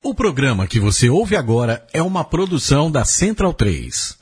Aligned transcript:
O 0.00 0.14
programa 0.14 0.68
que 0.68 0.78
você 0.78 1.10
ouve 1.10 1.34
agora 1.34 1.84
é 1.92 2.00
uma 2.00 2.22
produção 2.22 2.88
da 2.88 3.04
Central 3.04 3.52
3. 3.52 4.16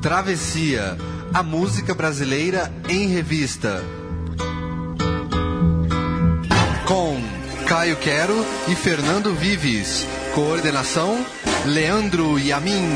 Travessia, 0.00 0.96
a 1.34 1.42
música 1.42 1.92
brasileira 1.92 2.72
em 2.88 3.08
revista. 3.08 3.82
Com 6.86 7.20
Caio 7.66 7.96
Quero 7.96 8.46
e 8.68 8.76
Fernando 8.76 9.34
Vives. 9.34 10.06
Coordenação: 10.32 11.26
Leandro 11.66 12.38
Yamin. 12.38 12.90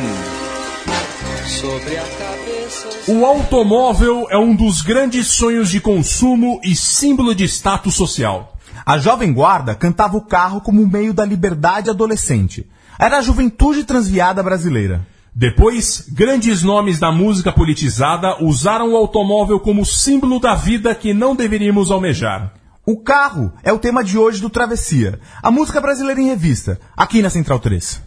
Sobre 1.44 1.96
a 1.96 2.04
cabeça. 2.04 3.10
O 3.10 3.26
automóvel 3.26 4.28
é 4.30 4.38
um 4.38 4.54
dos 4.54 4.80
grandes 4.80 5.26
sonhos 5.26 5.70
de 5.70 5.80
consumo 5.80 6.60
e 6.62 6.76
símbolo 6.76 7.34
de 7.34 7.44
status 7.44 7.94
social. 7.96 8.53
A 8.86 8.98
Jovem 8.98 9.32
Guarda 9.32 9.74
cantava 9.74 10.16
o 10.16 10.20
carro 10.20 10.60
como 10.60 10.86
meio 10.86 11.14
da 11.14 11.24
liberdade 11.24 11.88
adolescente. 11.88 12.68
Era 12.98 13.18
a 13.18 13.22
juventude 13.22 13.84
transviada 13.84 14.42
brasileira. 14.42 15.06
Depois, 15.34 16.06
grandes 16.12 16.62
nomes 16.62 17.00
da 17.00 17.10
música 17.10 17.50
politizada 17.50 18.44
usaram 18.44 18.92
o 18.92 18.96
automóvel 18.96 19.58
como 19.58 19.86
símbolo 19.86 20.38
da 20.38 20.54
vida 20.54 20.94
que 20.94 21.14
não 21.14 21.34
deveríamos 21.34 21.90
almejar. 21.90 22.52
O 22.86 22.98
carro 22.98 23.50
é 23.62 23.72
o 23.72 23.78
tema 23.78 24.04
de 24.04 24.18
hoje 24.18 24.42
do 24.42 24.50
Travessia, 24.50 25.18
a 25.42 25.50
música 25.50 25.80
brasileira 25.80 26.20
em 26.20 26.26
revista, 26.26 26.78
aqui 26.94 27.22
na 27.22 27.30
Central 27.30 27.58
3. 27.58 28.02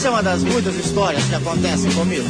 Essa 0.00 0.08
é 0.08 0.12
uma 0.12 0.22
das 0.22 0.42
muitas 0.42 0.74
histórias 0.76 1.22
que 1.24 1.34
acontecem 1.34 1.92
comigo. 1.92 2.24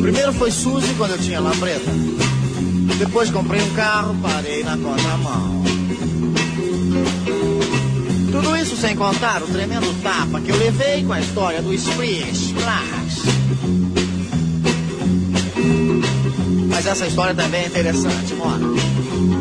Primeiro 0.00 0.32
foi 0.32 0.48
Suzy 0.52 0.94
quando 0.96 1.10
eu 1.10 1.18
tinha 1.18 1.40
lambreta. 1.40 1.90
Depois 2.96 3.32
comprei 3.32 3.60
um 3.60 3.74
carro, 3.74 4.16
parei 4.22 4.62
na 4.62 4.76
contramão. 4.76 5.64
Tudo 8.30 8.56
isso 8.58 8.76
sem 8.76 8.94
contar 8.94 9.42
o 9.42 9.48
tremendo 9.48 9.92
tapa 10.04 10.40
que 10.40 10.52
eu 10.52 10.56
levei 10.56 11.02
com 11.02 11.14
a 11.14 11.20
história 11.20 11.60
do 11.60 11.74
Splish 11.74 12.30
Splash. 12.30 13.22
Mas 16.68 16.86
essa 16.86 17.08
história 17.08 17.34
também 17.34 17.64
é 17.64 17.66
interessante, 17.66 18.34
mora. 18.34 19.39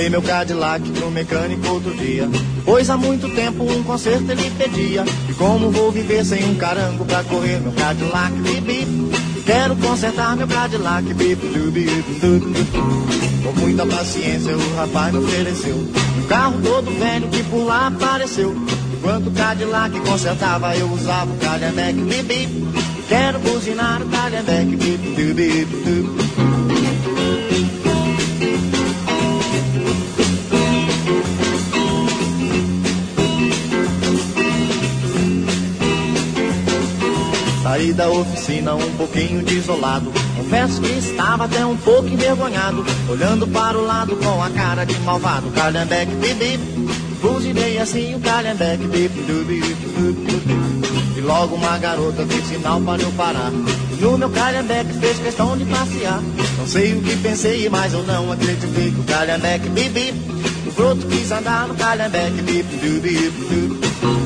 Mandei 0.00 0.08
meu 0.08 0.22
Cadillac 0.22 0.90
pro 0.92 1.10
mecânico 1.10 1.68
outro 1.68 1.94
dia. 1.94 2.26
Pois 2.64 2.88
há 2.88 2.96
muito 2.96 3.28
tempo 3.34 3.70
um 3.70 3.82
conserto 3.82 4.30
ele 4.30 4.50
pedia. 4.56 5.04
E 5.28 5.34
como 5.34 5.70
vou 5.70 5.92
viver 5.92 6.24
sem 6.24 6.42
um 6.42 6.54
carango 6.54 7.04
pra 7.04 7.22
correr 7.24 7.60
meu 7.60 7.70
Cadillac, 7.72 8.32
bip. 8.32 9.10
Quero 9.44 9.76
consertar 9.76 10.36
meu 10.36 10.48
Cadillac, 10.48 11.04
du. 11.12 11.22
Com 13.42 13.60
muita 13.60 13.84
paciência 13.84 14.56
o 14.56 14.76
rapaz 14.76 15.12
me 15.12 15.18
ofereceu. 15.18 15.76
Um 15.76 16.26
carro 16.26 16.62
todo 16.62 16.98
velho 16.98 17.28
que 17.28 17.42
por 17.42 17.64
lá 17.64 17.88
apareceu. 17.88 18.56
Enquanto 18.94 19.26
o 19.26 19.32
Cadillac 19.32 20.00
consertava, 20.00 20.74
eu 20.76 20.90
usava 20.90 21.30
o 21.30 21.36
Cadillac, 21.36 21.92
bip. 21.92 22.66
Quero 23.06 23.38
buzinar 23.40 24.00
o 24.00 24.08
Cadillac, 24.08 24.64
bip, 24.64 26.19
Da 37.94 38.08
oficina 38.08 38.74
um 38.74 38.96
pouquinho 38.96 39.42
desolado. 39.44 40.12
Confesso 40.36 40.80
que 40.80 40.92
estava 40.92 41.44
até 41.44 41.66
um 41.66 41.76
pouco 41.76 42.08
envergonhado. 42.08 42.84
Olhando 43.08 43.46
para 43.48 43.76
o 43.76 43.84
lado 43.84 44.16
com 44.16 44.42
a 44.42 44.48
cara 44.50 44.84
de 44.84 44.98
malvado. 45.00 45.50
Calhambeque, 45.50 46.14
bip, 46.14 46.34
bip. 46.34 46.60
Buzinei 47.20 47.78
assim 47.78 48.14
o 48.14 48.20
calhambeque, 48.20 48.86
bip, 48.86 49.14
bip. 49.20 49.64
E 51.16 51.20
logo 51.20 51.56
uma 51.56 51.76
garota 51.78 52.24
fez 52.26 52.46
sinal 52.46 52.80
para 52.80 53.02
eu 53.02 53.10
parar. 53.12 53.50
No 54.00 54.16
meu 54.16 54.30
calhambeque 54.30 54.94
fez 54.94 55.18
questão 55.18 55.58
de 55.58 55.64
passear. 55.64 56.22
Não 56.58 56.66
sei 56.66 56.94
o 56.94 57.02
que 57.02 57.16
pensei, 57.16 57.68
mas 57.68 57.92
eu 57.92 58.02
não 58.04 58.32
acreditei 58.32 58.92
que 58.92 59.00
o 59.00 59.04
calhambeque, 59.04 59.68
bip, 59.68 59.90
bip. 59.90 60.18
O 60.68 60.72
broto 60.72 61.06
quis 61.06 61.30
andar 61.32 61.68
no 61.68 61.74
calhambeque, 61.74 62.40
bip, 62.42 62.76
bip, 62.76 63.00
du. 63.00 64.19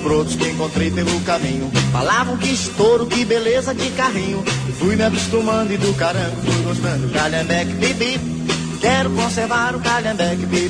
Brotos 0.00 0.34
que 0.34 0.48
encontrei 0.48 0.90
pelo 0.90 1.20
caminho. 1.20 1.70
Falavam 1.92 2.36
que 2.36 2.52
estouro, 2.52 3.06
que 3.06 3.24
beleza 3.24 3.74
de 3.74 3.90
carrinho. 3.90 4.42
Fui 4.78 4.96
me 4.96 5.04
acostumando 5.04 5.72
e 5.72 5.76
do 5.76 5.94
carango 5.94 6.36
fui 6.42 6.62
gostando. 6.62 7.08
Calhambeque, 7.10 7.72
bip 7.74 8.40
Quero 8.80 9.10
conservar 9.10 9.76
o 9.76 9.80
calhambeque, 9.80 10.46
du. 10.46 10.60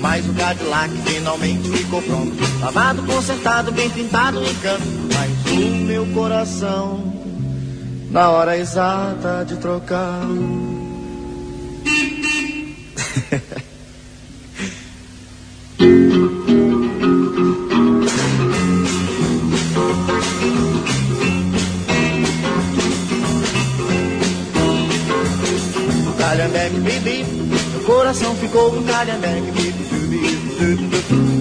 Mas 0.00 0.28
o 0.28 0.32
Cadillac 0.34 0.90
finalmente 1.06 1.70
ficou 1.70 2.02
pronto. 2.02 2.36
Lavado, 2.60 3.02
consertado, 3.04 3.70
bem 3.72 3.88
pintado 3.88 4.42
em 4.42 4.54
canto. 4.56 4.82
Mas 5.14 5.52
o 5.52 5.84
meu 5.84 6.04
coração 6.06 7.12
Na 8.10 8.28
hora 8.30 8.56
exata 8.58 9.44
de 9.46 9.56
trocar 9.56 10.20
calhambeque, 28.54 29.50
bip, 29.50 29.74
bip, 29.74 30.06
bip, 30.06 30.38
bip, 30.58 30.82
bip. 30.90 31.34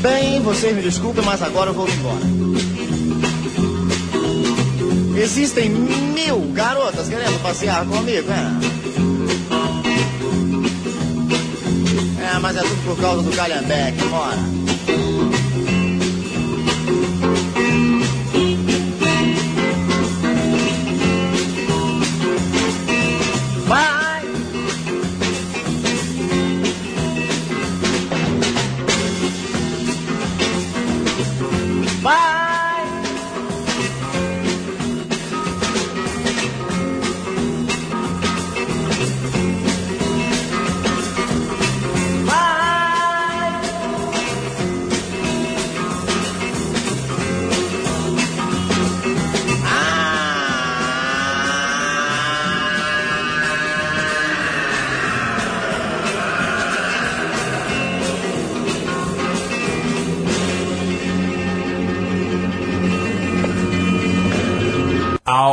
Bem, 0.00 0.40
vocês 0.42 0.76
me 0.76 0.82
desculpem, 0.82 1.24
mas 1.24 1.42
agora 1.42 1.70
eu 1.70 1.74
vou 1.74 1.88
embora. 1.88 2.20
Existem 5.20 5.68
mil 5.68 6.52
garotas 6.52 7.08
querendo 7.08 7.42
passear 7.42 7.84
comigo? 7.86 8.28
É, 12.20 12.38
mas 12.38 12.56
é 12.56 12.60
tudo 12.60 12.84
por 12.84 13.00
causa 13.00 13.22
do 13.22 13.36
Calhambeque, 13.36 14.04
mora. 14.04 14.69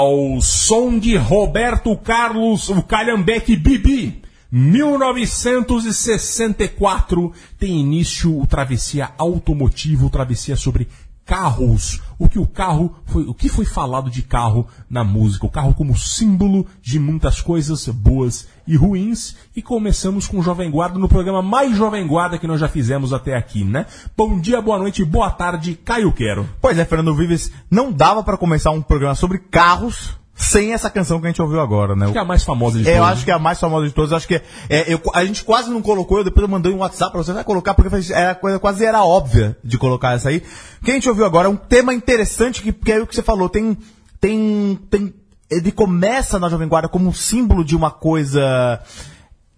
Ao 0.07 0.39
som 0.39 0.97
de 0.97 1.17
Roberto 1.17 1.93
Carlos, 1.97 2.69
o 2.69 2.81
Calhambeque 2.81 3.57
Bibi. 3.57 4.21
1964 4.49 7.33
tem 7.59 7.81
início 7.81 8.39
o 8.39 8.47
Travessia 8.47 9.09
Automotivo, 9.17 10.05
o 10.05 10.09
Travessia 10.09 10.55
sobre 10.55 10.87
carros. 11.27 12.01
O 12.17 12.27
que 12.27 12.39
o 12.39 12.47
carro 12.47 12.95
foi, 13.05 13.23
o 13.23 13.33
que 13.33 13.47
foi 13.49 13.65
falado 13.65 14.09
de 14.09 14.23
carro 14.23 14.65
na 14.89 15.03
música? 15.03 15.45
O 15.45 15.51
carro 15.51 15.75
como 15.75 15.95
símbolo 15.95 16.65
de 16.81 16.97
muitas 16.97 17.41
coisas 17.41 17.87
boas 17.89 18.47
e 18.65 18.75
ruins. 18.75 19.35
E 19.55 19.61
começamos 19.61 20.27
com 20.27 20.39
o 20.39 20.41
Jovem 20.41 20.71
Guarda 20.71 20.97
no 20.97 21.09
programa 21.09 21.43
mais 21.43 21.75
Jovem 21.75 22.07
Guarda 22.07 22.39
que 22.39 22.47
nós 22.47 22.59
já 22.59 22.67
fizemos 22.67 23.13
até 23.13 23.35
aqui, 23.35 23.63
né? 23.63 23.85
Bom 24.15 24.39
dia, 24.39 24.61
boa 24.61 24.79
noite, 24.79 25.05
boa 25.05 25.29
tarde, 25.29 25.75
Caio 25.75 26.11
Quero. 26.11 26.49
Pois 26.59 26.79
é, 26.79 26.85
Fernando 26.85 27.13
Vives, 27.13 27.51
não 27.69 27.91
dava 27.91 28.23
pra 28.23 28.37
começar 28.37 28.71
um 28.71 28.81
programa 28.81 29.13
sobre 29.13 29.37
carros 29.37 30.17
sem 30.39 30.71
essa 30.71 30.87
canção 30.89 31.19
que 31.19 31.25
a 31.25 31.29
gente 31.29 31.41
ouviu 31.41 31.59
agora, 31.59 31.95
né? 31.95 32.11
Que 32.11 32.17
é 32.17 32.21
a 32.21 32.25
mais 32.25 32.43
famosa 32.43 32.77
de 32.77 32.87
É, 32.87 32.93
eu 32.93 32.97
todas. 32.99 33.11
acho 33.13 33.25
que 33.25 33.31
é 33.31 33.33
a 33.33 33.39
mais 33.39 33.59
famosa 33.59 33.87
de 33.87 33.93
todas. 33.93 34.11
Eu 34.11 34.17
acho 34.17 34.27
que 34.27 34.35
é, 34.35 34.43
é, 34.69 34.93
eu- 34.93 35.01
a 35.13 35.25
gente 35.25 35.43
quase 35.43 35.69
não 35.71 35.81
colocou, 35.81 36.19
eu 36.19 36.23
depois 36.23 36.43
eu 36.43 36.47
mandei 36.47 36.71
um 36.71 36.77
WhatsApp 36.77 37.11
pra 37.11 37.23
você, 37.23 37.33
vai 37.33 37.43
colocar, 37.43 37.73
porque 37.73 38.13
era, 38.13 38.35
coisa, 38.35 38.59
quase 38.59 38.85
era 38.85 39.03
óbvia 39.03 39.57
de 39.63 39.77
colocar 39.79 40.13
essa 40.13 40.29
aí. 40.29 40.43
O 40.81 40.85
que 40.85 40.91
a 40.91 40.93
gente 40.93 41.09
ouviu 41.09 41.25
agora 41.25 41.47
é 41.47 41.51
um 41.51 41.55
tema 41.55 41.91
interessante, 41.93 42.61
que, 42.61 42.71
que 42.71 42.91
é 42.91 43.01
o 43.01 43.07
que 43.07 43.15
você 43.15 43.23
falou, 43.23 43.49
tem, 43.49 43.75
tem, 44.21 44.79
tem, 44.91 45.13
ele 45.49 45.71
começa 45.71 46.37
na 46.37 46.49
Jovem 46.49 46.67
Guarda 46.67 46.87
como 46.87 47.09
um 47.09 47.13
símbolo 47.13 47.63
de 47.65 47.75
uma 47.75 47.89
coisa 47.89 48.79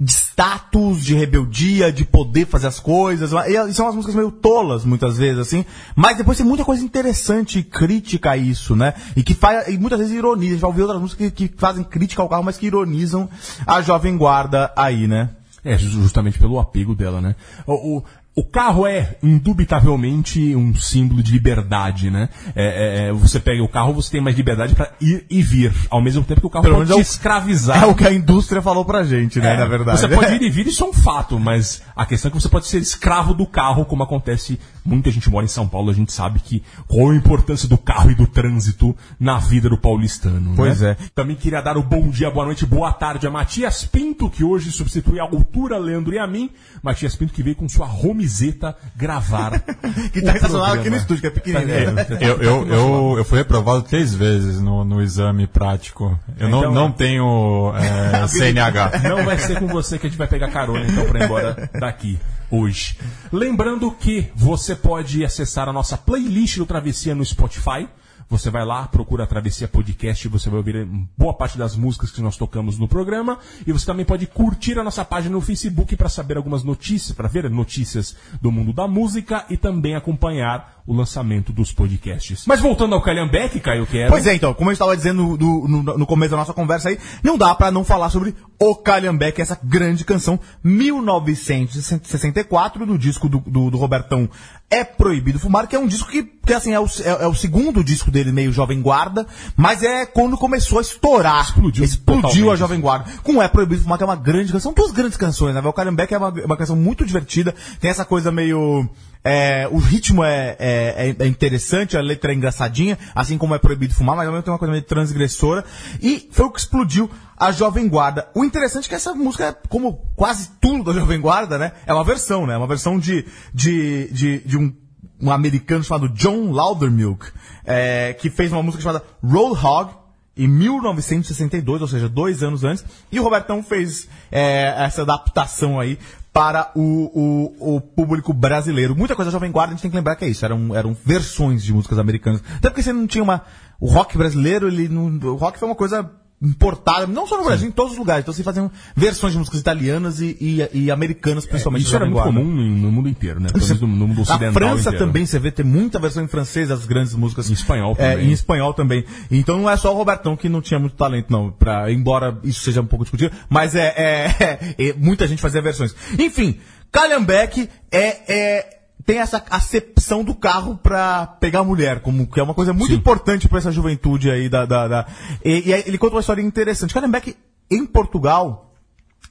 de 0.01 0.11
status, 0.11 1.03
de 1.03 1.13
rebeldia, 1.13 1.91
de 1.91 2.05
poder 2.05 2.47
fazer 2.47 2.67
as 2.67 2.79
coisas. 2.79 3.31
E 3.67 3.73
são 3.73 3.85
umas 3.85 3.95
músicas 3.95 4.15
meio 4.15 4.31
tolas, 4.31 4.85
muitas 4.85 5.17
vezes, 5.17 5.39
assim. 5.39 5.65
Mas 5.95 6.15
depois 6.17 6.37
tem 6.37 6.47
muita 6.47 6.63
coisa 6.63 6.81
interessante 6.83 7.59
e 7.59 7.63
crítica 7.63 8.31
a 8.31 8.37
isso, 8.37 8.75
né? 8.77 8.93
E 9.15 9.21
que 9.23 9.33
faz, 9.33 9.67
e 9.67 9.77
muitas 9.77 9.99
vezes 9.99 10.15
ironiza. 10.15 10.51
A 10.51 10.53
gente 10.53 10.61
vai 10.61 10.69
ouvir 10.69 10.81
outras 10.83 11.01
músicas 11.01 11.31
que, 11.31 11.47
que 11.49 11.57
fazem 11.59 11.83
crítica 11.83 12.21
ao 12.21 12.29
carro, 12.29 12.43
mas 12.43 12.57
que 12.57 12.67
ironizam 12.67 13.29
a 13.67 13.81
jovem 13.81 14.15
guarda 14.17 14.71
aí, 14.75 15.05
né? 15.05 15.31
É, 15.65 15.77
ju- 15.77 15.89
justamente 16.01 16.39
pelo 16.39 16.57
apego 16.57 16.95
dela, 16.95 17.19
né? 17.19 17.35
O, 17.67 17.97
o, 17.97 18.03
o 18.35 18.43
carro 18.45 18.87
é 18.87 19.17
indubitavelmente 19.21 20.55
um 20.55 20.73
símbolo 20.75 21.21
de 21.21 21.31
liberdade, 21.33 22.09
né? 22.09 22.29
É, 22.55 22.63
é, 22.65 23.07
é, 23.09 23.11
você 23.11 23.39
pega 23.39 23.61
o 23.61 23.67
carro, 23.67 23.93
você 23.93 24.11
tem 24.11 24.21
mais 24.21 24.35
liberdade 24.35 24.73
pra 24.75 24.91
ir 25.01 25.25
e 25.29 25.41
vir, 25.41 25.73
ao 25.89 26.01
mesmo 26.01 26.23
tempo 26.23 26.39
que 26.41 26.47
o 26.47 26.49
carro 26.49 26.63
Pelo 26.63 26.75
pode 26.77 26.89
menos 26.89 26.95
te 27.05 27.09
é 27.09 27.11
o- 27.11 27.13
escravizar. 27.13 27.83
É 27.83 27.85
o 27.85 27.93
que 27.93 28.07
a 28.07 28.13
indústria 28.13 28.61
falou 28.61 28.85
pra 28.85 29.03
gente, 29.03 29.39
né? 29.39 29.55
É, 29.55 29.57
na 29.57 29.65
verdade. 29.65 29.99
Você 29.99 30.07
pode 30.07 30.33
ir 30.35 30.41
e 30.41 30.49
vir, 30.49 30.67
isso 30.67 30.83
é 30.83 30.87
um 30.87 30.93
fato, 30.93 31.37
mas 31.39 31.81
a 31.95 32.05
questão 32.05 32.29
é 32.29 32.31
que 32.31 32.39
você 32.41 32.47
pode 32.49 32.67
ser 32.67 32.79
escravo 32.81 33.33
do 33.33 33.45
carro, 33.45 33.83
como 33.85 34.03
acontece. 34.03 34.59
Muita 34.85 35.11
gente 35.11 35.29
mora 35.29 35.45
em 35.45 35.49
São 35.49 35.67
Paulo, 35.67 35.91
a 35.91 35.93
gente 35.93 36.11
sabe 36.13 36.39
que 36.39 36.63
qual 36.87 37.11
a 37.11 37.15
importância 37.15 37.67
do 37.67 37.77
carro 37.77 38.09
e 38.11 38.15
do 38.15 38.25
trânsito 38.25 38.95
na 39.19 39.37
vida 39.37 39.69
do 39.69 39.77
paulistano. 39.77 40.53
Pois 40.55 40.81
né? 40.81 40.91
é. 40.99 41.03
Também 41.13 41.35
queria 41.35 41.61
dar 41.61 41.77
o 41.77 41.83
bom 41.83 42.09
dia, 42.09 42.31
boa 42.31 42.45
noite, 42.45 42.65
boa 42.65 42.91
tarde 42.91 43.27
a 43.27 43.31
Matias 43.31 43.83
Pinto, 43.83 44.29
que 44.29 44.43
hoje 44.43 44.71
substitui 44.71 45.19
a 45.19 45.23
altura 45.23 45.77
Leandro 45.77 46.13
e 46.13 46.19
a 46.19 46.25
mim. 46.25 46.49
Matias 46.81 47.15
Pinto 47.15 47.33
que 47.33 47.43
veio 47.43 47.55
com 47.55 47.67
sua 47.69 47.85
romizeta 48.19 48.75
gravar. 48.95 49.59
que 50.11 50.21
tá 50.21 50.35
estacionado 50.35 50.79
aqui 50.79 50.89
no 50.89 50.97
estúdio, 50.97 51.21
que 51.21 51.27
é 51.27 51.29
pequenininho. 51.29 51.95
Tá- 51.95 52.05
Eu, 52.19 52.41
eu, 52.41 52.67
eu, 52.67 53.15
eu 53.19 53.25
fui 53.25 53.37
reprovado 53.37 53.81
três 53.83 54.13
vezes 54.13 54.59
no, 54.59 54.83
no 54.83 55.01
exame 55.01 55.47
prático. 55.47 56.19
Eu 56.37 56.47
Então, 56.47 56.61
não, 56.63 56.73
não 56.73 56.91
tenho 56.91 57.73
é, 57.75 58.27
CNH. 58.27 58.99
Não 59.09 59.23
vai 59.23 59.37
ser 59.37 59.59
com 59.59 59.67
você 59.67 59.97
que 59.97 60.07
a 60.07 60.09
gente 60.09 60.17
vai 60.17 60.27
pegar 60.27 60.49
carona 60.49 60.85
então 60.85 61.05
pra 61.05 61.19
ir 61.19 61.23
embora 61.23 61.69
daqui 61.79 62.19
hoje. 62.51 62.97
Lembrando 63.31 63.91
que 63.91 64.29
você 64.35 64.75
pode 64.75 65.23
acessar 65.23 65.69
a 65.69 65.73
nossa 65.73 65.97
playlist 65.97 66.57
do 66.57 66.65
Travessia 66.65 67.15
no 67.15 67.23
Spotify. 67.23 67.87
Você 68.29 68.51
vai 68.51 68.63
lá, 68.63 68.87
procura 68.87 69.23
a 69.23 69.27
Travessia 69.27 69.67
Podcast 69.67 70.27
você 70.27 70.51
vai 70.51 70.57
ouvir 70.59 70.87
boa 71.17 71.33
parte 71.33 71.57
das 71.57 71.75
músicas 71.75 72.11
que 72.11 72.21
nós 72.21 72.37
tocamos 72.37 72.77
no 72.77 72.87
programa. 72.87 73.39
E 73.65 73.71
você 73.71 73.87
também 73.87 74.05
pode 74.05 74.27
curtir 74.27 74.77
a 74.77 74.83
nossa 74.83 75.03
página 75.03 75.33
no 75.33 75.41
Facebook 75.41 75.95
para 75.95 76.07
saber 76.07 76.37
algumas 76.37 76.63
notícias, 76.63 77.15
para 77.15 77.27
ver 77.27 77.49
notícias 77.49 78.15
do 78.39 78.51
mundo 78.51 78.71
da 78.71 78.87
música 78.87 79.45
e 79.49 79.57
também 79.57 79.95
acompanhar 79.95 80.78
o 80.89 80.93
lançamento 80.95 81.53
dos 81.53 81.71
podcasts. 81.71 82.45
Mas 82.47 82.59
voltando 82.59 82.95
ao 82.95 83.01
Calhambeck, 83.01 83.59
Caio, 83.59 83.85
que 83.85 83.99
era... 83.99 84.09
Pois 84.09 84.25
é, 84.25 84.33
então, 84.33 84.55
como 84.55 84.71
eu 84.71 84.73
estava 84.73 84.97
dizendo 84.97 85.37
no, 85.37 85.67
no- 85.67 85.83
no 85.99 86.05
começo 86.07 86.31
da 86.31 86.37
nossa 86.37 86.51
conversa 86.51 86.89
aí, 86.89 86.97
não 87.21 87.37
dá 87.37 87.53
pra 87.53 87.69
não 87.69 87.85
falar 87.85 88.09
sobre 88.09 88.33
O 88.59 88.75
Calhambeque, 88.75 89.39
essa 89.39 89.57
grande 89.63 90.03
canção, 90.03 90.39
1964, 90.63 92.85
do 92.85 92.97
disco 92.97 93.29
do, 93.29 93.39
do, 93.39 93.69
do 93.69 93.77
Robertão 93.77 94.27
É 94.69 94.83
Proibido 94.83 95.39
Fumar, 95.39 95.67
que 95.67 95.75
é 95.75 95.79
um 95.79 95.87
disco 95.87 96.09
que, 96.09 96.23
que 96.23 96.53
assim, 96.53 96.73
é 96.73 96.79
o, 96.79 96.85
é, 96.85 97.23
é 97.23 97.27
o 97.27 97.35
segundo 97.35 97.83
disco 97.83 98.09
dele, 98.11 98.31
meio 98.31 98.51
Jovem 98.51 98.81
Guarda, 98.81 99.25
mas 99.55 99.83
é 99.83 100.05
quando 100.07 100.37
começou 100.37 100.79
a 100.79 100.81
estourar. 100.81 101.41
Explodiu 101.43 101.83
Explodiu 101.83 102.51
a 102.51 102.55
Jovem 102.55 102.81
Guarda. 102.81 103.05
Com 103.23 103.41
É 103.41 103.47
Proibido 103.47 103.81
Fumar, 103.83 103.97
que 103.97 104.03
é 104.03 104.07
uma 104.07 104.15
grande 104.15 104.51
canção, 104.51 104.73
duas 104.73 104.91
grandes 104.91 105.17
canções, 105.17 105.53
né? 105.53 105.61
O 105.63 105.73
Calhambeque 105.73 106.13
é 106.13 106.17
uma, 106.17 106.29
uma 106.29 106.57
canção 106.57 106.75
muito 106.75 107.05
divertida, 107.05 107.53
tem 107.79 107.89
essa 107.91 108.05
coisa 108.05 108.31
meio... 108.31 108.89
é, 109.23 109.67
o 109.69 109.77
ritmo 109.77 110.23
é, 110.23 110.55
é, 110.59 111.09
é- 111.09 111.23
é 111.23 111.27
interessante, 111.27 111.97
a 111.97 112.01
letra 112.01 112.31
é 112.31 112.35
engraçadinha, 112.35 112.97
assim 113.13 113.37
como 113.37 113.53
é 113.53 113.59
proibido 113.59 113.93
fumar, 113.93 114.15
mas 114.15 114.25
ao 114.27 114.31
mesmo 114.31 114.43
tempo 114.43 114.45
tem 114.45 114.53
uma 114.53 114.59
coisa 114.59 114.71
meio 114.71 114.83
transgressora. 114.83 115.65
E 116.01 116.29
foi 116.31 116.45
o 116.45 116.51
que 116.51 116.59
explodiu 116.59 117.09
a 117.37 117.51
Jovem 117.51 117.87
Guarda. 117.87 118.29
O 118.33 118.43
interessante 118.43 118.85
é 118.85 118.89
que 118.89 118.95
essa 118.95 119.13
música, 119.13 119.45
é, 119.45 119.55
como 119.67 119.93
quase 120.15 120.51
tudo 120.61 120.91
da 120.93 120.99
Jovem 120.99 121.19
Guarda, 121.19 121.57
né? 121.57 121.73
É 121.85 121.93
uma 121.93 122.03
versão, 122.03 122.45
né? 122.47 122.53
É 122.53 122.57
uma 122.57 122.67
versão 122.67 122.97
de, 122.97 123.25
de, 123.53 124.07
de, 124.11 124.39
de 124.39 124.57
um, 124.57 124.73
um 125.21 125.31
americano 125.31 125.83
chamado 125.83 126.09
John 126.09 126.51
Loudermilk, 126.51 127.25
é, 127.65 128.13
que 128.13 128.29
fez 128.29 128.51
uma 128.51 128.63
música 128.63 128.81
chamada 128.81 129.03
Roadhog, 129.23 129.99
em 130.37 130.47
1962, 130.47 131.81
ou 131.81 131.87
seja, 131.87 132.07
dois 132.07 132.41
anos 132.41 132.63
antes, 132.63 132.85
e 133.11 133.19
o 133.19 133.23
Robertão 133.23 133.61
fez 133.61 134.07
é, 134.31 134.73
essa 134.77 135.01
adaptação 135.01 135.77
aí 135.77 135.99
para 136.39 136.71
o, 136.73 137.51
o, 137.59 137.75
o 137.75 137.81
público 137.81 138.31
brasileiro. 138.31 138.95
Muita 138.95 139.13
coisa 139.13 139.29
da 139.29 139.33
Jovem 139.33 139.51
Guarda, 139.51 139.73
a 139.73 139.75
gente 139.75 139.81
tem 139.81 139.91
que 139.91 139.97
lembrar 139.97 140.15
que 140.15 140.23
é 140.23 140.29
isso, 140.29 140.45
eram, 140.45 140.73
eram 140.73 140.95
versões 141.03 141.61
de 141.61 141.73
músicas 141.73 141.99
americanas. 141.99 142.41
Até 142.55 142.69
porque 142.69 142.81
você 142.81 142.93
não 142.93 143.05
tinha 143.05 143.21
uma... 143.21 143.41
O 143.77 143.87
rock 143.87 144.17
brasileiro, 144.17 144.69
ele 144.69 144.87
não, 144.87 145.07
o 145.07 145.35
rock 145.35 145.59
foi 145.59 145.67
uma 145.67 145.75
coisa 145.75 146.09
importada, 146.41 147.05
não 147.05 147.27
só 147.27 147.37
no 147.37 147.43
Brasil, 147.43 147.67
em 147.67 147.71
todos 147.71 147.93
os 147.93 147.97
lugares. 147.99 148.23
Então 148.23 148.33
você 148.33 148.43
faziam 148.43 148.71
versões 148.95 149.33
de 149.33 149.39
músicas 149.39 149.59
italianas 149.59 150.21
e, 150.21 150.37
e, 150.39 150.85
e 150.85 150.91
americanas, 150.91 151.45
principalmente. 151.45 151.83
Isso 151.83 151.91
da 151.91 151.97
era 151.97 152.05
muito 152.05 152.23
comum 152.23 152.43
no, 152.45 152.91
mundo 152.91 153.09
inteiro, 153.09 153.39
né? 153.39 153.49
Pelo 153.51 153.65
menos 153.65 153.81
no, 153.81 153.87
no 153.87 154.07
mundo 154.07 154.17
Na 154.17 154.21
ocidental 154.23 154.53
França 154.53 154.89
inteiro. 154.89 154.97
também 155.05 155.25
você 155.25 155.37
vê 155.39 155.51
ter 155.51 155.65
muita 155.65 155.99
versão 155.99 156.23
em 156.23 156.27
francês 156.27 156.69
das 156.69 156.85
grandes 156.85 157.13
músicas. 157.13 157.49
Em 157.49 157.53
espanhol 157.53 157.95
É, 157.97 158.11
também. 158.11 158.27
em 158.29 158.31
espanhol 158.31 158.73
também. 158.73 159.03
Então 159.29 159.57
não 159.57 159.69
é 159.69 159.75
só 159.75 159.93
o 159.93 159.97
Robertão 159.97 160.37
que 160.37 160.47
não 160.47 160.61
tinha 160.61 160.79
muito 160.79 160.95
talento, 160.95 161.27
não. 161.29 161.51
Pra, 161.51 161.91
embora 161.91 162.37
isso 162.43 162.61
seja 162.61 162.81
um 162.81 162.85
pouco 162.85 163.03
discutido. 163.03 163.35
Mas 163.49 163.75
é, 163.75 163.87
é- 163.97 164.75
é- 164.89 164.93
muita 164.93 165.27
gente 165.27 165.41
fazia 165.41 165.61
versões. 165.61 165.93
Enfim, 166.17 166.57
Calhambeck 166.91 167.69
é, 167.91 168.33
é- 168.33 168.78
tem 169.09 169.17
essa 169.17 169.43
acepção 169.49 170.23
do 170.23 170.35
carro 170.35 170.77
pra 170.77 171.25
pegar 171.25 171.61
a 171.61 171.63
mulher, 171.63 171.99
como 171.99 172.27
que 172.27 172.39
é 172.39 172.43
uma 172.43 172.53
coisa 172.53 172.73
muito 172.73 172.93
importante 172.93 173.49
pra 173.49 173.57
essa 173.57 173.71
juventude 173.71 174.29
aí 174.29 174.47
da. 174.47 174.67
da, 174.67 174.87
da- 174.87 175.07
e, 175.43 175.69
e 175.69 175.73
aí 175.73 175.83
ele 175.87 175.97
conta 175.97 176.13
uma 176.13 176.19
história 176.19 176.43
interessante. 176.43 176.93
Calhambeck, 176.93 177.35
em 177.71 177.87
Portugal, 177.87 178.68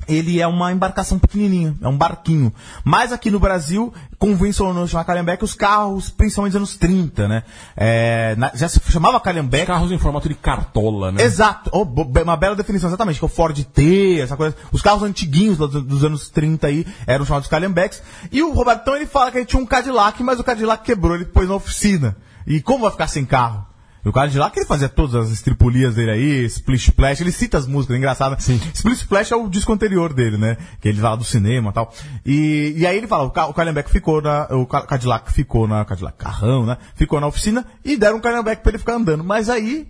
ele 0.08 0.40
é 0.40 0.46
uma 0.46 0.72
embarcação 0.72 1.18
pequenininha, 1.18 1.76
é 1.82 1.86
um 1.88 1.96
barquinho. 1.96 2.52
Mas 2.82 3.12
aqui 3.12 3.30
no 3.30 3.38
Brasil, 3.38 3.92
convencionou 4.18 4.86
chamar 4.86 5.04
Calhambeque 5.04 5.44
os 5.44 5.54
carros, 5.54 6.10
principalmente 6.10 6.52
dos 6.52 6.56
anos 6.58 6.76
30, 6.76 7.28
né? 7.28 7.42
É, 7.76 8.34
na- 8.36 8.50
já 8.54 8.68
se 8.68 8.80
chamava 8.90 9.20
Calhambeque. 9.20 9.66
Carros 9.66 9.92
em 9.92 9.98
formato 9.98 10.28
de 10.28 10.34
cartola, 10.34 11.12
né? 11.12 11.22
Exato, 11.22 11.70
Oh, 11.72 11.82
uma 12.22 12.36
bela 12.36 12.56
definição, 12.56 12.88
exatamente, 12.88 13.18
que 13.18 13.24
é 13.24 13.26
o 13.26 13.28
Ford 13.28 13.56
T, 13.64 14.20
essa 14.20 14.36
coisa. 14.36 14.56
Os 14.72 14.80
carros 14.82 15.02
antiguinhos 15.02 15.58
dos, 15.58 15.70
dos 15.84 16.04
anos 16.04 16.28
30 16.30 16.66
aí 16.66 16.86
eram 17.06 17.24
chamados 17.24 17.48
Calhambeques. 17.48 18.02
E 18.32 18.42
o 18.42 18.52
Robertão, 18.52 18.96
ele 18.96 19.06
fala 19.06 19.30
que 19.30 19.38
ele 19.38 19.46
tinha 19.46 19.60
um 19.62 19.66
Cadillac, 19.66 20.22
mas 20.22 20.40
o 20.40 20.44
Cadillac 20.44 20.82
quebrou, 20.82 21.14
ele 21.14 21.26
pôs 21.26 21.48
na 21.48 21.54
oficina. 21.54 22.16
E 22.46 22.62
como 22.62 22.82
vai 22.84 22.90
ficar 22.90 23.06
sem 23.08 23.24
carro? 23.26 23.67
O 24.04 24.12
Cadillac, 24.12 24.56
ele 24.58 24.64
fazia 24.66 24.88
todas 24.88 25.14
as 25.14 25.30
estripulias 25.30 25.96
dele 25.96 26.10
aí, 26.10 26.44
Splish 26.46 26.88
Splash, 26.90 27.20
ele 27.20 27.32
cita 27.32 27.58
as 27.58 27.66
músicas, 27.66 27.94
é 27.96 27.98
engraçado. 27.98 28.40
Sim. 28.40 28.58
Splish 28.72 29.00
Splash 29.02 29.32
é 29.32 29.36
o 29.36 29.48
disco 29.48 29.72
anterior 29.72 30.12
dele, 30.14 30.38
né? 30.38 30.56
Que 30.80 30.88
ele 30.88 31.00
fala 31.00 31.16
do 31.16 31.24
cinema 31.24 31.70
e 31.70 31.72
tal. 31.74 31.92
E, 32.24 32.74
e 32.76 32.86
aí 32.86 32.96
ele 32.96 33.06
fala, 33.06 33.24
o, 33.24 33.30
Ca- 33.30 33.48
o 33.48 33.54
Calhambeck 33.54 33.90
ficou 33.90 34.22
na, 34.22 34.46
o 34.52 34.66
Ca- 34.66 34.82
Cadillac 34.86 35.32
ficou 35.32 35.66
na, 35.66 35.84
Cadillac 35.84 36.16
Carrão, 36.16 36.64
né? 36.64 36.78
Ficou 36.94 37.20
na 37.20 37.26
oficina 37.26 37.66
e 37.84 37.96
deram 37.96 38.16
um 38.18 38.20
Calhambeck 38.20 38.62
pra 38.62 38.70
ele 38.70 38.78
ficar 38.78 38.94
andando. 38.94 39.22
Mas 39.24 39.50
aí, 39.50 39.86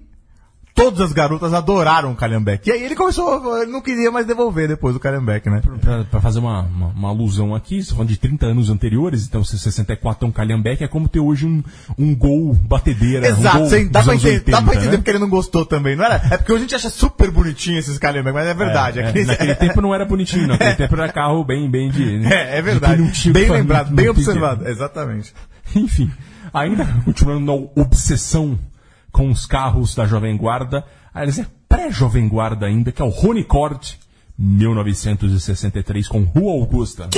todas 0.79 1.01
as 1.01 1.13
garotas 1.13 1.53
adoraram 1.53 2.13
o 2.13 2.15
Calhambeck. 2.15 2.69
E 2.69 2.73
aí 2.73 2.83
ele 2.83 2.95
começou, 2.95 3.61
ele 3.63 3.71
não 3.71 3.81
queria 3.81 4.11
mais 4.11 4.27
devolver 4.27 4.69
depois 4.69 4.95
o 4.97 5.01
Calhambeck, 5.01 5.49
né? 5.51 5.61
Pra, 5.81 6.05
pra 6.05 6.21
fazer 6.21 6.39
uma, 6.39 6.63
uma, 6.63 6.87
uma 6.89 7.09
alusão 7.09 7.55
aqui, 7.55 7.83
você 7.83 7.91
tá 7.91 7.97
falando 7.97 8.09
de 8.11 8.19
30 8.19 8.47
anos 8.47 8.71
anteriores, 8.71 9.27
então 9.27 9.43
se 9.45 9.59
64 9.59 10.25
é 10.25 10.29
um 10.29 10.33
calhambeque, 10.33 10.85
é 10.85 10.89
como 10.89 11.09
ter 11.09 11.21
hoje 11.21 11.47
um, 11.47 11.63
um 11.99 12.15
gol 12.15 12.55
batedeira. 12.55 13.27
um 13.27 13.31
Exato, 13.41 13.59
gol 13.59 13.69
sem- 13.69 13.89
dá, 13.89 14.03
pra 14.03 14.15
entender, 14.15 14.41
dá 14.51 14.63
pra 14.63 14.71
80, 14.71 14.75
entender 14.77 14.91
né? 14.91 14.97
porque 14.99 15.11
ele 15.11 15.19
não 15.19 15.29
gostou 15.29 15.67
também, 15.67 15.97
não 15.97 16.05
era? 16.05 16.15
É 16.31 16.37
porque 16.37 16.53
hoje 16.53 16.61
a 16.61 16.65
gente 16.67 16.75
acha 16.75 16.91
super 16.91 17.31
bonitinho 17.31 17.79
esses 17.79 17.99
Calhambeck, 17.99 18.35
mas 18.35 18.47
é 18.47 18.55
verdade. 18.55 19.01
É, 19.01 19.09
aquele- 19.09 19.25
naquele 19.27 19.55
tempo 19.55 19.81
não 19.81 19.95
era 19.95 20.05
bonitinho, 20.05 20.47
naquele 20.47 20.75
tempo 20.75 20.95
era 20.95 21.13
carro 21.13 21.45
bem, 21.45 21.69
bem 21.71 21.91
de. 21.91 22.25
É, 22.27 22.55
é 22.55 22.57
de 22.57 22.63
verdade. 22.63 23.31
Bem 23.33 23.51
lembrado, 23.51 23.95
bem 23.95 24.09
observado. 24.09 24.67
Exatamente. 24.69 25.33
Enfim, 25.75 26.11
ainda 26.53 26.87
continuando 27.05 27.45
na 27.45 27.83
obsessão 27.83 28.59
com 29.19 29.31
os 29.31 29.47
carros 29.47 29.97
da 29.97 30.07
Jovem 30.07 30.37
Guarda, 30.37 30.85
aliás, 31.13 31.41
é 31.41 31.47
pré-Jovem 31.69 32.29
Guarda 32.29 32.67
ainda, 32.67 32.93
que 32.93 33.03
é 33.03 33.05
o 33.05 33.09
Rony 33.09 33.43
Cord, 33.43 33.99
1963 34.39 36.07
com 36.07 36.23
Rua 36.23 36.53
Augusta. 36.53 37.09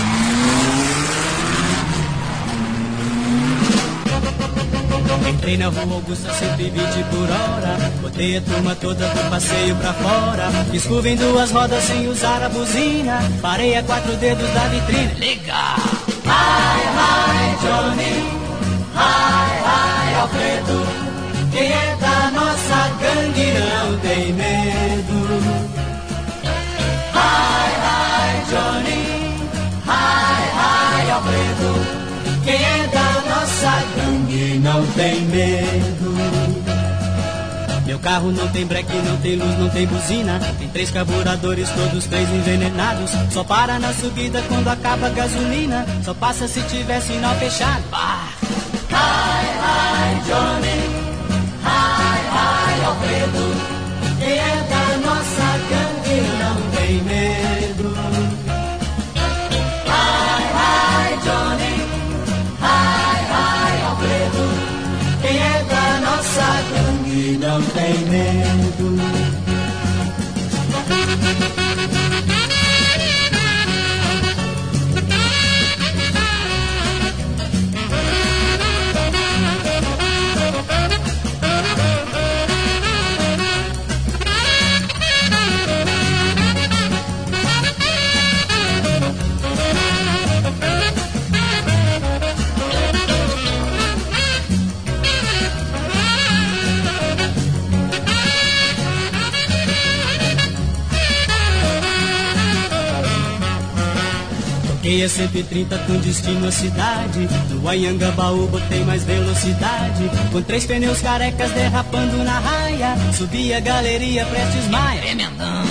Entrei 5.28 5.58
na 5.58 5.68
rua 5.68 5.96
Augusta 5.96 6.32
120 6.32 6.72
por 7.10 7.28
hora. 7.28 7.76
Botei 8.00 8.38
a 8.38 8.40
turma 8.40 8.74
toda 8.76 9.06
do 9.06 9.30
passeio 9.30 9.76
pra 9.76 9.92
fora. 9.92 10.50
Fiz 10.70 10.86
curva 10.86 11.06
em 11.06 11.16
duas 11.16 11.50
rodas 11.50 11.84
sem 11.84 12.08
usar 12.08 12.42
a 12.42 12.48
buzina. 12.48 13.18
Parei 13.42 13.76
a 13.76 13.82
quatro 13.82 14.16
dedos 14.16 14.48
da 14.54 14.68
vitrine. 14.68 15.14
Liga! 15.18 15.52
Hi, 16.24 16.80
hi, 16.96 17.56
Johnny. 17.60 18.40
Hi, 18.96 19.60
hi, 19.66 20.14
Alfredo 20.14 21.09
Quem 21.52 21.72
é 21.72 21.96
da 22.00 22.30
nossa 22.30 22.88
gangue 23.00 23.52
não 23.58 23.98
tem 23.98 24.32
medo 24.32 25.18
Hi, 27.14 27.70
hi, 27.84 28.50
Johnny 28.50 29.02
Hi, 29.86 31.06
hi, 31.06 31.10
Alfredo 31.10 32.00
quem 32.44 32.54
é 32.54 32.86
da 32.88 33.22
nossa 33.28 33.84
gangue 33.96 34.58
não 34.58 34.86
tem 34.88 35.20
medo. 35.26 36.10
Meu 37.86 37.98
carro 37.98 38.32
não 38.32 38.48
tem 38.48 38.64
breque, 38.64 38.96
não 38.96 39.16
tem 39.18 39.36
luz, 39.36 39.58
não 39.58 39.68
tem 39.68 39.86
buzina. 39.86 40.40
Tem 40.58 40.68
três 40.68 40.90
carburadores, 40.90 41.68
todos 41.70 42.06
três 42.06 42.28
envenenados. 42.30 43.10
Só 43.30 43.44
para 43.44 43.78
na 43.78 43.92
subida 43.92 44.42
quando 44.48 44.68
acaba 44.68 45.08
a 45.08 45.10
gasolina. 45.10 45.84
Só 46.04 46.14
passa 46.14 46.48
se 46.48 46.62
tiver 46.62 47.00
sinal 47.00 47.34
fechado. 47.36 47.84
Ah. 47.92 48.28
Não 67.92 68.59
tem 105.00 105.04
a 105.04 105.08
130 105.08 105.78
com 105.78 105.98
destino 105.98 106.46
à 106.46 106.52
cidade. 106.52 107.28
No 107.50 107.66
Anhangabaú 107.66 108.46
botei 108.48 108.84
mais 108.84 109.02
velocidade. 109.04 110.10
Com 110.30 110.42
três 110.42 110.66
pneus 110.66 111.00
carecas 111.00 111.50
derrapando 111.52 112.22
na 112.22 112.38
raia. 112.38 112.96
Subi 113.16 113.54
a 113.54 113.60
galeria 113.60 114.26
Prestes 114.26 114.68
Maia. 114.68 115.10
Emendão. 115.10 115.64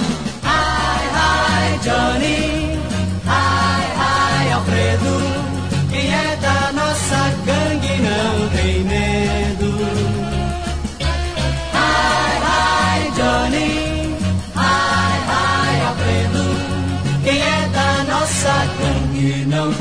Hi, 0.43 1.05
hi, 1.13 1.79
Johnny. 1.83 2.58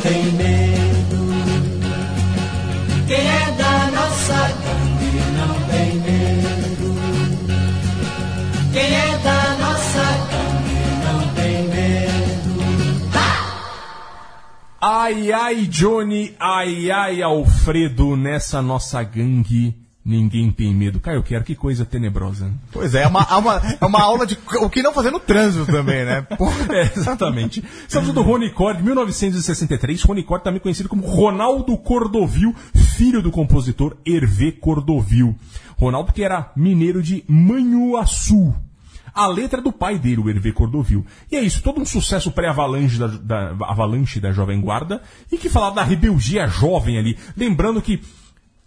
Tem 0.08 0.32
medo. 0.32 1.18
Quem 3.06 3.28
é 3.28 3.50
da 3.58 3.90
nossa 3.90 4.48
gangue 4.64 5.20
não 5.36 5.54
tem 5.68 5.94
medo. 6.00 6.94
Quem 8.72 8.94
é 8.94 9.18
da 9.18 9.56
nossa 9.58 10.04
gangue 10.30 10.80
não 11.04 11.34
tem 11.34 11.68
medo. 11.68 13.08
Ai, 14.80 15.32
ai, 15.32 15.66
Johnny, 15.66 16.34
ai, 16.40 16.90
ai, 16.90 17.22
Alfredo, 17.22 18.16
nessa 18.16 18.62
nossa 18.62 19.02
gangue. 19.02 19.87
Ninguém 20.08 20.50
tem 20.50 20.74
medo. 20.74 20.98
Caio, 21.00 21.18
eu 21.18 21.22
quero 21.22 21.44
que 21.44 21.54
coisa 21.54 21.84
tenebrosa. 21.84 22.50
Pois 22.72 22.94
é, 22.94 23.02
é 23.02 23.06
uma, 23.06 23.26
é 23.30 23.34
uma, 23.34 23.62
é 23.78 23.84
uma 23.84 24.00
aula 24.00 24.26
de 24.26 24.38
o 24.62 24.70
que 24.70 24.82
não 24.82 24.94
fazer 24.94 25.10
no 25.10 25.20
trânsito 25.20 25.66
também, 25.66 26.02
né? 26.02 26.26
É, 26.70 26.98
exatamente. 26.98 27.62
Estamos 27.86 28.14
do 28.14 28.22
Rony 28.22 28.50
Cord, 28.50 28.82
1963. 28.82 30.02
Rony 30.02 30.22
Cord, 30.22 30.44
também 30.44 30.60
conhecido 30.60 30.88
como 30.88 31.06
Ronaldo 31.06 31.76
Cordovil, 31.76 32.54
filho 32.96 33.20
do 33.20 33.30
compositor 33.30 33.98
Hervé 34.06 34.50
Cordovil. 34.50 35.36
Ronaldo 35.76 36.10
que 36.14 36.22
era 36.22 36.52
mineiro 36.56 37.02
de 37.02 37.22
Manhuaçu. 37.28 38.54
A 39.14 39.26
letra 39.26 39.60
é 39.60 39.62
do 39.62 39.72
pai 39.72 39.98
dele, 39.98 40.22
o 40.22 40.30
Hervé 40.30 40.52
Cordovil. 40.52 41.04
E 41.30 41.36
é 41.36 41.40
isso, 41.42 41.62
todo 41.62 41.82
um 41.82 41.84
sucesso 41.84 42.30
pré-avalanche 42.30 42.98
da, 42.98 43.08
da, 43.08 43.50
avalanche 43.66 44.20
da 44.20 44.32
Jovem 44.32 44.58
Guarda 44.58 45.02
e 45.30 45.36
que 45.36 45.50
falava 45.50 45.76
da 45.76 45.82
rebeldia 45.82 46.46
jovem 46.46 46.98
ali. 46.98 47.18
Lembrando 47.36 47.82
que 47.82 48.00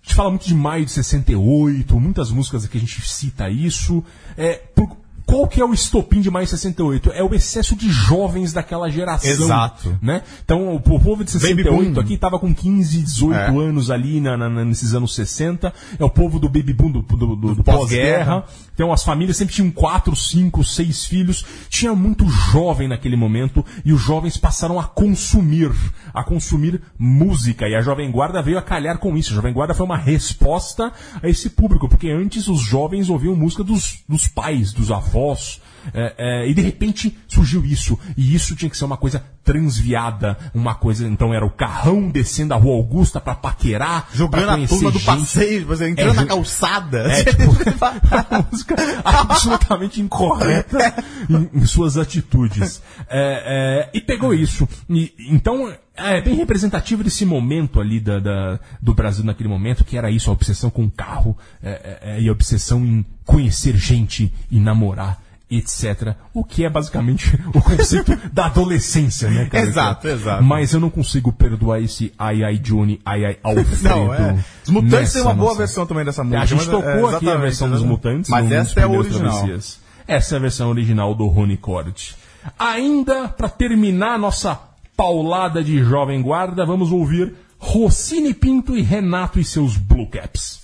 a 0.03 0.08
gente 0.08 0.15
fala 0.15 0.29
muito 0.29 0.48
de 0.48 0.55
maio 0.55 0.84
de 0.86 0.91
68, 0.91 2.00
muitas 2.00 2.31
músicas 2.31 2.65
aqui 2.65 2.77
a 2.77 2.81
gente 2.81 3.01
cita 3.08 3.50
isso. 3.50 4.03
É, 4.36 4.53
por- 4.53 4.98
qual 5.32 5.48
que 5.48 5.62
é 5.62 5.66
o 5.66 5.74
estopim 5.74 6.20
de 6.22 6.30
maio 6.30 6.46
de 6.46 6.50
68? 6.52 7.12
É 7.14 7.24
o 7.24 7.34
excesso 7.34 7.76
de 7.76 7.90
jovens 7.90 8.52
daquela 8.54 8.90
geração. 8.90 9.30
Exato. 9.32 9.98
Né? 10.02 10.24
Então, 10.44 10.76
o 10.76 10.80
povo 10.80 11.24
de 11.24 11.32
Baby 11.40 11.64
68 11.64 11.94
boom. 11.94 12.02
aqui 12.02 12.14
estava 12.16 12.38
com 12.38 12.54
15, 12.54 13.02
18 13.02 13.34
É. 13.36 13.48
anos 13.48 13.90
ali 13.90 14.20
na, 14.20 14.36
na- 14.38 14.50
nesses 14.66 14.94
anos 14.94 15.16
60. 15.16 15.74
É 15.98 16.04
o 16.04 16.10
povo 16.10 16.38
do 16.40 16.50
baby 16.50 16.74
boom, 16.74 16.92
do, 16.92 17.02
do- 17.02 17.36
do- 17.36 17.56
do 17.56 17.64
pós-guerra. 17.64 18.44
Então, 18.74 18.92
as 18.92 19.04
famílias 19.04 19.38
sempre 19.38 19.54
tinham 19.56 19.72
quatro, 19.72 20.16
cinco, 20.16 20.64
seis 20.64 21.06
filhos. 21.06 21.46
Tinha 21.70 21.94
muito 21.96 22.28
jovem 22.28 22.88
naquele 22.88 23.16
momento 23.16 23.64
e 23.86 23.94
os 23.94 24.02
jovens 24.02 24.36
passaram 24.38 24.80
a 24.80 24.84
consumir, 24.84 25.72
a 26.14 26.24
consumir 26.24 26.82
música. 27.00 27.70
E 27.70 27.76
a 27.76 27.82
Jovem 27.82 28.12
Guarda 28.12 28.42
veio 28.42 28.58
a 28.58 28.62
calhar 28.62 28.98
com 28.98 29.16
isso. 29.16 29.32
A 29.32 29.36
Jovem 29.36 29.54
Guarda 29.54 29.74
foi 29.74 29.86
uma 29.86 29.98
resposta 29.98 30.92
a 31.22 31.30
esse 31.30 31.50
público, 31.52 31.88
porque 31.88 32.10
antes 32.10 32.48
os 32.48 32.60
jovens 32.62 33.10
ouviam 33.10 33.36
música 33.36 33.64
dos, 33.64 34.00
dos 34.10 34.28
pais, 34.28 34.74
dos 34.74 34.92
avós 34.92 35.21
avós 35.22 35.60
é, 35.94 36.16
é, 36.18 36.50
e 36.50 36.54
de 36.54 36.62
repente 36.62 37.18
surgiu 37.28 37.64
isso. 37.66 37.98
E 38.18 38.34
isso 38.36 38.56
tinha 38.56 38.70
que 38.70 38.78
ser 38.78 38.86
uma 38.86 38.98
coisa 38.98 39.24
transviada, 39.44 40.38
uma 40.54 40.76
coisa. 40.76 41.08
Então 41.08 41.34
era 41.34 41.46
o 41.46 41.50
carrão 41.50 42.10
descendo 42.10 42.54
a 42.54 42.58
Rua 42.58 42.76
Augusta 42.76 43.20
pra 43.20 43.34
paquerar, 43.36 44.08
Jogando 44.14 44.44
pra 44.44 44.54
a 44.54 44.68
turma 44.68 44.92
do 44.92 45.00
gente. 45.00 45.06
passeio, 45.06 45.66
você 45.66 45.90
entrando 45.90 46.12
É, 46.12 46.14
na 46.14 46.26
calçada. 46.26 47.12
É, 47.12 47.24
tipo, 47.26 47.44
uma 48.32 48.48
música 48.52 48.76
absolutamente 49.04 50.02
incorreta 50.02 50.94
em, 51.30 51.50
em 51.62 51.66
suas 51.66 51.98
atitudes. 51.98 52.82
É, 53.10 53.90
é, 53.90 53.98
e 53.98 54.02
pegou 54.02 54.34
isso. 54.34 54.68
E, 54.90 55.14
então, 55.30 55.74
é 55.96 56.22
bem 56.22 56.36
representativo 56.36 57.04
desse 57.04 57.26
momento 57.26 57.80
ali 57.80 58.00
da, 58.00 58.20
da- 58.20 58.60
do 58.82 58.94
Brasil 58.94 59.24
naquele 59.24 59.50
momento, 59.50 59.84
que 59.84 59.98
era 59.98 60.10
isso, 60.10 60.30
a 60.30 60.34
obsessão 60.34 60.70
com 60.70 60.84
o 60.86 60.92
carro 60.92 61.38
é, 61.62 61.70
é, 61.72 62.00
é, 62.18 62.22
e 62.22 62.30
a 62.30 62.32
obsessão 62.32 62.86
em 62.86 63.06
conhecer 63.26 63.76
gente 63.76 64.34
e 64.50 64.60
namorar. 64.60 65.22
Etc. 65.51 66.15
O 66.34 66.46
que 66.46 66.63
é 66.63 66.70
basicamente 66.70 67.38
o 67.53 67.62
conceito 67.62 68.17
da 68.31 68.46
adolescência, 68.46 69.29
né, 69.29 69.46
cara? 69.46 69.65
Exato, 69.65 70.08
exato. 70.08 70.41
Mas 70.43 70.74
eu 70.74 70.79
não 70.79 70.89
consigo 70.89 71.34
perdoar 71.34 71.81
esse 71.81 72.13
ai 72.17 72.41
ai 72.41 72.58
Johnny, 72.58 73.01
ai 73.05 73.25
ai 73.25 73.38
Alfredo. 73.43 73.84
Não, 73.84 74.13
é. 74.13 74.39
Os 74.63 74.70
Mutantes 74.70 74.91
nessa 74.91 75.13
têm 75.13 75.22
uma 75.24 75.34
boa 75.34 75.48
nossa- 75.50 75.58
versão 75.58 75.86
também 75.86 76.05
dessa 76.05 76.24
música. 76.24 76.41
a 76.41 76.46
gente 76.46 76.60
mas, 76.60 76.67
tocou 76.67 77.12
é, 77.12 77.15
aqui 77.15 77.29
a 77.29 77.36
versão 77.36 77.70
dos. 77.70 77.84
Mutantes. 77.84 78.29
Mas 78.29 78.50
essa 78.50 78.79
é 78.79 78.84
a 78.84 78.88
original. 78.88 79.31
Travessias. 79.34 79.79
Essa 80.08 80.36
é 80.36 80.38
a 80.38 80.41
versão 80.41 80.70
original 80.70 81.13
do 81.13 81.27
Rony 81.27 81.58
Cord. 81.58 82.15
Ainda, 82.58 83.27
para 83.27 83.50
terminar 83.50 84.17
nossa 84.17 84.58
paulada 84.96 85.62
de 85.63 85.84
Jovem 85.84 86.22
Guarda, 86.22 86.65
vamos 86.65 86.91
ouvir 86.91 87.34
Rossini 87.60 88.34
Pinto 88.34 88.75
e 88.77 88.81
Renato 88.81 89.39
e 89.39 89.43
seus 89.43 89.75
Blue 89.77 90.08
Caps. 90.10 90.62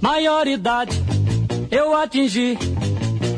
Maioridade 0.00 1.02
eu 1.70 1.96
atingi 1.96 2.56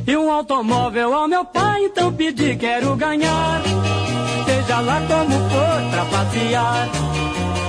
e 0.06 0.16
um 0.16 0.30
automóvel 0.30 1.14
ao 1.14 1.28
meu 1.28 1.44
pai 1.44 1.84
então 1.84 2.12
pedi 2.12 2.56
quero 2.56 2.96
ganhar. 2.96 3.62
Seja 4.44 4.80
lá 4.80 5.00
como 5.06 5.34
for 5.50 5.90
pra 5.90 6.04
passear, 6.06 6.88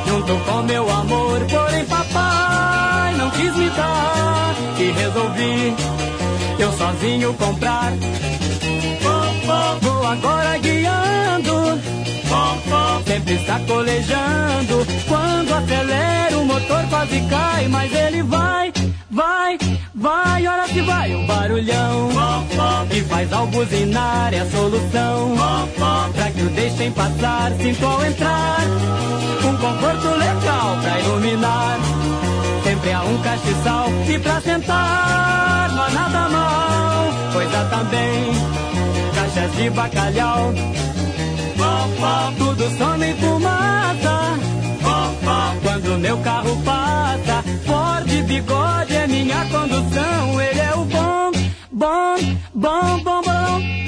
junto 0.08 0.38
com 0.46 0.64
meu 0.64 0.90
amor, 0.90 1.40
porém 1.50 1.86
papai 1.86 3.14
não 3.16 3.30
quis 3.32 3.56
me 3.56 3.70
dar 3.70 4.56
e 4.80 4.92
resolvi 4.92 5.76
eu 6.60 6.72
sozinho 6.74 7.34
comprar. 7.34 7.92
Vou, 9.82 10.08
agora 10.08 10.58
guiando. 10.60 11.82
Sempre 13.06 13.34
está 13.36 13.60
colejando. 13.60 14.88
Quando 15.08 15.54
acelera 15.54 16.38
o 16.38 16.46
motor 16.46 16.84
quase 16.90 17.22
cai, 17.30 17.68
mas 17.68 17.94
ele 17.94 18.24
vai, 18.24 18.72
vai, 19.14 19.58
vai, 19.94 20.48
ora 20.48 20.68
se 20.68 20.82
vai 20.82 21.16
um 21.16 21.26
barulhão. 21.26 22.10
E 22.92 23.02
faz 23.02 23.32
ao 23.32 23.48
buzinar 23.48 24.34
é 24.34 24.40
a 24.40 24.46
solução. 24.50 25.36
Pra 26.14 26.32
que 26.32 26.42
o 26.42 26.50
deixem 26.50 26.92
passar, 26.92 27.52
sinto 27.54 27.86
ao 27.86 28.06
entrar. 28.06 28.60
Um 29.46 29.58
conforto 29.58 30.08
legal 30.18 30.78
pra 30.82 31.00
iluminar. 31.00 31.80
Sempre 32.64 32.92
há 32.92 33.02
um 33.04 33.22
castiçal 33.22 33.90
e 34.08 34.20
pra 34.20 34.42
sentar 34.42 35.70
não 35.72 35.92
nada 35.92 36.30
mal. 36.30 37.34
Coisa 37.34 37.66
também, 37.70 38.34
caixas 39.16 39.56
de 39.56 39.70
bacalhau. 39.70 40.54
Tudo 42.38 42.70
some 42.78 43.06
em 43.06 43.16
fumaça. 43.16 43.93
Quando 45.94 46.02
meu 46.02 46.18
carro 46.22 46.60
passa, 46.64 47.44
Ford 47.68 48.24
bigode 48.24 48.96
é 48.96 49.06
minha 49.06 49.46
condução. 49.46 50.42
Ele 50.42 50.60
é 50.60 50.74
o 50.74 50.86
bom, 50.86 51.32
bom, 51.72 52.18
bom, 52.52 53.04
bom, 53.04 53.22
bom. 53.22 53.83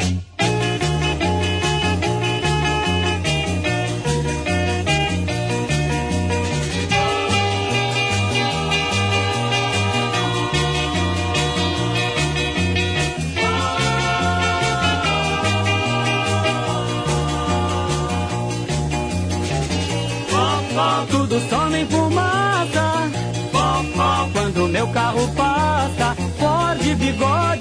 Carro 25.06 25.28
passa, 25.36 26.16
Ford 26.40 26.96
bigode 26.96 27.55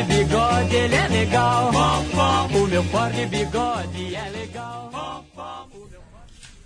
Ford 0.00 0.06
bigode, 0.06 0.74
ele 0.74 0.94
é 0.94 1.08
legal. 1.08 1.70
O 2.54 2.66
meu 2.66 2.82
Ford 2.84 3.14
bigode 3.28 4.14
é 4.14 4.30
legal. 4.30 4.90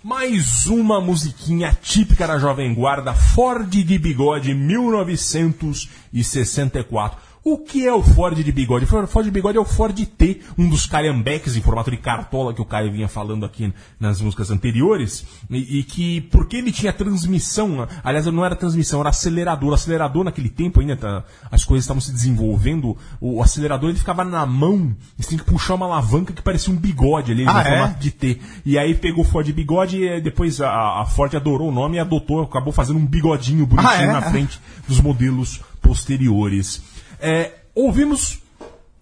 Mais 0.01 0.65
uma 0.67 1.01
musiquinha 1.01 1.77
típica 1.81 2.25
da 2.27 2.37
Jovem 2.37 2.73
Guarda, 2.73 3.13
Ford 3.13 3.67
de 3.67 3.99
Bigode 3.99 4.53
1964. 4.53 7.24
O 7.47 7.59
que 7.59 7.85
é 7.85 7.93
o 7.93 8.01
Ford 8.01 8.35
de 8.35 8.51
bigode? 8.51 8.85
O 8.85 9.07
Ford 9.07 9.23
de 9.23 9.29
bigode 9.29 9.55
é 9.55 9.61
o 9.61 9.65
Ford 9.65 9.95
T, 9.95 10.41
um 10.57 10.67
dos 10.67 10.87
calhambeques 10.87 11.55
em 11.55 11.61
formato 11.61 11.91
de 11.91 11.97
cartola 11.97 12.51
que 12.55 12.59
o 12.59 12.65
Caio 12.65 12.91
vinha 12.91 13.07
falando 13.07 13.45
aqui 13.45 13.71
nas 13.99 14.19
músicas 14.19 14.49
anteriores. 14.49 15.23
E, 15.47 15.77
e 15.77 15.83
que, 15.83 16.21
porque 16.21 16.57
ele 16.57 16.71
tinha 16.71 16.91
transmissão, 16.91 17.87
aliás, 18.03 18.25
não 18.25 18.43
era 18.43 18.55
transmissão, 18.55 18.99
era 18.99 19.09
acelerador. 19.09 19.69
O 19.69 19.73
acelerador 19.75 20.23
naquele 20.23 20.49
tempo 20.49 20.79
ainda, 20.79 20.97
tá, 20.97 21.23
as 21.51 21.63
coisas 21.63 21.83
estavam 21.83 22.01
se 22.01 22.11
desenvolvendo, 22.11 22.97
o, 23.21 23.43
acelerador 23.43 23.91
ele 23.91 23.99
ficava 23.99 24.23
na 24.23 24.43
mão, 24.43 24.95
você 25.15 25.29
tem 25.29 25.37
que 25.37 25.45
puxar 25.45 25.75
uma 25.75 25.85
alavanca 25.85 26.33
que 26.33 26.41
parecia 26.41 26.73
um 26.73 26.77
bigode 26.77 27.31
ali, 27.31 27.45
Ah, 27.47 27.53
no 27.53 27.59
é? 27.59 27.63
formato 27.63 27.99
de 27.99 28.09
T. 28.09 28.39
E 28.65 28.75
aí 28.75 28.95
pegou 28.95 29.23
o 29.23 29.27
Ford 29.27 29.47
bigode 29.53 30.01
e 30.03 30.19
depois 30.19 30.59
a, 30.61 31.01
a 31.01 31.05
Ford 31.05 31.35
adorou 31.35 31.69
o 31.69 31.71
nome 31.71 31.97
e 31.97 31.99
adotou, 31.99 32.41
acabou 32.41 32.73
fazendo 32.73 32.97
um 32.97 33.05
bigodinho 33.05 33.67
bonitinho 33.67 33.99
Ah, 33.99 34.01
é? 34.01 34.07
na 34.11 34.21
frente 34.23 34.59
dos 34.87 34.99
modelos 34.99 35.61
posteriores. 35.79 36.94
É, 37.19 37.51
ouvimos 37.73 38.39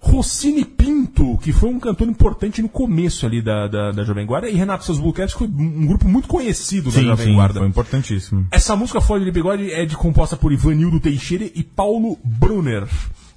Rossini 0.04 0.66
Pinto, 0.66 1.38
que 1.38 1.54
foi 1.54 1.70
um 1.70 1.80
cantor 1.80 2.08
importante 2.10 2.62
no 2.62 2.68
começo 2.68 3.26
ali 3.26 3.42
da, 3.42 3.68
da, 3.68 3.92
da 3.92 4.04
Jovem 4.04 4.26
Guarda, 4.26 4.50
e 4.50 4.56
Renato 4.56 4.84
Seus 4.84 5.00
Blue 5.00 5.14
Caps, 5.14 5.34
que 5.34 5.40
foi 5.40 5.48
um 5.48 5.88
grupo 5.88 6.10
muito 6.10 6.28
conhecido 6.28 6.92
da 6.92 7.02
Jovem 7.02 7.34
Guarda. 7.34 7.60
foi 7.60 7.70
importantíssimo. 7.70 8.46
Essa 8.52 8.76
música 8.76 9.00
Ford 9.00 9.24
de 9.24 9.32
Bigode 9.32 9.72
é 9.72 9.86
de, 9.86 9.96
composta 9.96 10.36
por 10.36 10.52
Ivanildo 10.52 11.00
Teixeira 11.00 11.46
e 11.56 11.64
Paulo 11.64 12.20
Brunner. 12.24 12.86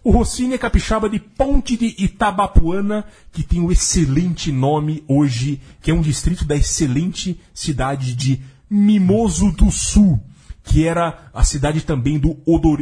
O 0.03 0.11
Rossini 0.11 0.55
é 0.55 0.59
capixaba 0.59 1.09
de 1.09 1.21
Ponte 1.21 1.77
de 1.77 1.95
Itabapuana, 1.99 3.05
que 3.33 3.45
tem 3.45 3.61
o 3.61 3.71
excelente 3.71 4.51
nome 4.51 5.05
hoje, 5.07 5.61
que 5.81 5.93
é 5.93 5.95
um 5.95 6.03
distrito 6.03 6.45
da 6.45 6.57
excelente 6.57 7.41
cidade 7.55 8.15
de 8.15 8.41
Mimoso 8.69 9.53
do 9.53 9.71
Sul, 9.71 10.21
que 10.67 10.87
era 10.87 11.31
a 11.33 11.45
cidade 11.45 11.81
também 11.83 12.19
do 12.19 12.37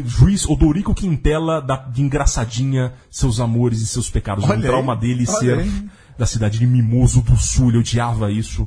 juiz 0.07 0.47
Odorico 0.47 0.95
Quintela, 0.95 1.61
da, 1.61 1.77
de 1.77 2.03
Engraçadinha, 2.03 2.95
Seus 3.11 3.39
Amores 3.41 3.81
e 3.81 3.87
Seus 3.87 4.11
Pecados. 4.11 4.45
Olha 4.45 4.55
aí, 4.55 4.63
trauma 4.63 4.97
dele 4.97 5.27
ser 5.27 5.59
aí. 5.59 5.89
da 6.19 6.27
cidade 6.27 6.59
de 6.59 6.67
Mimoso 6.67 7.21
do 7.21 7.37
Sul, 7.37 7.69
ele 7.69 7.79
odiava 7.79 8.33
isso. 8.33 8.67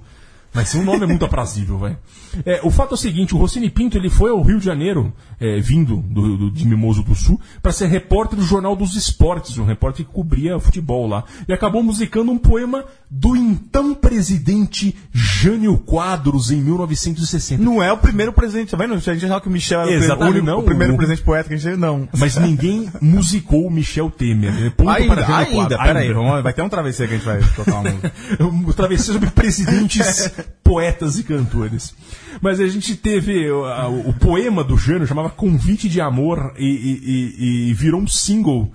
Mas 0.53 0.73
o 0.73 0.81
nome 0.81 1.03
é 1.03 1.07
muito 1.07 1.23
aprazível, 1.25 1.77
velho. 1.77 1.97
É, 2.45 2.60
o 2.63 2.69
fato 2.71 2.91
é 2.91 2.93
o 2.95 2.97
seguinte, 2.97 3.33
o 3.36 3.38
Rossini 3.38 3.69
Pinto 3.69 3.97
ele 3.97 4.10
foi 4.10 4.31
ao 4.31 4.41
Rio 4.41 4.60
de 4.60 4.65
Janeiro, 4.65 5.13
é, 5.39 5.60
vindo 5.60 5.97
do, 5.97 6.38
do- 6.38 6.51
de 6.51 6.65
Mimoso 6.67 7.03
do 7.03 7.13
Sul, 7.15 7.39
para 7.62 7.71
ser 7.71 7.88
repórter 7.88 8.38
do 8.39 8.45
Jornal 8.45 8.75
dos 8.75 8.95
Esportes, 8.95 9.57
um 9.57 9.65
repórter 9.65 10.05
que 10.05 10.12
cobria 10.12 10.60
futebol 10.60 11.07
lá. 11.07 11.23
E 11.47 11.53
acabou 11.53 11.81
musicando 11.83 12.31
um 12.31 12.38
poema 12.38 12.86
do 13.10 13.36
então 13.36 13.93
presidente 13.93 14.95
Jânio 15.13 15.77
Quadros 15.77 16.51
em 16.51 16.57
1960. 16.62 17.63
Não 17.63 17.81
é 17.81 17.91
o 17.93 17.97
primeiro 17.97 18.33
presidente, 18.33 18.71
tá 18.71 18.77
vendo? 18.77 18.93
A 18.93 18.97
gente 18.97 19.25
achava 19.25 19.41
que 19.41 19.47
o 19.47 19.51
Michel 19.51 19.81
era 19.81 19.89
o, 19.89 19.93
Exatamente, 19.93 20.41
não, 20.41 20.60
o 20.60 20.63
primeiro 20.63 20.93
o- 20.93 20.97
presidente 20.97 21.23
que 21.23 21.31
a 21.31 21.41
gente 21.43 21.63
teve, 21.63 21.77
não. 21.77 22.07
Mas 22.17 22.36
ninguém 22.38 22.89
musicou 23.01 23.65
o 23.67 23.71
Michel 23.71 24.10
Temer. 24.10 24.51
né? 24.53 24.71
Ponto 24.75 24.89
ainda, 24.89 25.13
para 25.15 25.21
Jânio 25.25 25.36
ainda, 25.38 25.75
Quadros. 25.77 25.88
peraí, 25.88 26.43
vai 26.43 26.53
ter 26.53 26.62
um 26.62 26.69
travesseiro 26.69 27.10
que 27.10 27.15
a 27.15 27.17
gente 27.36 27.43
vai 27.43 27.55
tocar 27.55 27.79
uma 27.79 27.89
música. 27.91 28.12
um 28.43 28.71
travessia 28.73 29.13
sobre 29.13 29.29
presidentes, 29.31 30.31
poetas 30.63 31.17
e 31.17 31.23
cantores. 31.23 31.93
Mas 32.41 32.60
a 32.60 32.67
gente 32.67 32.95
teve 32.95 33.47
a- 33.47 33.88
o, 33.88 34.13
poema 34.13 34.63
do 34.63 34.78
Jânio, 34.78 35.08
chamava 35.08 35.30
Convite 35.30 35.88
de 35.89 36.02
Amor, 36.02 36.54
e- 36.58 36.65
e- 36.65 37.69
e 37.69 37.73
virou 37.73 38.02
um 38.02 38.08
single. 38.08 38.71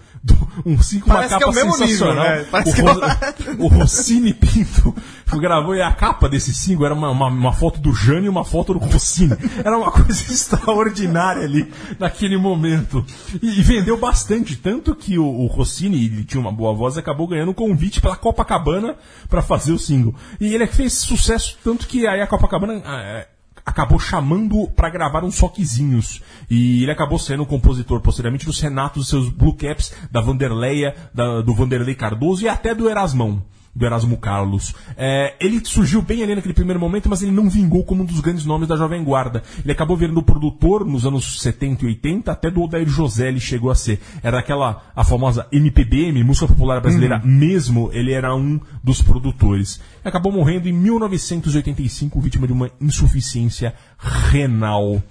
Um 0.65 0.81
single 0.81 1.07
com 1.07 1.11
uma 1.11 1.17
Parece 1.17 1.35
que 1.35 1.41
capa 1.41 1.45
é 1.45 1.51
o 1.51 1.55
mesmo 1.55 1.85
nível, 1.85 1.89
sensacional. 1.89 2.25
né? 2.25 3.57
O, 3.59 3.65
o 3.67 3.69
Rossini 3.69 4.33
Pinto 4.33 4.95
gravou 5.39 5.75
e 5.75 5.83
a 5.83 5.93
capa 5.93 6.29
desse 6.29 6.55
single 6.55 6.87
era 6.87 6.95
uma, 6.95 7.11
uma, 7.11 7.27
uma 7.27 7.53
foto 7.53 7.81
do 7.81 7.93
Jânio 7.93 8.27
e 8.27 8.29
uma 8.29 8.45
foto 8.45 8.75
do 8.75 8.79
Rossini. 8.79 9.37
Era 9.65 9.77
uma 9.77 9.91
coisa 9.91 10.13
extraordinária 10.33 11.43
ali 11.43 11.73
naquele 11.99 12.37
momento. 12.37 13.05
E, 13.43 13.59
e 13.59 13.63
vendeu 13.63 13.99
bastante, 13.99 14.57
tanto 14.57 14.95
que 14.95 15.19
o, 15.19 15.25
o 15.25 15.47
Rossini, 15.47 16.05
ele 16.05 16.25
tinha 16.25 16.41
uma 16.41 16.53
boa 16.53 16.75
voz, 16.75 16.97
acabou 16.97 17.27
ganhando 17.27 17.51
um 17.51 17.55
convite 17.55 18.01
pela 18.01 18.17
Copacabana 18.17 18.95
para 19.29 19.43
fazer 19.43 19.73
o 19.73 19.79
single. 19.79 20.15
E 20.41 20.55
ele 20.55 20.67
fez 20.67 20.95
sucesso, 20.95 21.57
tanto 21.65 21.87
que 21.87 22.07
aí 22.07 22.21
a 22.21 22.27
Copacabana 22.27 22.83
ah, 22.85 23.27
acabou 23.65 23.99
chamando 23.99 24.67
para 24.69 24.91
gravar 24.91 25.25
uns 25.25 25.37
soquezinhos. 25.37 26.21
E 26.51 26.83
ele 26.83 26.91
acabou 26.93 27.19
sendo 27.19 27.43
o 27.43 27.47
compositor 27.47 28.01
posteriormente 28.01 28.47
dos 28.47 28.61
Renatos, 28.61 29.03
dos 29.03 29.09
seus 29.09 29.29
Blue 29.29 29.55
Caps, 29.55 29.93
da 30.11 30.21
Vanderleia, 30.21 30.95
da- 31.15 31.41
do 31.41 31.55
Vanderlei 31.55 31.95
Cardoso 31.95 32.45
e 32.45 32.49
até 32.49 32.75
do 32.75 32.89
Erasmão. 32.89 33.43
Do 33.75 33.87
Erasmo 33.87 34.19
Carlos. 34.19 34.75
É, 34.97 35.35
ele 35.41 35.65
surgiu 35.65 36.03
bem 36.03 36.23
ali 36.23 36.35
naquele 36.35 36.53
primeiro 36.53 36.79
momento, 36.79 37.09
mas 37.09 37.23
ele 37.23 37.33
não 37.33 37.49
vingou 37.49 37.85
como 37.85 38.03
um 38.03 38.07
dos 38.07 38.21
grandes 38.21 38.45
nomes 38.45 38.69
da 38.69 38.77
Jovem 38.77 39.03
Guarda. 39.03 39.43
Ele 39.63 39.73
acabou 39.73 39.97
virando 39.97 40.23
produtor 40.23 40.85
nos 40.85 41.07
anos 41.07 41.41
70 41.41 41.85
e 41.85 41.89
80, 41.89 42.31
até 42.31 42.51
do 42.51 42.63
Odair 42.63 42.87
José 42.87 43.29
ele 43.29 43.41
chegou 43.41 43.71
a 43.71 43.75
ser. 43.75 43.99
Era 44.23 44.41
aquela, 44.41 44.83
a 44.95 45.03
famosa 45.03 45.47
MPBM, 45.51 46.23
Música 46.23 46.47
Popular 46.47 46.81
Brasileira 46.83 47.21
mesmo, 47.25 47.91
ele 47.93 48.13
era 48.13 48.35
um 48.35 48.61
dos 48.85 49.01
produtores. 49.01 49.81
Acabou 50.05 50.33
morrendo 50.33 50.69
em 50.69 50.73
1985, 50.73 52.21
vítima 52.21 52.47
de 52.47 52.53
uma 52.53 52.71
insuficiência 52.81 53.75
renal. 53.99 55.03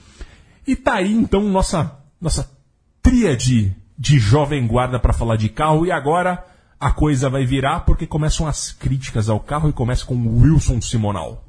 E 0.67 0.75
tá 0.75 0.95
aí 0.95 1.11
então 1.11 1.41
nossa, 1.49 1.97
nossa 2.19 2.49
tríade 3.01 3.75
de 3.97 4.17
jovem 4.17 4.65
guarda 4.65 4.99
para 4.99 5.13
falar 5.13 5.35
de 5.35 5.49
carro. 5.49 5.85
E 5.85 5.91
agora 5.91 6.43
a 6.81 6.89
coisa 6.91 7.29
vai 7.29 7.45
virar 7.45 7.81
porque 7.81 8.07
começam 8.07 8.47
as 8.47 8.71
críticas 8.71 9.29
ao 9.29 9.39
carro 9.39 9.69
e 9.69 9.73
começa 9.73 10.03
com 10.03 10.15
o 10.15 10.41
Wilson 10.41 10.81
Simonal. 10.81 11.43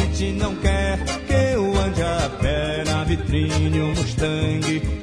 gente 0.00 0.32
não 0.32 0.54
quer 0.56 0.98
que 1.26 1.32
eu 1.32 1.78
ande 1.78 2.02
a 2.02 2.30
pé 2.40 2.84
na 2.84 3.04
vitrine, 3.04 3.80
um 3.80 3.88
Mustang. 3.88 4.99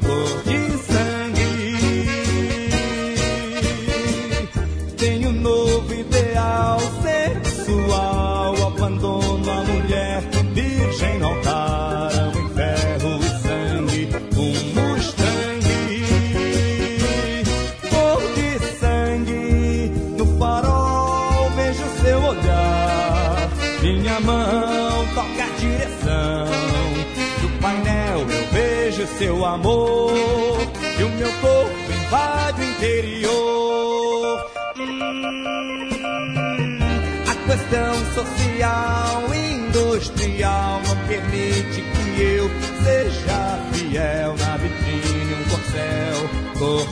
Amor 29.48 30.12
e 31.00 31.04
o 31.04 31.10
meu 31.10 31.32
corpo 31.42 31.92
invade 31.92 32.62
o 32.62 32.66
interior. 32.66 34.46
Hum, 34.78 35.90
a 37.28 37.36
questão 37.46 37.94
social 38.14 39.24
industrial 39.34 40.82
não 40.88 40.98
permite 41.08 41.82
que 41.82 42.22
eu 42.22 42.50
seja 42.84 43.60
fiel 43.74 44.36
na 44.38 44.58
vitrine 44.58 45.34
um 45.34 45.44
corcel 45.50 46.30
cor 46.58 46.86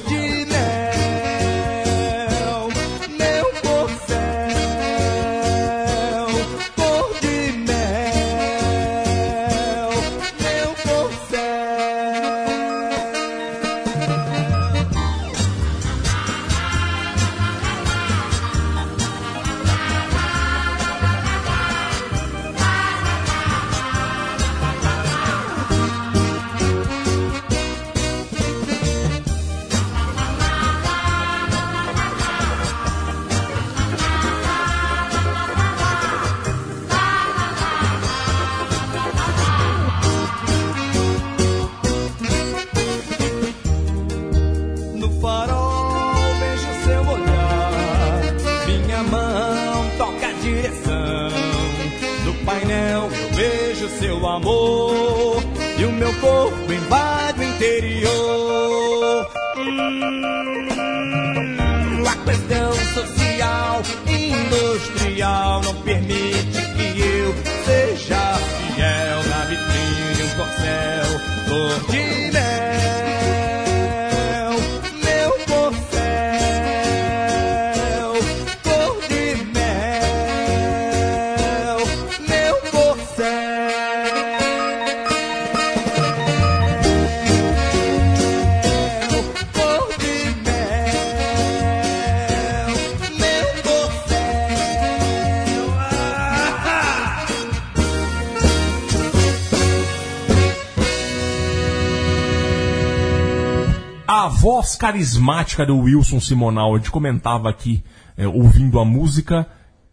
voz 104.76 104.78
carismática 104.78 105.66
do 105.66 105.78
Wilson 105.78 106.20
Simonal, 106.20 106.76
a 106.76 106.78
gente 106.78 106.92
comentava 106.92 107.50
aqui, 107.50 107.84
é, 108.18 108.28
ouvindo 108.28 108.80
a 108.80 108.86
música, 108.86 109.48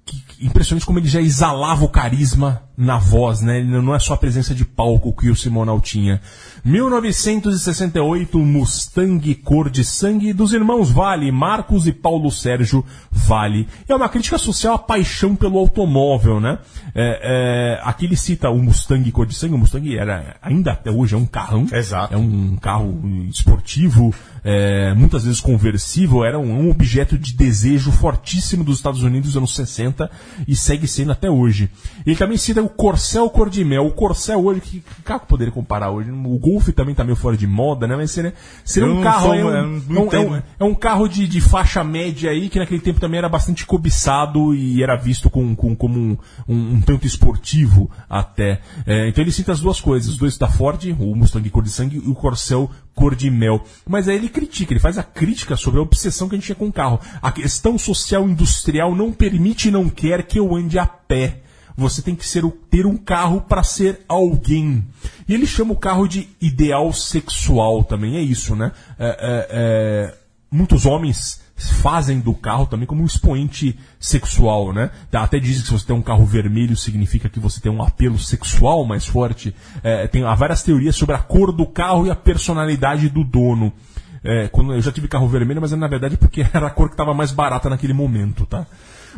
que, 0.04 0.20
que 0.20 0.46
impressionante 0.46 0.84
como 0.84 0.98
ele 0.98 1.08
já 1.08 1.20
exalava 1.20 1.84
o 1.84 1.88
carisma 1.88 2.62
na 2.76 2.98
voz, 2.98 3.40
né? 3.40 3.58
Ele 3.58 3.80
não 3.80 3.94
é 3.94 3.98
só 3.98 4.14
a 4.14 4.16
presença 4.16 4.54
de 4.54 4.64
palco 4.64 5.14
que 5.14 5.30
o 5.30 5.36
Simonal 5.36 5.80
tinha. 5.80 6.20
1968, 6.64 8.38
Mustang 8.38 9.34
Cor 9.36 9.70
de 9.70 9.84
Sangue 9.84 10.32
dos 10.32 10.52
irmãos 10.52 10.90
Vale, 10.90 11.30
Marcos 11.30 11.86
e 11.86 11.92
Paulo 11.92 12.30
Sérgio 12.30 12.84
Vale. 13.10 13.68
É 13.88 13.94
uma 13.94 14.08
crítica 14.08 14.38
social 14.38 14.74
à 14.74 14.78
paixão 14.78 15.36
pelo 15.36 15.58
automóvel, 15.58 16.40
né? 16.40 16.58
É, 16.94 17.78
é, 17.78 17.80
aqui 17.88 18.06
ele 18.06 18.16
cita 18.16 18.50
o 18.50 18.58
Mustang 18.58 19.10
Cor 19.12 19.26
de 19.26 19.34
Sangue. 19.34 19.54
O 19.54 19.58
Mustang 19.58 19.96
era, 19.96 20.36
ainda 20.42 20.72
até 20.72 20.90
hoje, 20.90 21.14
é 21.14 21.18
um 21.18 21.26
carrão. 21.26 21.66
Exato. 21.70 22.12
É 22.12 22.16
um 22.16 22.56
carro 22.56 23.00
esportivo, 23.28 24.12
é, 24.44 24.92
muitas 24.94 25.24
vezes 25.24 25.40
conversível, 25.40 26.24
era 26.24 26.38
um, 26.38 26.66
um 26.66 26.70
objeto 26.70 27.16
de 27.16 27.34
desejo 27.34 27.92
fortíssimo 27.92 28.64
dos 28.64 28.76
Estados 28.78 29.02
Unidos 29.02 29.28
nos 29.28 29.36
anos 29.36 29.54
60 29.54 30.10
e 30.48 30.56
segue 30.56 30.86
sendo 30.88 31.12
até 31.12 31.30
hoje. 31.30 31.70
Ele 32.04 32.16
também 32.16 32.36
cita 32.36 32.60
o 32.62 32.68
Corcel 32.68 33.28
Cor 33.30 33.48
de 33.48 33.64
Mel. 33.64 33.86
O 33.86 33.92
Corcel 33.92 34.44
hoje, 34.44 34.60
que, 34.60 34.80
que 34.80 35.02
carro 35.02 35.26
poderia 35.28 35.52
comparar 35.52 35.90
hoje? 35.90 36.10
O 36.10 36.38
Golf 36.38 36.68
também 36.70 36.94
tá 36.94 37.04
meio 37.04 37.16
fora 37.16 37.36
de 37.36 37.46
moda, 37.46 37.86
né? 37.86 37.94
Mas 37.96 38.10
seria, 38.10 38.34
seria 38.64 38.88
um 38.88 39.02
carro. 39.02 39.26
sou- 39.26 39.34
é, 39.34 39.62
um, 39.62 39.76
é 39.76 40.00
um- 40.00 40.08
é 40.16 40.18
um- 40.28 40.42
é 40.60 40.64
um 40.64 40.74
carro 40.74 41.08
de, 41.08 41.26
de 41.28 41.40
faixa 41.40 41.84
média 41.84 42.30
aí, 42.30 42.48
que 42.48 42.58
naquele 42.58 42.80
tempo 42.80 42.98
também 43.00 43.18
era 43.18 43.28
bastante 43.28 43.64
cobiçado 43.64 44.54
e 44.54 44.82
era 44.82 44.96
visto 44.96 45.30
com, 45.30 45.54
com- 45.54 45.74
como 45.76 45.98
um, 45.98 46.16
um- 46.48 46.74
um 46.74 46.80
tanto 46.80 47.06
esportivo 47.06 47.90
até. 48.10 48.60
É, 48.86 49.08
então 49.08 49.22
ele 49.22 49.30
cita 49.32 49.52
as 49.52 49.60
duas 49.60 49.80
coisas, 49.80 50.08
os 50.10 50.16
dois 50.18 50.36
da 50.36 50.48
Ford, 50.48 50.82
o 50.98 51.14
Mustang 51.14 51.48
cor 51.50 51.62
de 51.62 51.70
sangue 51.70 51.96
e 52.04 52.08
o 52.10 52.14
Corcel 52.14 52.70
cor 52.94 53.14
de 53.14 53.30
mel. 53.30 53.62
Mas 53.88 54.06
aí 54.08 54.16
ele 54.16 54.28
critica, 54.32 54.72
ele 54.72 54.80
faz 54.80 54.98
a 54.98 55.02
crítica 55.02 55.56
sobre 55.56 55.78
a 55.78 55.82
obsessão 55.82 56.28
que 56.28 56.34
a 56.34 56.38
gente 56.38 56.46
tinha 56.46 56.56
com 56.56 56.68
o 56.68 56.72
carro. 56.72 57.00
A 57.20 57.30
questão 57.30 57.78
social 57.78 58.28
industrial 58.28 58.94
não 58.94 59.12
permite 59.12 59.68
e 59.68 59.70
não 59.70 59.88
quer 59.88 60.24
que 60.24 60.38
eu 60.38 60.54
ande 60.56 60.78
a 60.78 60.86
pé. 60.86 61.42
Você 61.76 62.02
tem 62.02 62.14
que 62.14 62.26
ser 62.26 62.44
ter 62.70 62.86
um 62.86 62.96
carro 62.96 63.40
para 63.42 63.62
ser 63.62 64.04
alguém. 64.08 64.84
E 65.28 65.34
ele 65.34 65.46
chama 65.46 65.72
o 65.72 65.76
carro 65.76 66.06
de 66.06 66.28
ideal 66.40 66.92
sexual 66.92 67.84
também, 67.84 68.16
é 68.16 68.20
isso, 68.20 68.54
né? 68.54 68.72
É, 68.98 69.06
é, 69.06 69.48
é, 69.50 70.14
muitos 70.50 70.84
homens 70.84 71.40
fazem 71.56 72.20
do 72.20 72.34
carro 72.34 72.66
também 72.66 72.86
como 72.86 73.02
um 73.02 73.06
expoente 73.06 73.78
sexual, 73.98 74.72
né? 74.72 74.90
Até 75.12 75.38
dizem 75.38 75.62
que 75.62 75.68
se 75.68 75.72
você 75.72 75.86
tem 75.86 75.96
um 75.96 76.02
carro 76.02 76.24
vermelho 76.24 76.76
significa 76.76 77.28
que 77.28 77.38
você 77.38 77.60
tem 77.60 77.70
um 77.70 77.82
apelo 77.82 78.18
sexual 78.18 78.84
mais 78.84 79.06
forte. 79.06 79.54
É, 79.82 80.06
tem 80.08 80.24
há 80.24 80.34
várias 80.34 80.62
teorias 80.62 80.96
sobre 80.96 81.14
a 81.14 81.20
cor 81.20 81.52
do 81.52 81.66
carro 81.66 82.06
e 82.06 82.10
a 82.10 82.16
personalidade 82.16 83.08
do 83.08 83.22
dono. 83.24 83.72
É, 84.24 84.48
quando 84.48 84.72
eu 84.72 84.80
já 84.80 84.92
tive 84.92 85.08
carro 85.08 85.28
vermelho, 85.28 85.60
mas 85.60 85.72
na 85.72 85.88
verdade 85.88 86.16
porque 86.16 86.46
era 86.52 86.66
a 86.66 86.70
cor 86.70 86.88
que 86.88 86.94
estava 86.94 87.12
mais 87.12 87.32
barata 87.32 87.68
naquele 87.68 87.92
momento, 87.92 88.46
tá? 88.46 88.66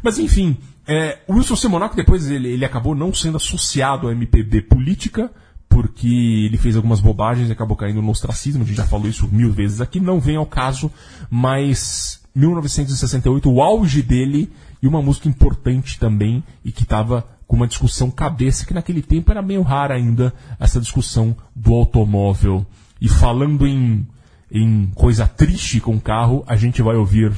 Mas 0.02 0.18
enfim, 0.18 0.56
é, 0.86 1.18
o 1.28 1.34
Wilson 1.34 1.56
Simonaco 1.56 1.96
depois 1.96 2.30
ele, 2.30 2.48
ele 2.48 2.64
acabou 2.64 2.94
não 2.94 3.12
sendo 3.12 3.36
associado 3.36 4.08
à 4.08 4.12
MPB 4.12 4.62
política, 4.62 5.30
porque 5.68 6.46
ele 6.46 6.56
fez 6.56 6.76
algumas 6.76 7.00
bobagens 7.00 7.48
e 7.48 7.52
acabou 7.52 7.76
caindo 7.76 8.00
no 8.00 8.10
ostracismo, 8.10 8.62
a 8.62 8.66
gente 8.66 8.76
já 8.76 8.86
falou 8.86 9.08
isso 9.08 9.28
mil 9.30 9.52
vezes 9.52 9.80
aqui, 9.80 10.00
não 10.00 10.20
vem 10.20 10.36
ao 10.36 10.46
caso, 10.46 10.90
mas 11.30 12.20
1968, 12.34 13.50
o 13.50 13.62
auge 13.62 14.02
dele 14.02 14.50
e 14.82 14.86
uma 14.86 15.02
música 15.02 15.28
importante 15.28 15.98
também 15.98 16.42
e 16.64 16.70
que 16.70 16.82
estava 16.82 17.26
com 17.46 17.56
uma 17.56 17.66
discussão 17.66 18.10
cabeça, 18.10 18.66
que 18.66 18.74
naquele 18.74 19.02
tempo 19.02 19.30
era 19.30 19.42
meio 19.42 19.62
rara 19.62 19.94
ainda 19.94 20.32
essa 20.58 20.80
discussão 20.80 21.36
do 21.54 21.72
automóvel. 21.74 22.66
E 23.00 23.08
falando 23.08 23.66
em, 23.66 24.06
em 24.54 24.86
coisa 24.94 25.26
triste 25.26 25.80
com 25.80 25.96
o 25.96 26.00
carro, 26.00 26.44
a 26.46 26.54
gente 26.54 26.80
vai 26.80 26.94
ouvir 26.94 27.32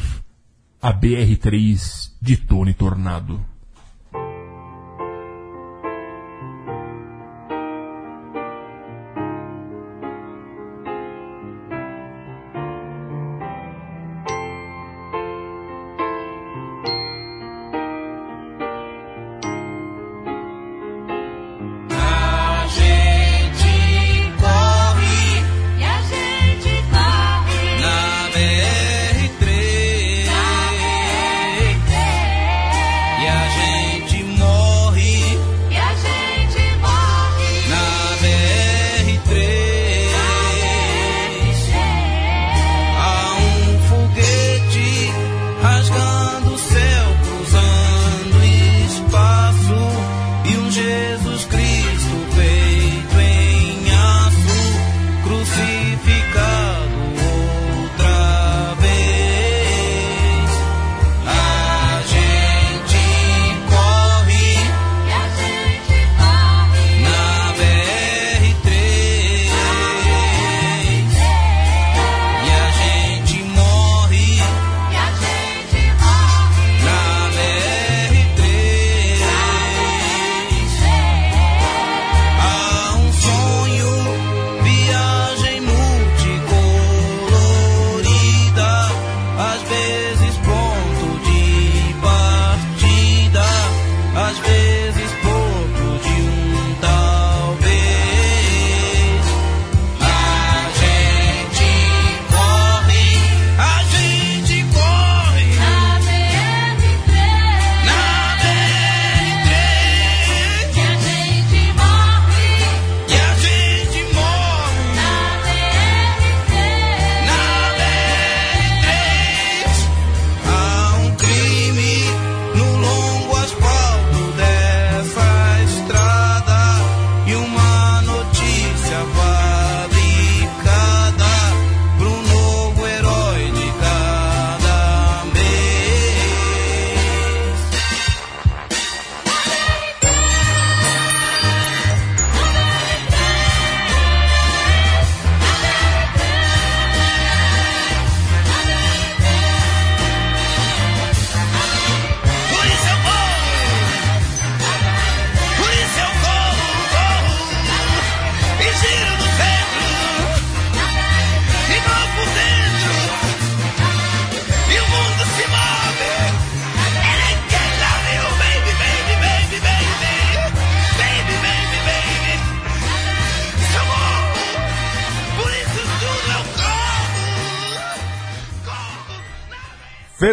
a 0.82 0.92
BR3 0.92 2.10
de 2.20 2.36
Tony 2.36 2.74
Tornado. 2.74 3.40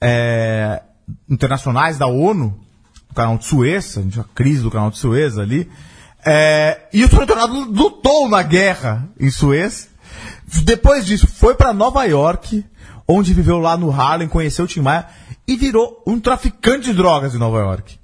é, 0.00 0.82
internacionais 1.28 1.96
da 1.96 2.06
ONU, 2.06 2.58
no 3.08 3.14
canal 3.14 3.38
de 3.38 3.46
Suez, 3.46 3.96
a 3.96 4.24
crise 4.34 4.62
do 4.62 4.70
canal 4.70 4.90
de 4.90 4.98
Suez 4.98 5.38
ali. 5.38 5.70
É, 6.24 6.80
e 6.92 7.04
o 7.04 7.08
Tornado 7.08 7.52
lutou 7.70 8.28
na 8.28 8.42
guerra 8.42 9.08
em 9.18 9.30
Suez. 9.30 9.88
Depois 10.64 11.04
disso, 11.06 11.26
foi 11.26 11.54
para 11.54 11.72
Nova 11.72 12.04
York, 12.04 12.64
onde 13.06 13.32
viveu 13.34 13.58
lá 13.58 13.76
no 13.76 13.90
Harlem, 13.90 14.28
conheceu 14.28 14.64
o 14.64 14.68
Tim 14.68 14.80
Maia 14.80 15.06
e 15.46 15.56
virou 15.56 16.02
um 16.06 16.18
traficante 16.18 16.86
de 16.86 16.94
drogas 16.94 17.34
em 17.34 17.38
Nova 17.38 17.58
York. 17.58 17.98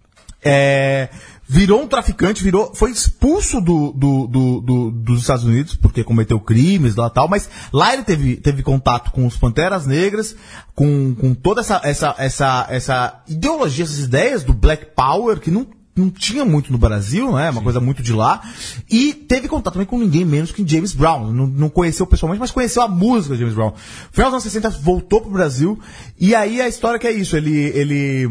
É, 0.47 1.09
virou 1.49 1.83
um 1.83 1.87
traficante, 1.87 2.43
virou, 2.43 2.75
foi 2.75 2.91
expulso 2.91 3.61
do, 3.63 3.93
do- 3.93 4.27
do- 4.27 4.61
do- 4.61 4.91
dos 4.91 5.21
Estados 5.23 5.45
Unidos 5.45 5.75
porque 5.75 6.05
cometeu 6.05 6.39
crimes 6.39 6.97
lá 6.97 7.09
tal, 7.09 7.29
mas 7.29 7.49
lá 7.73 7.95
ele 7.95 8.03
teve, 8.05 8.37
teve 8.37 8.63
contato 8.63 9.11
com 9.11 9.27
os 9.27 9.37
Panteras 9.39 9.87
Negras, 9.87 10.37
com, 10.75 11.15
com 11.15 11.35
toda 11.35 11.63
essa, 11.63 11.81
essa, 11.83 12.15
essa, 12.19 12.67
essa 12.69 13.23
ideologia, 13.27 13.85
essas 13.85 14.01
ideias 14.01 14.45
do 14.45 14.53
Black 14.53 14.87
Power 14.95 15.41
que 15.41 15.51
não 15.51 15.67
não 15.97 16.11
tinha 16.11 16.45
muito 16.45 16.73
no 16.73 16.79
Brasil, 16.79 17.33
né? 17.33 17.51
Uma 17.51 17.63
coisa 17.63 17.81
muito 17.81 18.03
de 18.03 18.13
lá. 18.13 18.43
E 18.91 19.15
teve 19.15 19.47
contato 19.47 19.75
também 19.75 19.87
com 19.87 19.99
ninguém 19.99 20.25
menos 20.25 20.51
que 20.51 20.67
James 20.67 20.93
Brown. 20.93 21.33
Não, 21.33 21.47
não 21.47 21.69
conheceu 21.69 22.07
pessoalmente, 22.07 22.41
mas 22.41 22.51
conheceu 22.51 22.83
a 22.83 22.89
música 22.89 23.35
de 23.35 23.41
James 23.41 23.55
Brown. 23.55 23.73
Final 24.11 24.31
dos 24.31 24.35
anos 24.35 24.45
60 24.45 24.71
voltou 24.71 25.21
pro 25.21 25.31
Brasil. 25.31 25.79
E 26.19 26.35
aí 26.35 26.61
a 26.61 26.69
história 26.69 26.99
que 26.99 27.07
é 27.07 27.13
isso. 27.13 27.37
Ele, 27.37 27.53
ele 27.53 28.29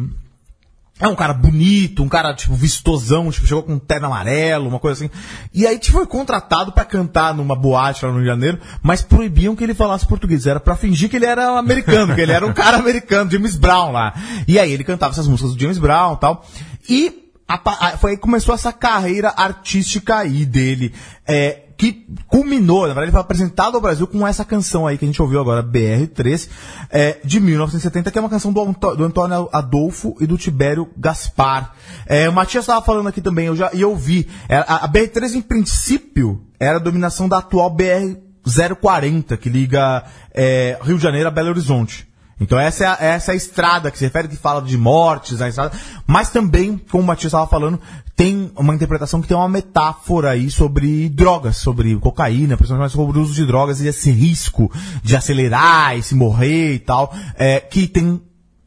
é 1.00 1.08
um 1.08 1.16
cara 1.16 1.34
bonito, 1.34 2.04
um 2.04 2.10
cara, 2.10 2.34
tipo, 2.34 2.54
vistosão, 2.54 3.32
tipo, 3.32 3.48
chegou 3.48 3.64
com 3.64 3.74
um 3.74 3.80
terno 3.80 4.08
amarelo, 4.08 4.68
uma 4.68 4.80
coisa 4.80 5.06
assim. 5.06 5.14
E 5.54 5.66
aí, 5.66 5.80
tipo, 5.80 5.98
foi 5.98 6.06
contratado 6.06 6.72
pra 6.72 6.86
cantar 6.86 7.34
numa 7.34 7.56
boate 7.56 8.06
lá 8.06 8.12
no 8.12 8.18
Rio 8.18 8.26
de 8.26 8.30
Janeiro, 8.30 8.60
mas 8.82 9.02
proibiam 9.02 9.56
que 9.56 9.64
ele 9.64 9.74
falasse 9.74 10.06
português. 10.06 10.46
Era 10.46 10.60
pra 10.60 10.76
fingir 10.76 11.10
que 11.10 11.16
ele 11.16 11.26
era 11.26 11.58
americano, 11.58 12.14
que 12.14 12.22
ele 12.22 12.32
era 12.32 12.46
um 12.46 12.54
cara 12.54 12.78
americano, 12.78 13.32
James 13.32 13.56
Brown 13.56 13.92
lá. 13.92 14.14
E 14.48 14.60
aí 14.60 14.72
ele 14.72 14.84
cantava 14.84 15.14
essas 15.14 15.28
músicas 15.28 15.56
do 15.56 15.60
James 15.60 15.78
Brown 15.78 16.14
e 16.14 16.20
tal. 16.20 16.46
E 16.90 17.23
a 17.48 17.60
a- 17.66 17.98
foi 17.98 18.12
aí 18.12 18.18
que 18.18 18.22
começou 18.24 18.54
essa 18.56 18.72
carreira 18.74 19.34
artística 19.36 20.18
aí 20.18 20.46
dele. 20.46 20.94
É, 21.28 21.60
que 21.76 22.06
culminou, 22.28 22.82
na 22.82 22.88
verdade, 22.88 23.06
ele 23.06 23.12
foi 23.12 23.20
apresentado 23.22 23.76
ao 23.76 23.82
Brasil 23.82 24.06
com 24.08 24.26
essa 24.26 24.46
canção 24.46 24.86
aí 24.88 24.98
que 24.98 25.04
a 25.04 25.08
gente 25.08 25.22
ouviu 25.22 25.42
agora, 25.42 25.62
BR3, 25.64 26.48
é, 26.90 27.18
de 27.26 27.40
1970, 27.40 28.12
que 28.12 28.18
é 28.18 28.22
uma 28.22 28.30
canção 28.30 28.54
do, 28.54 28.64
do 28.96 29.04
Antônio 29.04 29.50
Adolfo 29.52 30.16
e 30.22 30.28
do 30.28 30.38
Tibério 30.38 30.88
Gaspar. 30.96 31.74
É, 32.06 32.30
o 32.30 32.34
Matias 32.34 32.64
estava 32.64 32.86
falando 32.86 33.08
aqui 33.10 33.20
também, 33.22 33.48
eu 33.48 33.56
já 33.56 33.72
e 33.74 33.82
eu 33.82 33.96
vi. 33.96 34.28
É, 34.48 34.58
a, 34.58 34.86
a 34.86 34.88
BR3, 34.88 35.34
em 35.34 35.42
princípio, 35.42 36.42
era 36.60 36.78
a 36.78 36.80
dominação 36.80 37.28
da 37.28 37.40
atual 37.40 37.76
BR-040, 37.76 39.38
que 39.38 39.50
liga 39.50 40.04
é, 40.34 40.78
Rio 40.84 40.98
de 40.98 41.04
Janeiro 41.04 41.28
a 41.28 41.32
Belo 41.32 41.50
Horizonte. 41.50 42.08
Então 42.40 42.60
essa 42.60 42.84
é, 42.84 42.88
a, 42.88 42.98
essa 43.00 43.32
é 43.32 43.34
a 43.34 43.38
estrada 43.38 43.90
que 43.92 43.98
se 43.98 44.04
refere, 44.06 44.28
que 44.28 44.36
fala 44.36 44.62
de 44.62 44.78
mortes, 44.78 45.42
a 45.42 45.48
estrada, 45.48 45.72
mas 46.06 46.30
também, 46.30 46.78
como 46.78 47.04
o 47.04 47.08
Matias 47.08 47.28
estava 47.32 47.48
falando, 47.48 47.80
tem 48.16 48.52
uma 48.56 48.74
interpretação 48.76 49.22
que 49.22 49.28
tem 49.28 49.38
uma 49.38 49.48
metáfora 49.48 50.32
aí 50.32 50.50
sobre 50.52 51.10
drogas, 51.10 51.58
sobre 51.58 51.96
cocaína, 51.98 52.58
principalmente 52.58 52.92
sobre 52.92 53.18
o 53.18 53.22
uso 53.22 53.34
de 53.34 53.46
drogas 53.46 53.82
e 53.82 53.88
esse 53.88 54.12
risco 54.12 54.72
de 55.04 55.16
acelerar 55.16 55.98
e 55.98 56.04
se 56.04 56.16
morrer 56.16 56.74
e 56.74 56.80
tal, 56.80 57.14
é, 57.36 57.60
que 57.60 57.88
tem 57.88 58.22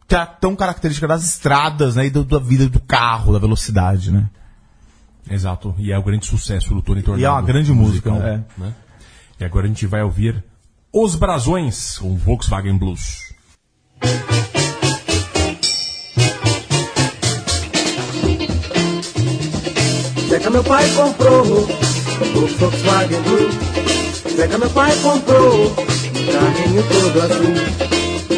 que 0.08 0.14
é 0.14 0.24
tão 0.24 0.54
característica 0.54 1.08
das 1.08 1.24
estradas, 1.24 1.96
né, 1.96 2.06
e 2.06 2.10
do- 2.10 2.24
da 2.24 2.38
vida 2.38 2.68
do 2.68 2.78
carro, 2.80 3.32
da 3.32 3.40
velocidade, 3.40 4.12
né. 4.12 4.28
Exato. 5.28 5.74
E 5.78 5.90
é 5.90 5.98
o 5.98 6.02
grande 6.04 6.24
sucesso 6.26 6.72
do 6.72 6.80
Tony 6.80 7.02
Tornado. 7.02 7.20
E 7.20 7.24
é 7.24 7.30
uma 7.30 7.42
grande 7.42 7.72
música, 7.72 8.10
musical, 8.12 8.28
né? 8.30 8.44
E 9.40 9.44
agora 9.44 9.64
a 9.64 9.68
gente 9.68 9.84
vai 9.86 10.02
ouvir 10.04 10.44
Os 10.92 11.16
Brasões, 11.16 11.98
com 11.98 12.16
Volkswagen 12.16 12.78
Blues. 12.78 13.25
Zeca 20.28 20.50
meu 20.50 20.64
pai 20.64 20.88
comprou 20.90 21.42
o 21.42 22.46
Volkswagen 22.58 23.22
Blue. 23.22 23.50
Zeca 24.36 24.58
meu 24.58 24.70
pai 24.70 24.94
comprou 25.02 25.66
um 25.66 25.72
carrinho 26.32 26.82
todo 26.82 27.22
azul. 27.22 27.54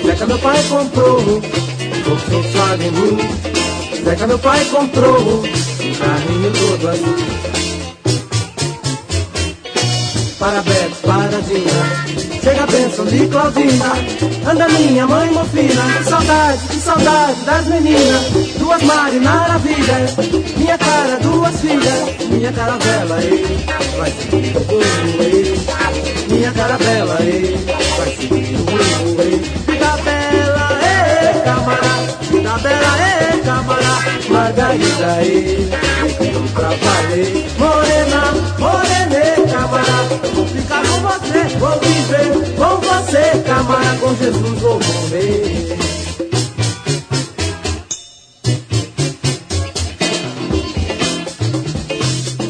Zeca 0.07 0.27
meu 0.27 0.39
pai 0.39 0.63
comprou 0.69 1.19
o 1.19 1.41
Volkswagen 2.31 2.91
Blue. 2.93 3.19
Zeca 4.05 4.27
meu 4.27 4.39
pai 4.39 4.65
comprou 4.67 5.21
um 5.21 5.95
carrinho 5.95 6.53
todo 6.53 6.89
azul. 6.89 7.17
Parabéns, 10.39 10.97
paradinha. 11.03 12.28
Chega 12.49 12.67
bênção 12.67 13.05
de 13.05 13.27
Claudina. 13.27 13.93
Anda 14.51 14.69
minha 14.71 15.07
mãe 15.07 15.31
mofina. 15.33 15.83
Que 15.99 16.05
saudade, 16.05 16.59
que 16.69 16.77
saudade 16.77 17.41
das 17.45 17.67
meninas. 17.67 18.25
Duas 18.59 18.83
Marinara 18.85 19.59
vida. 19.59 19.93
Minha 20.57 20.79
cara, 20.79 21.19
duas 21.21 21.61
filhas. 21.61 22.27
Minha 22.31 22.51
caravela, 22.51 23.23
ei. 23.23 23.67
Vai 23.99 24.11
seguir 24.13 24.57
o 24.57 24.61
rumo, 24.61 25.23
ei. 25.23 25.61
Minha 26.31 26.53
caravela, 26.53 27.19
ei. 27.21 27.67
Vai 27.99 28.17
seguir 28.17 28.55
o 28.55 28.65
rumo, 28.65 29.21
ei. 29.21 29.39
Vida 29.67 29.97
bela, 30.05 30.71
ei, 30.81 31.41
camarada. 31.43 32.19
Vida 32.31 32.59
bela, 32.63 32.93
ei, 33.35 33.41
camarada. 33.43 34.09
Margarida, 34.31 35.23
ei. 35.23 35.69
Então 36.19 36.49
pra 36.55 36.69
valer. 36.69 37.47
Morena, 37.59 38.33
morena, 38.59 39.28
Vou 40.35 40.47
ficar 40.47 40.83
com 40.83 41.01
você, 41.01 41.57
vou 41.59 41.79
viver 41.81 42.55
com 42.57 42.77
você, 42.81 43.43
camarada. 43.47 43.99
Com 43.99 44.15
Jesus 44.17 44.59
vou 44.61 44.81
morrer. 44.81 45.79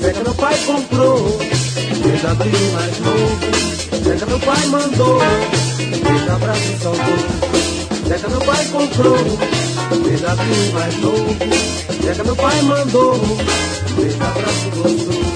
Zeca 0.01 0.21
meu 0.25 0.35
pai 0.35 0.59
comprou, 0.67 1.39
abril 2.31 2.73
mais 2.73 3.01
novo. 3.01 4.05
Zeca 4.05 4.27
meu 4.27 4.41
pai 4.41 4.67
mandou, 4.67 5.21
desde 5.79 6.31
abraço 6.31 6.79
salvou. 6.83 7.19
Zeca 8.09 8.29
meu 8.29 8.41
pai 8.41 8.65
comprou, 8.67 9.17
abril 9.17 10.73
mais 10.73 10.97
novo. 11.01 11.37
Zeca 12.05 12.25
meu 12.25 12.37
pai 12.37 12.63
mandou, 12.63 13.21
desde 13.97 14.23
abraço 14.23 14.71
gostoso. 14.77 15.28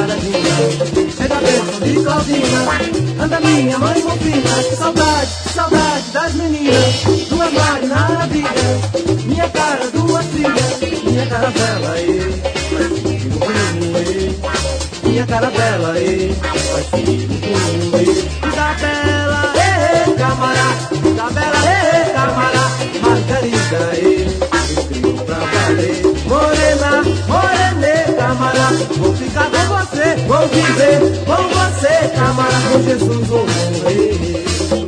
Parabéns, 0.00 0.30
paradinha. 0.30 1.10
Chega 1.14 1.36
a 1.36 1.40
bênção 1.40 1.80
de 1.80 1.92
Claudina, 2.02 2.60
anda 3.22 3.40
minha 3.40 3.78
mãe 3.78 4.00
bobina. 4.00 4.62
Saudade, 4.76 5.30
saudade 5.54 6.10
das 6.12 6.34
meninas, 6.34 7.04
duas 7.28 7.52
maravilhas. 7.52 9.24
Minha 9.26 9.48
cara, 9.50 9.90
duas 9.90 10.26
filhas, 10.26 11.02
minha 11.04 11.26
caravela, 11.26 12.00
e 12.00 12.32
faz 12.70 12.98
filho 13.02 13.38
com 13.38 13.50
e. 14.00 15.08
Minha 15.08 15.26
caravela, 15.26 16.00
e 16.00 16.34
faz 16.34 16.86
filho 16.86 17.28
com 17.40 17.98
e. 17.98 18.50
Da 18.56 18.74
bela, 18.80 19.52
e 19.54 20.12
camará, 20.14 20.70
da 21.16 21.30
bela, 21.30 21.60
e 21.66 22.10
camará, 22.12 22.64
Margarida, 23.02 23.82
e 24.00 24.04
escrevo 24.70 25.24
pra 25.24 25.36
valer. 25.36 26.02
Morena, 26.26 27.02
morena, 27.28 28.14
camará, 28.16 28.68
vou 28.96 29.14
ficar 29.14 29.48
vou 30.30 30.46
viver 30.46 31.00
com 31.26 31.48
você, 31.48 32.08
camará, 32.14 32.60
com 32.72 32.82
Jesus 32.84 33.26
vou 33.26 33.44
morrer. 33.46 34.79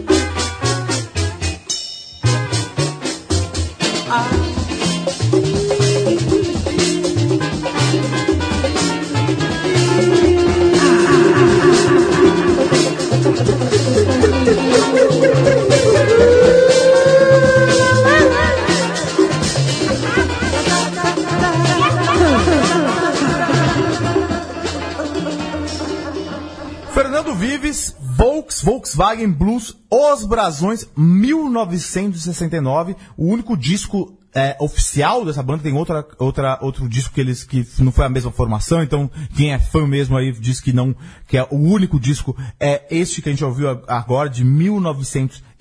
Volkswagen 29.03 29.33
Blues, 29.33 29.77
Os 29.91 30.25
Brasões, 30.25 30.89
1969. 30.97 32.95
O 33.17 33.27
único 33.27 33.57
disco 33.57 34.17
é, 34.33 34.57
oficial 34.61 35.25
dessa 35.25 35.43
banda 35.43 35.65
tem 35.65 35.73
outra, 35.73 36.07
outra, 36.19 36.57
outro 36.63 36.89
disco 36.89 37.13
que 37.13 37.21
eles 37.21 37.43
que 37.43 37.67
não 37.81 37.91
foi 37.91 38.05
a 38.05 38.09
mesma 38.09 38.31
formação. 38.31 38.81
Então 38.81 39.11
quem 39.37 39.53
é 39.53 39.59
fã 39.59 39.89
mesmo 39.89 40.17
aí 40.17 40.31
diz 40.31 40.61
que 40.61 40.73
não, 40.73 40.95
que 41.27 41.37
é 41.37 41.45
o 41.51 41.57
único 41.57 41.99
disco 41.99 42.37
é 42.61 42.87
este 42.91 43.21
que 43.21 43.29
a 43.29 43.33
gente 43.33 43.45
ouviu 43.45 43.69
agora 43.89 44.31
de 44.31 44.45
1969. 44.45 45.52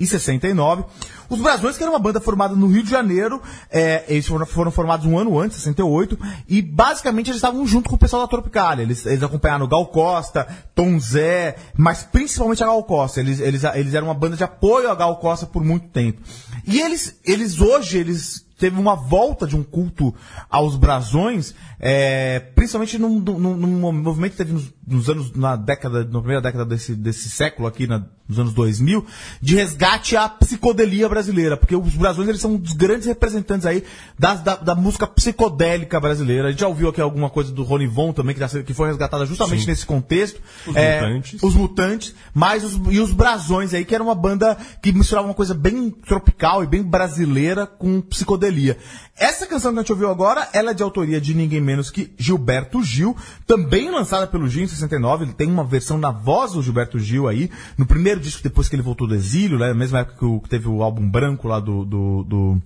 Os 1.30 1.39
Brasões, 1.39 1.78
que 1.78 1.84
era 1.84 1.91
uma 1.91 1.99
banda 1.99 2.20
formada 2.20 2.56
no 2.56 2.68
Rio 2.68 2.84
de 2.84 2.89
Janeiro, 2.89 3.41
é, 3.70 4.04
eles 4.08 4.28
foram, 4.28 4.45
foram 4.45 4.72
formados 4.72 5.06
um 5.06 5.18
ano 5.18 5.39
antes, 5.39 5.58
68, 5.58 6.18
e 6.47 6.62
basicamente 6.62 7.28
eles 7.28 7.38
estavam 7.38 7.66
junto 7.66 7.89
com 7.89 7.95
o 7.95 7.99
pessoal 7.99 8.22
da 8.24 8.28
Tropicália. 8.28 8.84
Eles, 8.84 9.06
eles 9.06 9.24
acompanharam 9.24 9.68
Gal 9.68 9.86
Costa, 9.88 10.45
Tom 10.76 10.99
Zé, 10.99 11.56
mas 11.78 12.04
principalmente 12.04 12.62
a 12.64 12.68
Gal 12.68 12.84
Costa. 12.84 13.20
Eles, 13.22 13.39
eles, 13.39 13.64
eles 13.64 13.93
eram 13.93 14.08
uma 14.08 14.14
banda 14.14 14.36
de 14.36 14.43
apoio 14.43 14.89
a 14.91 14.95
Gal 14.95 15.16
Costa 15.18 15.45
por 15.45 15.64
muito 15.64 15.88
tempo. 15.89 16.22
E 16.68 16.80
eles, 16.82 17.18
eles 17.26 17.60
hoje, 17.62 17.97
eles 17.97 18.45
teve 18.58 18.80
uma 18.80 18.95
volta 18.95 19.47
de 19.47 19.56
um 19.58 19.64
culto 19.64 20.14
aos 20.47 20.76
brasões, 20.76 21.56
é, 21.80 22.39
principalmente 22.54 22.99
num, 22.99 23.18
num- 23.20 23.58
num 23.58 23.91
movimento 23.91 24.34
que 24.34 24.38
teve 24.38 24.54
nos, 24.54 24.72
nos 24.86 25.10
anos, 25.10 25.34
na 25.34 25.56
década, 25.56 26.04
na 26.04 26.20
primeira 26.20 26.41
década 26.41 26.64
desse, 26.64 26.93
desse 26.93 27.28
século 27.30 27.68
aqui, 27.68 27.88
na- 27.88 28.06
nos 28.32 28.40
anos 28.40 28.54
2000, 28.54 29.06
de 29.42 29.56
resgate 29.56 30.16
à 30.16 30.28
psicodelia 30.28 31.08
brasileira, 31.08 31.56
porque 31.58 31.76
os 31.76 31.94
brasões 31.96 32.28
eles 32.30 32.42
são 32.42 32.54
um 32.54 32.58
dos 32.58 32.74
grandes 32.74 33.06
representantes 33.08 33.66
aí 33.66 33.84
das- 34.18 34.42
da, 34.42 34.56
da 34.56 34.74
música 34.74 35.06
psicodélica 35.06 36.00
brasileira. 36.00 36.48
A 36.48 36.52
gente 36.52 36.62
já 36.62 36.68
ouviu 36.68 36.90
aqui 36.90 37.02
alguma 37.02 37.30
coisa 37.30 37.52
do 37.52 37.64
Rony 37.64 37.88
Von 37.88 38.14
também, 38.14 38.36
que, 38.36 38.64
que 38.64 38.74
foi 38.74 38.88
resgatada 38.88 39.26
justamente 39.26 39.62
Sim. 39.64 39.68
nesse 39.68 39.86
contexto. 39.86 40.40
Os 40.66 40.76
É, 40.76 41.02
Mutantes. 41.02 41.44
os 41.44 41.56
Mutantes, 41.56 42.16
mas 42.34 42.64
os, 42.64 42.80
e 42.90 43.00
os 43.00 43.12
Brasões 43.12 43.74
aí, 43.74 43.84
que 43.84 43.94
era 43.94 44.04
uma 44.04 44.16
banda 44.16 44.58
que 44.82 44.92
misturava 44.94 45.28
uma 45.28 45.34
coisa 45.34 45.54
bem 45.54 45.90
tropical 45.90 46.64
e 46.64 46.68
bem 46.68 46.82
brasileira 46.82 47.68
com 47.68 48.00
psicodelia. 48.02 48.78
Essa 49.18 49.46
canção 49.46 49.72
que 49.74 49.80
a 49.80 49.82
gente 49.82 49.92
ouviu 49.92 50.10
agora, 50.10 50.48
ela 50.54 50.72
é 50.72 50.74
de 50.74 50.82
autoria 50.82 51.20
de 51.22 51.34
ninguém 51.34 51.60
menos 51.62 51.92
que 51.92 52.12
Gilberto 52.18 52.82
Gil, 52.84 53.16
também 53.46 53.92
lançada 53.92 54.26
pelo 54.26 54.48
Gil 54.48 54.64
em 54.64 54.68
69, 54.68 55.26
ele 55.26 55.34
tem 55.34 55.52
uma 55.52 55.64
versão 55.66 55.98
na 55.98 56.10
voz 56.12 56.54
do 56.54 56.64
Gilberto 56.64 56.98
Gil 56.98 57.28
aí, 57.28 57.52
no 57.78 57.86
primeiro 57.86 58.20
disco 58.22 58.41
depois 58.43 58.69
que 58.69 58.76
ele 58.76 58.82
voltou 58.84 59.07
do 59.07 59.15
exílio, 59.15 59.57
né, 59.59 59.74
mesma 59.74 59.99
época 59.99 60.17
que, 60.19 60.26
o- 60.26 60.39
que 60.39 60.49
teve 60.49 60.67
o 60.67 60.82
álbum 60.84 61.09
branco 61.09 61.47
lá 61.47 61.59
do- 61.59 61.84
do- 61.86 62.24
do 62.24 62.61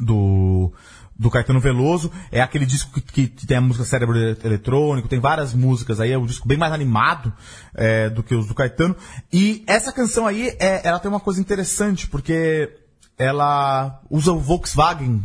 do, 0.00 0.72
do 1.18 1.30
Caetano 1.30 1.60
Veloso. 1.60 2.10
É 2.30 2.40
aquele 2.40 2.64
disco 2.66 2.92
que, 2.94 3.00
que- 3.02 3.28
que 3.28 3.46
tem 3.46 3.58
a 3.58 3.60
música 3.60 3.84
Cérebro 3.84 4.16
Eletrônico, 4.18 5.06
tem 5.08 5.20
várias 5.20 5.52
músicas 5.54 6.00
aí, 6.00 6.12
é 6.12 6.18
um 6.18 6.26
disco 6.26 6.48
bem 6.48 6.56
mais 6.58 6.72
animado 6.72 7.32
é, 7.74 8.08
do 8.08 8.22
que 8.22 8.34
os 8.34 8.46
do 8.46 8.54
Caetano. 8.54 8.96
E 9.32 9.62
essa 9.66 9.92
canção 9.92 10.26
aí, 10.26 10.56
é, 10.58 10.80
ela 10.88 10.98
tem 10.98 11.10
uma 11.10 11.20
coisa 11.20 11.40
interessante, 11.40 12.06
porque 12.06 12.70
ela 13.18 14.00
usa 14.10 14.32
o 14.32 14.40
Volkswagen, 14.40 15.22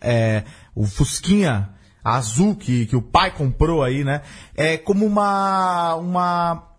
é, 0.00 0.42
o 0.74 0.84
Fusquinha 0.86 1.70
azul 2.02 2.56
que, 2.56 2.86
que 2.86 2.96
o 2.96 3.02
pai 3.02 3.30
comprou 3.30 3.82
aí, 3.82 4.02
né? 4.02 4.22
É 4.56 4.76
como 4.76 5.06
uma, 5.06 5.94
uma 5.94 6.69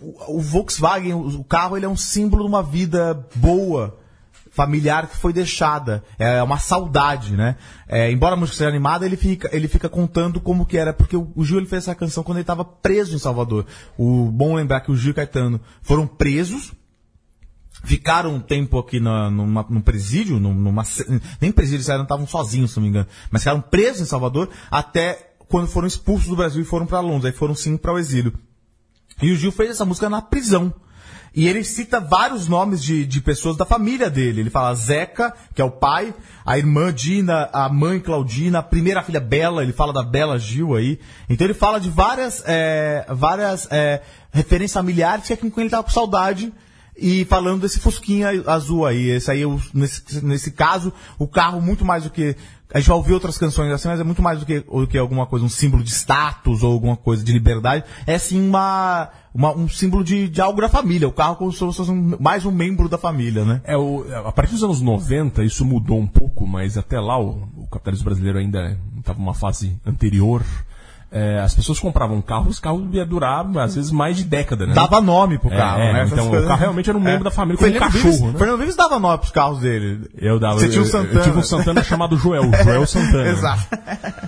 o, 0.00 0.40
Volkswagen, 0.40 1.14
o, 1.14 1.44
carro, 1.44 1.76
ele 1.76 1.86
é 1.86 1.88
um 1.88 1.96
símbolo 1.96 2.42
de 2.44 2.48
uma 2.48 2.62
vida 2.62 3.26
boa, 3.34 3.98
familiar 4.50 5.08
que 5.08 5.16
foi 5.16 5.32
deixada. 5.32 6.02
É 6.18 6.42
uma 6.42 6.58
saudade, 6.58 7.32
né? 7.36 7.56
É, 7.88 8.10
embora 8.10 8.34
a 8.34 8.36
música 8.36 8.58
seja 8.58 8.70
animada, 8.70 9.04
ele 9.04 9.16
fica, 9.16 9.48
ele 9.54 9.68
fica 9.68 9.88
contando 9.88 10.40
como 10.40 10.64
que 10.64 10.78
era, 10.78 10.92
porque 10.92 11.16
o, 11.16 11.30
o 11.34 11.44
Gil 11.44 11.58
ele 11.58 11.66
fez 11.66 11.82
essa 11.84 11.94
canção 11.94 12.22
quando 12.22 12.38
ele 12.38 12.42
estava 12.44 12.64
preso 12.64 13.14
em 13.14 13.18
Salvador. 13.18 13.66
O 13.98 14.30
bom 14.30 14.54
lembrar 14.54 14.80
que 14.80 14.90
o 14.92 14.96
Gil 14.96 15.10
e 15.10 15.14
Caetano 15.14 15.60
foram 15.82 16.06
presos, 16.06 16.72
ficaram 17.82 18.34
um 18.34 18.40
tempo 18.40 18.78
aqui 18.78 19.00
na, 19.00 19.30
numa, 19.30 19.66
num 19.68 19.80
presídio, 19.80 20.38
num- 20.40 20.54
numa, 20.54 20.84
nem 21.40 21.52
presídio, 21.52 21.76
eles 21.78 21.88
eram- 21.88 22.04
estavam 22.04 22.26
sozinhos, 22.26 22.70
se 22.70 22.76
não 22.76 22.84
me 22.84 22.88
engano, 22.88 23.08
mas 23.30 23.42
ficaram 23.42 23.60
presos 23.60 24.02
em 24.02 24.06
Salvador 24.06 24.48
até 24.70 25.34
quando 25.48 25.66
foram 25.66 25.86
expulsos 25.86 26.28
do 26.28 26.36
Brasil 26.36 26.62
e 26.62 26.64
foram 26.64 26.86
para 26.86 27.00
Londres, 27.00 27.26
aí 27.26 27.32
foram 27.32 27.54
sim 27.54 27.76
para 27.76 27.92
o 27.92 27.98
exílio. 27.98 28.32
E 29.22 29.32
o 29.32 29.36
Gil 29.36 29.52
fez 29.52 29.70
essa 29.70 29.84
música 29.84 30.08
na 30.08 30.22
prisão. 30.22 30.72
E 31.36 31.48
ele 31.48 31.64
cita 31.64 31.98
vários 31.98 32.46
nomes 32.46 32.80
de, 32.80 33.04
de 33.04 33.20
pessoas 33.20 33.56
da 33.56 33.64
família 33.64 34.08
dele. 34.08 34.40
Ele 34.40 34.50
fala 34.50 34.72
Zeca, 34.74 35.34
que 35.52 35.60
é 35.60 35.64
o 35.64 35.70
pai, 35.70 36.14
a 36.46 36.56
irmã 36.56 36.92
Dina, 36.92 37.50
a 37.52 37.68
mãe 37.68 37.98
Claudina, 37.98 38.60
a 38.60 38.62
primeira 38.62 39.02
filha 39.02 39.18
Bela, 39.18 39.64
ele 39.64 39.72
fala 39.72 39.92
da 39.92 40.04
Bela 40.04 40.38
Gil 40.38 40.76
aí. 40.76 41.00
Então 41.28 41.44
ele 41.44 41.54
fala 41.54 41.80
de 41.80 41.90
várias, 41.90 42.40
é, 42.46 43.04
várias 43.08 43.66
é, 43.72 44.00
referências 44.30 44.74
familiares 44.74 45.26
que 45.26 45.32
é 45.32 45.36
com 45.36 45.50
quem 45.50 45.62
ele 45.62 45.70
tava 45.70 45.82
com 45.82 45.90
saudade. 45.90 46.52
E 46.96 47.24
falando 47.24 47.62
desse 47.62 47.80
Fusquinha 47.80 48.28
azul 48.46 48.86
aí. 48.86 49.10
Esse 49.10 49.28
aí, 49.28 49.42
nesse, 49.72 50.24
nesse 50.24 50.52
caso, 50.52 50.92
o 51.18 51.26
carro 51.26 51.60
muito 51.60 51.84
mais 51.84 52.04
do 52.04 52.10
que. 52.10 52.36
A 52.72 52.78
gente 52.78 52.88
vai 52.88 52.96
ouvir 52.96 53.12
outras 53.12 53.36
canções 53.38 53.70
assim, 53.70 53.88
mas 53.88 54.00
é 54.00 54.04
muito 54.04 54.22
mais 54.22 54.40
do 54.40 54.46
que, 54.46 54.60
do 54.60 54.86
que 54.86 54.98
alguma 54.98 55.26
coisa, 55.26 55.44
um 55.44 55.48
símbolo 55.48 55.82
de 55.84 55.90
status 55.90 56.62
ou 56.62 56.72
alguma 56.72 56.96
coisa 56.96 57.22
de 57.22 57.32
liberdade. 57.32 57.84
É 58.06 58.18
sim 58.18 58.40
uma, 58.48 59.10
uma- 59.34 59.54
um 59.56 59.68
símbolo 59.68 60.02
de, 60.02 60.28
de 60.28 60.40
algo 60.40 60.60
da 60.60 60.68
família. 60.68 61.06
O 61.06 61.12
carro 61.12 61.36
como 61.36 61.52
se 61.52 61.58
fosse 61.58 61.82
um- 61.90 62.16
mais 62.18 62.44
um 62.46 62.50
membro 62.50 62.88
da 62.88 62.98
família, 62.98 63.44
né? 63.44 63.60
É, 63.64 63.76
o, 63.76 64.04
a 64.26 64.32
partir 64.32 64.52
dos 64.54 64.64
anos 64.64 64.80
90 64.80 65.44
isso 65.44 65.64
mudou 65.64 65.98
um 66.00 66.06
pouco, 66.06 66.46
mas 66.46 66.76
até 66.78 66.98
lá 66.98 67.20
o, 67.20 67.48
o 67.56 67.66
capitalismo 67.70 68.06
brasileiro 68.06 68.38
ainda 68.38 68.76
estava 68.98 69.18
numa 69.18 69.34
fase 69.34 69.78
anterior. 69.86 70.42
É, 71.16 71.38
as 71.38 71.54
pessoas 71.54 71.78
compravam 71.78 72.20
carros, 72.20 72.48
os 72.54 72.58
carros 72.58 72.82
ia 72.92 73.06
durar 73.06 73.46
às 73.58 73.76
vezes 73.76 73.92
mais 73.92 74.16
de 74.16 74.24
década, 74.24 74.66
né? 74.66 74.74
Dava 74.74 75.00
nome 75.00 75.38
pro 75.38 75.48
É, 75.52 75.56
carro, 75.56 75.80
é, 75.80 75.92
né? 75.92 76.00
Essas 76.00 76.12
então, 76.14 76.26
coisas- 76.28 76.44
o 76.44 76.48
carro 76.48 76.60
realmente 76.60 76.90
era 76.90 76.98
um 76.98 77.00
membro 77.00 77.20
É. 77.20 77.24
da 77.24 77.30
família, 77.30 77.56
como 77.56 77.70
um 77.70 77.78
cachorro, 77.78 78.02
Vives, 78.10 78.20
né? 78.20 78.34
Fernando 78.38 78.58
Vives 78.58 78.74
dava 78.76 78.98
nome 78.98 79.18
pros 79.18 79.30
carros 79.30 79.60
dele. 79.60 80.10
Eu 80.18 80.40
dava. 80.40 80.54
Você 80.58 80.68
tinha 80.68 80.80
o 80.82 80.84
eu- 80.84 80.86
eu- 80.86 80.90
Santana. 80.90 81.20
Eu, 81.20 81.22
tive 81.22 81.38
um 81.38 81.42
Santana 81.42 81.84
chamado 81.84 82.16
Joel, 82.16 82.50
Joel 82.64 82.84
Santana. 82.86 83.28
Exato. 83.30 83.62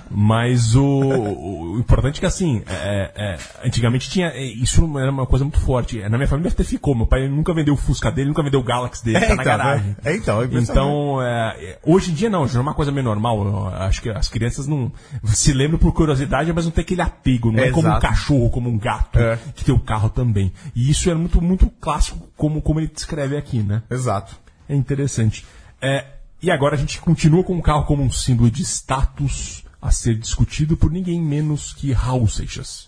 Mas 0.09 0.75
o, 0.75 0.83
o- 0.85 1.77
importante 1.79 2.17
é 2.17 2.19
que 2.21 2.25
assim, 2.25 2.63
é, 2.67 3.11
é, 3.15 3.37
antigamente 3.67 4.09
tinha. 4.09 4.27
é, 4.27 4.43
Isso 4.45 4.81
era 4.97 5.11
uma 5.11 5.25
coisa 5.25 5.43
muito 5.43 5.59
forte. 5.59 5.99
Na 6.09 6.17
minha 6.17 6.27
família 6.27 6.51
até 6.51 6.63
ficou. 6.63 6.95
Meu 6.95 7.05
pai 7.05 7.27
nunca 7.27 7.53
vendeu 7.53 7.73
o 7.73 7.77
Fusca 7.77 8.09
dele, 8.11 8.29
nunca 8.29 8.41
vendeu 8.43 8.59
o 8.59 8.63
Galaxy 8.63 9.03
dele, 9.03 9.17
É, 9.17 9.21
tá 9.21 9.27
na 9.27 9.33
então, 9.33 9.45
garagem. 9.45 9.95
é. 10.05 10.11
É, 10.11 10.15
então, 10.15 10.41
é 10.41 10.45
então 10.45 11.21
é, 11.21 11.55
é, 11.59 11.79
hoje 11.85 12.11
em 12.11 12.13
dia 12.13 12.29
não, 12.29 12.47
já 12.47 12.59
é 12.59 12.61
uma 12.61 12.73
coisa 12.73 12.91
meio 12.91 13.03
normal. 13.03 13.45
Eu 13.45 13.67
acho 13.83 14.01
que 14.01 14.09
as 14.09 14.27
crianças 14.29 14.67
não 14.67 14.91
se 15.25 15.51
lembram 15.53 15.77
por 15.77 15.91
curiosidade, 15.91 16.51
mas 16.53 16.65
não 16.65 16.71
tem 16.77 16.83
aquele 16.83 17.01
apego. 17.01 17.51
Não 17.51 17.59
é, 17.63 17.67
É, 17.67 17.71
como 17.71 17.87
um 17.89 17.99
cachorro, 17.99 18.49
como 18.49 18.69
um 18.69 18.77
gato, 18.77 19.19
É. 19.19 19.37
que 19.55 19.63
tem 19.65 19.73
o 19.73 19.79
carro 19.79 20.09
também. 20.09 20.51
E 20.75 20.89
isso 20.89 21.09
era 21.09 21.17
muito, 21.17 21.41
muito 21.41 21.69
clássico, 21.81 22.27
como, 22.35 22.61
como 22.61 22.79
ele 22.79 22.87
descreve 22.93 23.35
aqui, 23.35 23.61
né? 23.63 23.83
Exato. 23.89 24.35
É 24.69 24.75
interessante. 24.75 25.45
É, 25.81 26.05
e 26.41 26.51
agora 26.51 26.75
a 26.75 26.77
gente 26.77 26.99
continua 26.99 27.43
com 27.43 27.57
o 27.57 27.61
carro 27.61 27.85
como 27.85 28.03
um 28.03 28.11
símbolo 28.11 28.49
de 28.51 28.63
status 28.63 29.63
a 29.81 29.91
ser 29.91 30.15
discutido 30.15 30.75
por 30.75 30.91
ninguém 30.91 31.21
menos 31.21 31.73
que 31.73 31.91
Raul 31.93 32.27
Seixas. 32.27 32.87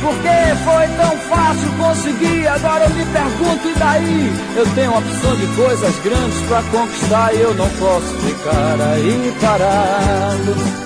Porque 0.00 0.28
foi 0.64 0.86
tão 0.96 1.16
fácil 1.28 1.72
conseguir, 1.78 2.48
agora 2.48 2.84
eu 2.84 2.90
me 2.90 3.04
pergunto 3.06 3.68
e 3.68 3.74
daí? 3.78 4.32
Eu 4.56 4.66
tenho 4.74 4.96
opção 4.96 5.36
de 5.36 5.46
coisas 5.54 5.96
grandes 6.02 6.40
pra 6.48 6.62
conquistar 6.64 7.34
e 7.34 7.40
eu 7.40 7.54
não 7.54 7.68
posso 7.70 8.14
ficar 8.18 8.80
aí 8.92 9.34
parado. 9.40 10.82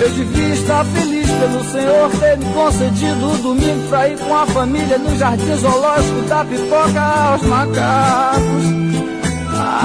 Eu 0.00 0.10
devia 0.10 0.54
estar 0.54 0.84
feliz 0.84 1.30
pelo 1.30 1.64
Senhor 1.64 2.10
ter 2.20 2.36
me 2.36 2.44
concedido 2.52 3.32
o 3.32 3.38
domingo 3.38 3.88
pra 3.88 4.08
ir 4.08 4.18
com 4.18 4.36
a 4.36 4.46
família 4.46 4.98
no 4.98 5.16
jardim 5.16 5.56
zoológico 5.56 6.22
da 6.28 6.44
pipoca 6.44 7.00
aos 7.00 7.42
macacos. 7.42 8.83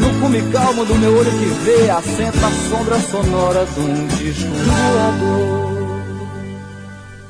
no 0.00 0.20
cume 0.20 0.42
calmo 0.50 0.84
do 0.84 0.96
meu 0.96 1.16
olho 1.16 1.30
que 1.30 1.46
vê, 1.64 1.88
assenta 1.90 2.46
a 2.46 2.50
sombra 2.68 3.00
sonora 3.00 3.64
de 3.66 3.80
um 3.80 4.06
disco 4.06 4.48
voador. 4.48 5.70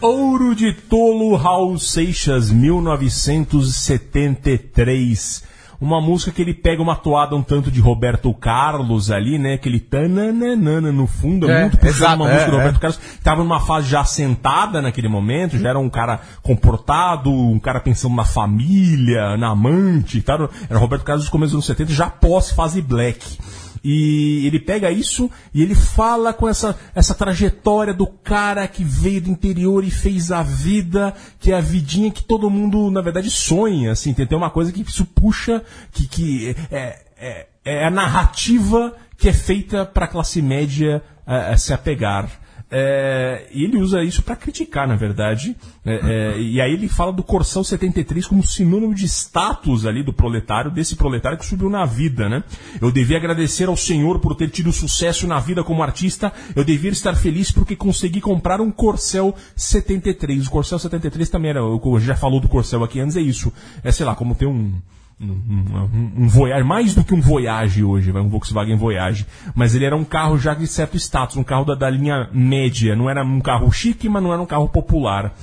Ouro 0.00 0.54
de 0.54 0.72
Tolo, 0.72 1.36
Raul 1.36 1.78
Seixas, 1.78 2.50
1973. 2.50 5.42
Uma 5.80 6.00
música 6.00 6.30
que 6.30 6.42
ele 6.42 6.52
pega 6.52 6.82
uma 6.82 6.94
toada 6.94 7.34
um 7.34 7.42
tanto 7.42 7.70
de 7.70 7.80
Roberto 7.80 8.32
Carlos 8.34 9.10
ali, 9.10 9.38
né? 9.38 9.54
Aquele 9.54 9.80
tananana 9.80 10.92
no 10.92 11.06
fundo, 11.06 11.50
É, 11.50 11.62
muito 11.62 11.78
puxando 11.78 12.16
uma 12.16 12.28
é, 12.28 12.32
música 12.34 12.50
do 12.50 12.56
é. 12.56 12.60
Roberto 12.60 12.80
Carlos. 12.80 13.00
Tava 13.24 13.42
numa 13.42 13.60
fase 13.60 13.88
já 13.88 14.00
assentada 14.00 14.82
naquele 14.82 15.08
momento, 15.08 15.58
já 15.58 15.70
era 15.70 15.78
um 15.78 15.88
cara 15.88 16.20
comportado, 16.42 17.32
um 17.32 17.58
cara 17.58 17.80
pensando 17.80 18.14
na 18.14 18.24
família, 18.24 19.36
na 19.36 19.48
amante 19.48 20.18
e 20.18 20.22
tal. 20.22 20.50
Era 20.68 20.78
Roberto 20.78 21.04
Carlos 21.04 21.24
dos 21.24 21.30
começos 21.30 21.52
dos 21.52 21.58
anos 21.58 21.66
70, 21.66 21.92
já 21.92 22.10
pós-fase 22.10 22.82
black. 22.82 23.38
E 23.82 24.46
ele 24.46 24.58
pega 24.58 24.90
isso 24.90 25.30
e 25.54 25.62
ele 25.62 25.74
fala 25.74 26.32
com 26.32 26.48
essa, 26.48 26.78
essa 26.94 27.14
trajetória 27.14 27.94
do 27.94 28.06
cara 28.06 28.68
que 28.68 28.84
veio 28.84 29.22
do 29.22 29.30
interior 29.30 29.82
e 29.84 29.90
fez 29.90 30.30
a 30.30 30.42
vida, 30.42 31.14
que 31.38 31.52
é 31.52 31.56
a 31.56 31.60
vidinha 31.60 32.10
que 32.10 32.22
todo 32.22 32.50
mundo, 32.50 32.90
na 32.90 33.00
verdade, 33.00 33.30
sonha. 33.30 33.92
Assim, 33.92 34.12
tem, 34.12 34.26
tem 34.26 34.36
uma 34.36 34.50
coisa 34.50 34.70
que 34.72 34.82
isso 34.82 35.06
puxa, 35.06 35.62
que, 35.92 36.06
que 36.06 36.56
é, 36.70 36.98
é, 37.16 37.46
é 37.64 37.84
a 37.86 37.90
narrativa 37.90 38.94
que 39.16 39.28
é 39.28 39.32
feita 39.32 39.84
para 39.84 40.06
a 40.06 40.08
classe 40.08 40.40
média 40.40 41.02
eh, 41.26 41.52
eh, 41.52 41.56
se 41.56 41.72
apegar. 41.74 42.39
É, 42.70 43.48
e 43.52 43.64
ele 43.64 43.78
usa 43.78 44.02
isso 44.04 44.22
para 44.22 44.36
criticar, 44.36 44.86
na 44.86 44.94
verdade. 44.94 45.56
É, 45.84 45.94
é, 45.94 46.40
e 46.40 46.60
aí 46.60 46.72
ele 46.72 46.88
fala 46.88 47.12
do 47.12 47.22
Corsão 47.22 47.64
73 47.64 48.26
como 48.26 48.46
sinônimo 48.46 48.94
de 48.94 49.06
status 49.06 49.86
ali 49.86 50.04
do 50.04 50.12
proletário, 50.12 50.70
desse 50.70 50.94
proletário 50.94 51.36
que 51.36 51.44
subiu 51.44 51.68
na 51.68 51.84
vida, 51.84 52.28
né? 52.28 52.44
Eu 52.80 52.92
devia 52.92 53.16
agradecer 53.16 53.68
ao 53.68 53.76
Senhor 53.76 54.20
por 54.20 54.36
ter 54.36 54.48
tido 54.50 54.72
sucesso 54.72 55.26
na 55.26 55.40
vida 55.40 55.64
como 55.64 55.82
artista. 55.82 56.32
Eu 56.54 56.62
devia 56.62 56.90
estar 56.90 57.14
feliz 57.16 57.50
porque 57.50 57.74
consegui 57.74 58.20
comprar 58.20 58.60
um 58.60 58.70
Corcel 58.70 59.34
73. 59.56 60.46
O 60.46 60.50
Corcel 60.50 60.78
73 60.78 61.28
também 61.28 61.50
era, 61.50 61.60
eu 61.60 61.80
já 61.98 62.14
falou 62.14 62.40
do 62.40 62.48
Corcel 62.48 62.84
aqui 62.84 63.00
antes, 63.00 63.16
é 63.16 63.20
isso. 63.20 63.52
É, 63.82 63.90
sei 63.90 64.06
lá, 64.06 64.14
como 64.14 64.34
ter 64.34 64.46
um 64.46 64.74
um, 65.20 66.22
um, 66.24 66.28
Voyage, 66.28 66.64
mais 66.64 66.94
do 66.94 67.04
que 67.04 67.14
um 67.14 67.20
Voyage 67.20 67.84
hoje, 67.84 68.10
um 68.10 68.28
Volkswagen 68.28 68.76
Voyage. 68.76 69.26
Mas 69.54 69.74
ele 69.74 69.84
era 69.84 69.96
um 69.96 70.04
carro 70.04 70.38
já 70.38 70.54
de 70.54 70.66
certo 70.66 70.96
status, 70.96 71.36
um 71.36 71.44
carro 71.44 71.64
da, 71.64 71.74
da 71.74 71.90
linha 71.90 72.28
média. 72.32 72.96
Não 72.96 73.08
era 73.08 73.22
um 73.22 73.40
carro 73.40 73.70
chique, 73.70 74.08
mas 74.08 74.22
não 74.22 74.32
era 74.32 74.40
um 74.40 74.46
carro 74.46 74.68
popular. 74.68 75.34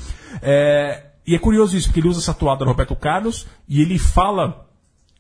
É, 0.42 1.04
e 1.26 1.36
é 1.36 1.40
curioso 1.40 1.78
isso, 1.78 1.88
porque 1.88 2.00
ele 2.00 2.08
usa 2.08 2.20
essa 2.20 2.34
toada 2.34 2.66
do 2.66 2.70
Roberto 2.70 2.96
Carlos 2.96 3.46
e 3.68 3.82
ele 3.82 4.00
fala. 4.00 4.67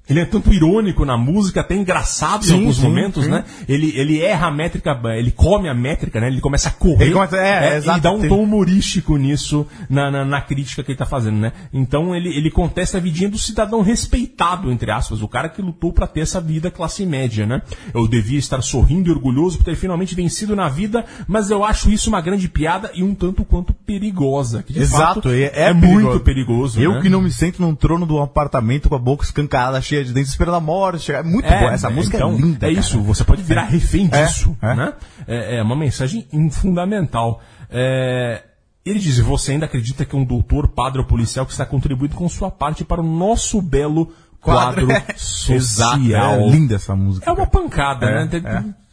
Ele 0.09 0.19
é 0.21 0.25
tanto 0.25 0.53
irônico 0.53 1.03
na 1.03 1.17
música, 1.17 1.61
até 1.61 1.75
engraçado 1.75 2.43
em 2.43 2.47
Sim, 2.47 2.53
alguns 2.59 2.77
sim, 2.77 2.83
momentos, 2.83 3.25
sim. 3.25 3.29
né? 3.29 3.43
Ele, 3.67 3.93
ele 3.95 4.21
erra 4.21 4.47
a 4.47 4.51
métrica, 4.51 4.99
ele 5.17 5.31
come 5.31 5.67
a 5.67 5.73
métrica, 5.73 6.19
né? 6.21 6.27
Ele 6.27 6.39
começa 6.39 6.69
a 6.69 6.71
correr. 6.71 7.11
Começa- 7.11 7.37
é, 7.37 7.69
é, 7.69 7.73
e 7.73 7.77
exato, 7.77 8.01
dá 8.01 8.11
um 8.11 8.27
tom 8.27 8.41
humorístico 8.41 9.17
nisso, 9.17 9.67
na, 9.89 10.09
na, 10.09 10.23
na 10.25 10.41
crítica 10.41 10.83
que 10.83 10.91
ele 10.91 10.97
tá 10.97 11.05
fazendo, 11.05 11.37
né? 11.37 11.51
Então 11.73 12.15
ele, 12.15 12.29
ele 12.29 12.49
contesta 12.49 12.97
a 12.97 13.01
vidinha 13.01 13.29
do 13.29 13.37
cidadão 13.37 13.81
respeitado, 13.81 14.71
entre 14.71 14.91
aspas, 14.91 15.21
o 15.21 15.27
cara 15.27 15.49
que 15.49 15.61
lutou 15.61 15.91
para 15.91 16.07
ter 16.07 16.21
essa 16.21 16.39
vida 16.39 16.71
classe 16.71 17.05
média, 17.05 17.45
né? 17.45 17.61
Eu 17.93 18.07
devia 18.07 18.39
estar 18.39 18.61
sorrindo 18.61 19.09
e 19.09 19.11
orgulhoso 19.11 19.57
por 19.57 19.65
ter 19.65 19.75
finalmente 19.75 20.15
vencido 20.15 20.55
na 20.55 20.69
vida, 20.69 21.05
mas 21.27 21.49
eu 21.51 21.63
acho 21.63 21.91
isso 21.91 22.09
uma 22.09 22.21
grande 22.21 22.47
piada 22.47 22.91
e 22.93 23.03
um 23.03 23.13
tanto 23.13 23.43
quanto 23.43 23.73
perigosa. 23.73 24.63
Que 24.63 24.73
de 24.73 24.79
Exato, 24.79 25.15
fato, 25.15 25.29
é, 25.29 25.51
é 25.53 25.73
muito 25.73 26.19
perigoso. 26.21 26.79
Eu 26.79 26.93
né? 26.93 27.01
que 27.01 27.09
não 27.09 27.21
me 27.21 27.31
sento 27.31 27.61
num 27.61 27.75
trono 27.75 28.05
de 28.05 28.13
um 28.13 28.21
apartamento 28.21 28.89
com 28.89 28.95
a 28.95 28.99
boca 28.99 29.23
escancarada, 29.23 29.81
cheia 29.81 29.96
de 30.03 30.13
dentes, 30.13 30.31
esperando 30.31 30.55
a 30.55 30.59
morte 30.59 31.03
chegar. 31.03 31.19
É 31.19 31.23
muito 31.23 31.45
É, 31.45 31.59
boa. 31.59 31.71
Essa 31.73 31.89
música 31.89 32.17
então, 32.17 32.31
é 32.33 32.37
linda. 32.37 32.65
É 32.67 32.69
cara. 32.69 32.79
isso, 32.79 33.01
você 33.01 33.23
pode 33.23 33.41
virar 33.43 33.63
refém 33.63 34.09
É, 34.11 34.25
disso. 34.25 34.55
é. 34.61 34.75
Né? 34.75 34.93
É, 35.27 35.55
é 35.57 35.61
uma 35.63 35.75
mensagem 35.75 36.25
fundamental. 36.51 37.41
É, 37.69 38.43
ele 38.85 38.99
diz: 38.99 39.17
Você 39.19 39.51
ainda 39.53 39.65
acredita 39.65 40.05
que 40.05 40.15
um 40.15 40.23
doutor, 40.23 40.67
padre 40.69 40.99
ou 40.99 41.05
policial 41.05 41.45
que 41.45 41.51
está 41.51 41.65
contribuindo 41.65 42.15
com 42.15 42.27
sua 42.29 42.49
parte 42.51 42.83
para 42.83 43.01
o 43.01 43.05
nosso 43.05 43.61
belo 43.61 44.11
quadro, 44.41 44.87
Exato, 45.49 45.97
social? 45.99 46.33
é 46.41 46.47
linda 46.49 46.75
essa 46.75 46.95
música. 46.95 47.29
É 47.29 47.33
uma 47.33 47.47
pancada, 47.47 48.05
É, 48.05 48.25
né? 48.25 48.29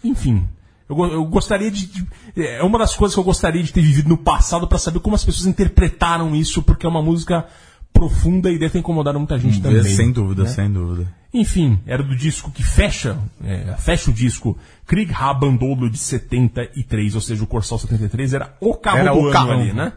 É. 0.03 0.07
Enfim. 0.09 0.49
Eu, 0.89 1.03
eu 1.07 1.25
gostaria 1.25 1.71
de, 1.71 1.87
de- 1.87 2.07
É 2.37 2.63
uma 2.63 2.79
das 2.79 2.95
coisas 2.95 3.15
que 3.15 3.21
eu 3.21 3.25
gostaria 3.25 3.63
de 3.63 3.73
ter 3.73 3.81
vivido 3.81 4.09
no 4.09 4.19
passado 4.19 4.67
para 4.69 4.77
saber 4.79 5.01
como 5.01 5.17
as 5.17 5.25
pessoas 5.25 5.47
interpretaram 5.47 6.35
isso, 6.37 6.63
porque 6.63 6.85
é 6.85 6.89
uma 6.89 7.03
música 7.03 7.47
profunda 7.95 8.51
e 8.51 8.59
deve 8.59 8.73
ter 8.73 8.79
incomodado 8.81 9.19
muita 9.19 9.39
gente 9.39 9.63
também. 9.63 9.83
sem 9.85 10.13
dúvida, 10.13 10.43
né? 10.43 10.49
sem 10.51 10.71
dúvida. 10.71 11.11
Enfim, 11.33 11.81
era 11.87 12.03
do 12.03 12.15
disco 12.15 12.51
que 12.51 12.63
fecha, 12.63 13.17
é, 13.43 13.75
fecha 13.79 14.11
o 14.11 14.15
disco 14.15 14.59
Krieg 14.87 15.11
Rabandolo 15.11 15.89
de 15.89 15.97
73, 15.97 17.15
ou 17.15 17.21
seja, 17.23 17.43
o 17.43 17.47
Corsal 17.47 17.79
73 17.79 18.35
era 18.35 18.55
o 18.61 18.75
carro 18.75 18.99
Era 18.99 19.13
do 19.13 19.19
o 19.19 19.23
ano 19.25 19.33
carrão. 19.33 19.61
ali, 19.61 19.73
né? 19.73 19.93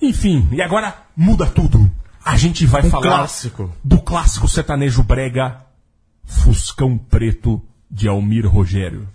Enfim, 0.00 0.48
e 0.52 0.62
agora 0.62 0.94
muda 1.16 1.44
tudo. 1.46 1.90
A 2.24 2.36
gente 2.38 2.64
vai 2.64 2.82
Um 2.86 2.90
falar 2.90 3.02
clássico. 3.18 3.70
do 3.84 4.00
clássico 4.00 4.48
sertanejo 4.48 5.02
brega 5.02 5.60
Fuscão 6.24 6.96
Preto 6.96 7.60
de 7.90 8.08
Almir 8.08 8.46
Rogério. 8.48 9.06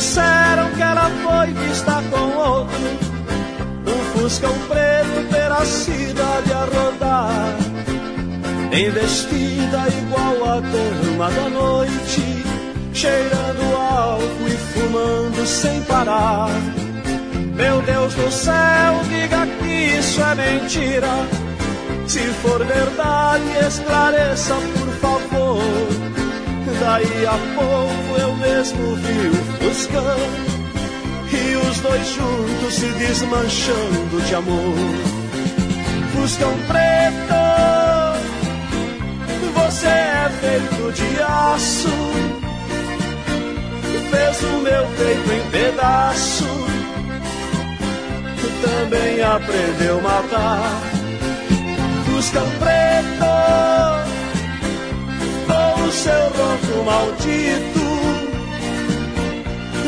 Disseram 0.00 0.70
que 0.70 0.82
ela 0.82 1.10
foi 1.22 1.52
vista 1.52 2.02
com 2.10 2.38
outro. 2.38 2.78
Um 3.86 4.18
fuscão 4.18 4.52
preto 4.66 5.28
pela 5.30 5.64
cidade 5.64 6.52
a 6.52 6.64
rodar 6.64 7.56
Bem 8.70 8.90
vestida 8.90 9.88
igual 9.88 10.48
a 10.48 10.60
dama 10.60 11.30
da 11.30 11.48
noite 11.50 12.22
Cheirando 12.94 13.76
álcool 13.76 14.48
e 14.48 14.56
fumando 14.56 15.46
sem 15.46 15.82
parar. 15.82 16.48
Meu 17.54 17.80
Deus 17.82 18.14
do 18.14 18.30
céu, 18.30 19.00
diga 19.08 19.46
que 19.46 19.98
isso 19.98 20.20
é 20.22 20.34
mentira. 20.34 21.08
Se 22.06 22.20
for 22.42 22.64
verdade, 22.64 23.44
esclareça 23.66 24.54
por 24.54 24.88
favor 24.94 26.09
Daí 26.78 27.26
a 27.26 27.38
pouco 27.54 28.20
eu 28.20 28.36
mesmo 28.36 28.96
vi 28.96 29.28
o 29.28 29.34
Fuscão 29.58 30.18
E 31.32 31.56
os 31.56 31.80
dois 31.80 32.06
juntos 32.08 32.74
se 32.74 32.86
desmanchando 32.86 34.22
de 34.26 34.34
amor. 34.34 34.74
Fuscão 36.14 36.52
preto 36.68 37.40
Você 39.54 39.86
é 39.86 40.30
feito 40.40 40.92
de 40.92 41.22
aço 41.22 41.88
Fez 44.10 44.42
o 44.42 44.60
meu 44.60 44.86
peito 44.96 45.32
em 45.32 45.50
pedaço 45.50 46.44
Também 48.62 49.22
aprendeu 49.22 49.98
a 49.98 50.02
matar. 50.02 50.82
Fuscão 52.04 52.46
preto 52.58 53.99
seu 55.90 56.12
ronco 56.12 56.84
maldito, 56.84 57.80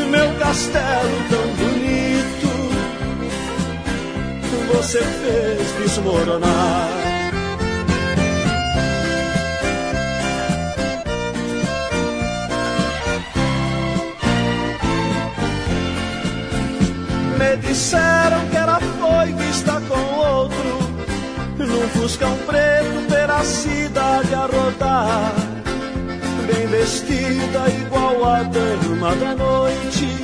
meu 0.09 0.33
castelo 0.37 1.23
tão 1.29 1.47
bonito, 1.55 2.49
você 4.73 4.99
fez 5.01 5.71
desmoronar. 5.81 6.89
Me 17.39 17.57
disseram 17.57 18.45
que 18.49 18.57
ela 18.57 18.79
foi 18.79 19.33
vista 19.33 19.81
com 19.87 20.15
outro 20.15 20.93
num 21.57 21.87
fuscão 21.89 22.37
preto 22.45 23.07
pela 23.09 23.43
cidade 23.43 24.33
a 24.33 24.45
rodar 24.47 25.52
Bem 26.47 26.67
vestida 26.67 27.69
igual 27.69 28.25
a 28.25 28.43
dama 28.43 29.15
da 29.15 29.35
noite 29.35 30.23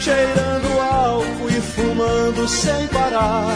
Cheirando 0.00 0.80
álcool 0.80 1.50
e 1.50 1.60
fumando 1.60 2.48
sem 2.48 2.86
parar. 2.88 3.52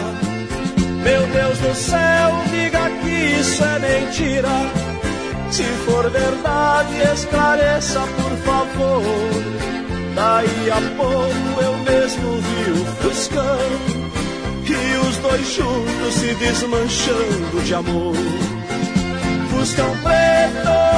Meu 1.03 1.25
Deus 1.27 1.57
do 1.57 1.73
céu, 1.73 2.31
diga 2.51 2.89
que 3.01 3.39
isso 3.39 3.63
é 3.63 3.79
mentira. 3.79 4.49
Se 5.49 5.63
for 5.85 6.09
verdade, 6.09 7.01
esclareça 7.13 8.01
por 8.01 8.37
favor. 8.39 9.03
Daí 10.15 10.69
a 10.69 10.81
pouco 10.95 11.61
eu 11.61 11.77
mesmo 11.79 12.41
vi 12.41 12.71
o 12.71 12.85
fuscão 13.01 14.03
e 14.67 15.07
os 15.07 15.17
dois 15.17 15.47
juntos 15.53 16.13
se 16.13 16.35
desmanchando 16.35 17.61
de 17.63 17.73
amor. 17.73 18.15
Fuscão 19.49 19.97
preto, 20.03 20.92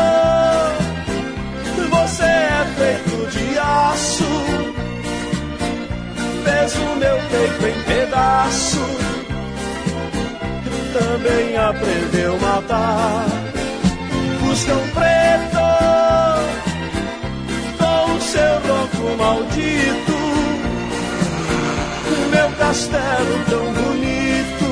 feito 2.78 3.28
de 3.32 3.60
aço, 3.60 4.24
fez 6.44 6.76
o 6.76 6.96
meu 6.98 7.18
peito 7.30 7.68
em 7.68 7.84
pedaço, 7.84 8.86
também 10.94 11.58
aprendeu 11.58 12.36
a 12.36 12.40
matar. 12.40 13.26
Fuscão 14.40 14.82
preto, 14.94 15.64
com 17.78 18.14
o 18.14 18.22
seu 18.22 18.60
ronco 18.68 19.18
maldito 19.18 20.16
meu 22.36 22.50
castelo 22.58 23.46
tão 23.50 23.74
bonito, 23.74 24.66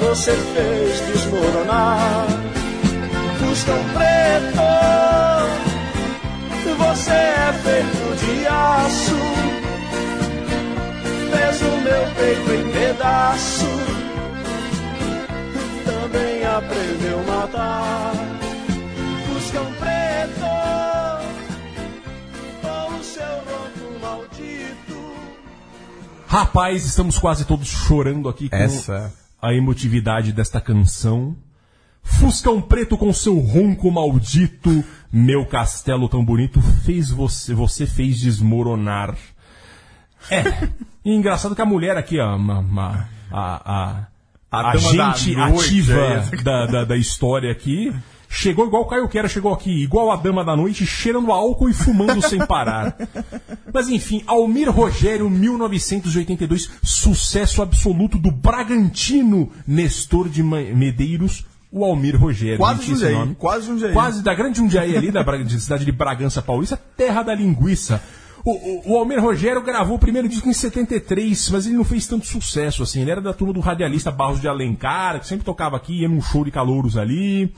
você 0.00 0.32
fez 0.32 1.00
desmoronar. 1.06 2.26
Fuscão 3.38 3.78
preto, 3.94 4.79
você 6.90 7.12
é 7.12 7.52
feito 7.62 8.16
de 8.16 8.46
aço, 8.48 9.16
fez 11.30 11.62
o 11.62 11.76
meu 11.82 12.14
peito 12.16 12.50
em 12.52 12.72
pedaço, 12.72 13.66
também 15.84 16.44
aprendeu 16.44 17.20
a 17.20 17.22
matar. 17.22 18.12
Fuscão 19.28 19.66
preto, 19.78 20.40
com 22.60 22.96
o 22.96 23.04
seu 23.04 23.22
ronco 23.22 24.00
maldito. 24.00 25.14
Rapaz, 26.26 26.84
estamos 26.84 27.20
quase 27.20 27.44
todos 27.44 27.68
chorando 27.68 28.28
aqui 28.28 28.48
com 28.48 28.56
Essa. 28.56 29.12
a 29.40 29.54
emotividade 29.54 30.32
desta 30.32 30.60
canção. 30.60 31.36
Fuscão 32.18 32.60
Preto 32.60 32.98
com 32.98 33.12
seu 33.12 33.38
ronco 33.38 33.90
maldito, 33.90 34.84
meu 35.12 35.46
castelo 35.46 36.08
tão 36.08 36.24
bonito, 36.24 36.60
fez 36.60 37.10
você, 37.10 37.54
você 37.54 37.86
fez 37.86 38.18
desmoronar. 38.18 39.16
É, 40.30 40.68
e 41.04 41.14
engraçado 41.14 41.54
que 41.54 41.62
a 41.62 41.66
mulher 41.66 41.96
aqui, 41.96 42.18
ó, 42.18 42.36
a, 42.36 42.92
a, 43.32 44.06
A 44.50 44.70
a 44.70 44.72
dama 44.72 44.96
da 44.96 45.12
gente 45.12 45.36
noite, 45.36 45.64
ativa 45.64 46.00
é 46.00 46.42
da, 46.42 46.66
da, 46.66 46.84
da 46.84 46.96
história 46.96 47.50
aqui, 47.52 47.94
chegou 48.28 48.66
igual 48.66 48.82
o 48.82 48.86
Caio 48.86 49.08
Quera 49.08 49.28
chegou 49.28 49.52
aqui, 49.52 49.82
igual 49.82 50.10
a 50.10 50.16
dama 50.16 50.44
da 50.44 50.56
noite, 50.56 50.84
cheirando 50.84 51.32
álcool 51.32 51.68
e 51.68 51.72
fumando 51.72 52.20
sem 52.20 52.44
parar. 52.46 52.96
Mas 53.72 53.88
enfim, 53.88 54.22
Almir 54.26 54.70
Rogério, 54.70 55.30
1982, 55.30 56.70
sucesso 56.82 57.62
absoluto 57.62 58.18
do 58.18 58.30
Bragantino 58.30 59.50
Nestor 59.66 60.28
de 60.28 60.42
Medeiros, 60.42 61.44
o 61.72 61.84
Almir 61.84 62.16
Rogério. 62.16 62.58
Quase 62.58 62.84
Jundiaí, 62.84 63.14
nome. 63.14 63.34
quase 63.36 63.66
Jundiaí. 63.66 63.92
Quase 63.92 64.22
da 64.22 64.34
grande 64.34 64.58
Jundiaí 64.58 64.96
ali, 64.96 65.10
da 65.10 65.22
de 65.22 65.60
cidade 65.60 65.84
de 65.84 65.92
Bragança 65.92 66.42
Paulista, 66.42 66.80
terra 66.96 67.22
da 67.22 67.34
linguiça. 67.34 68.02
O, 68.44 68.52
o, 68.52 68.92
o 68.92 68.98
Almir 68.98 69.20
Rogério 69.20 69.62
gravou 69.62 69.96
o 69.96 69.98
primeiro 69.98 70.28
disco 70.28 70.48
em 70.48 70.52
73, 70.52 71.50
mas 71.50 71.66
ele 71.66 71.76
não 71.76 71.84
fez 71.84 72.06
tanto 72.06 72.26
sucesso 72.26 72.82
assim. 72.82 73.02
Ele 73.02 73.10
era 73.10 73.20
da 73.20 73.32
turma 73.34 73.52
do 73.52 73.60
radialista 73.60 74.10
Barros 74.10 74.40
de 74.40 74.48
Alencar, 74.48 75.20
que 75.20 75.26
sempre 75.26 75.44
tocava 75.44 75.76
aqui, 75.76 76.00
ia 76.00 76.08
num 76.08 76.22
show 76.22 76.44
de 76.44 76.50
calouros 76.50 76.96
ali. 76.96 77.54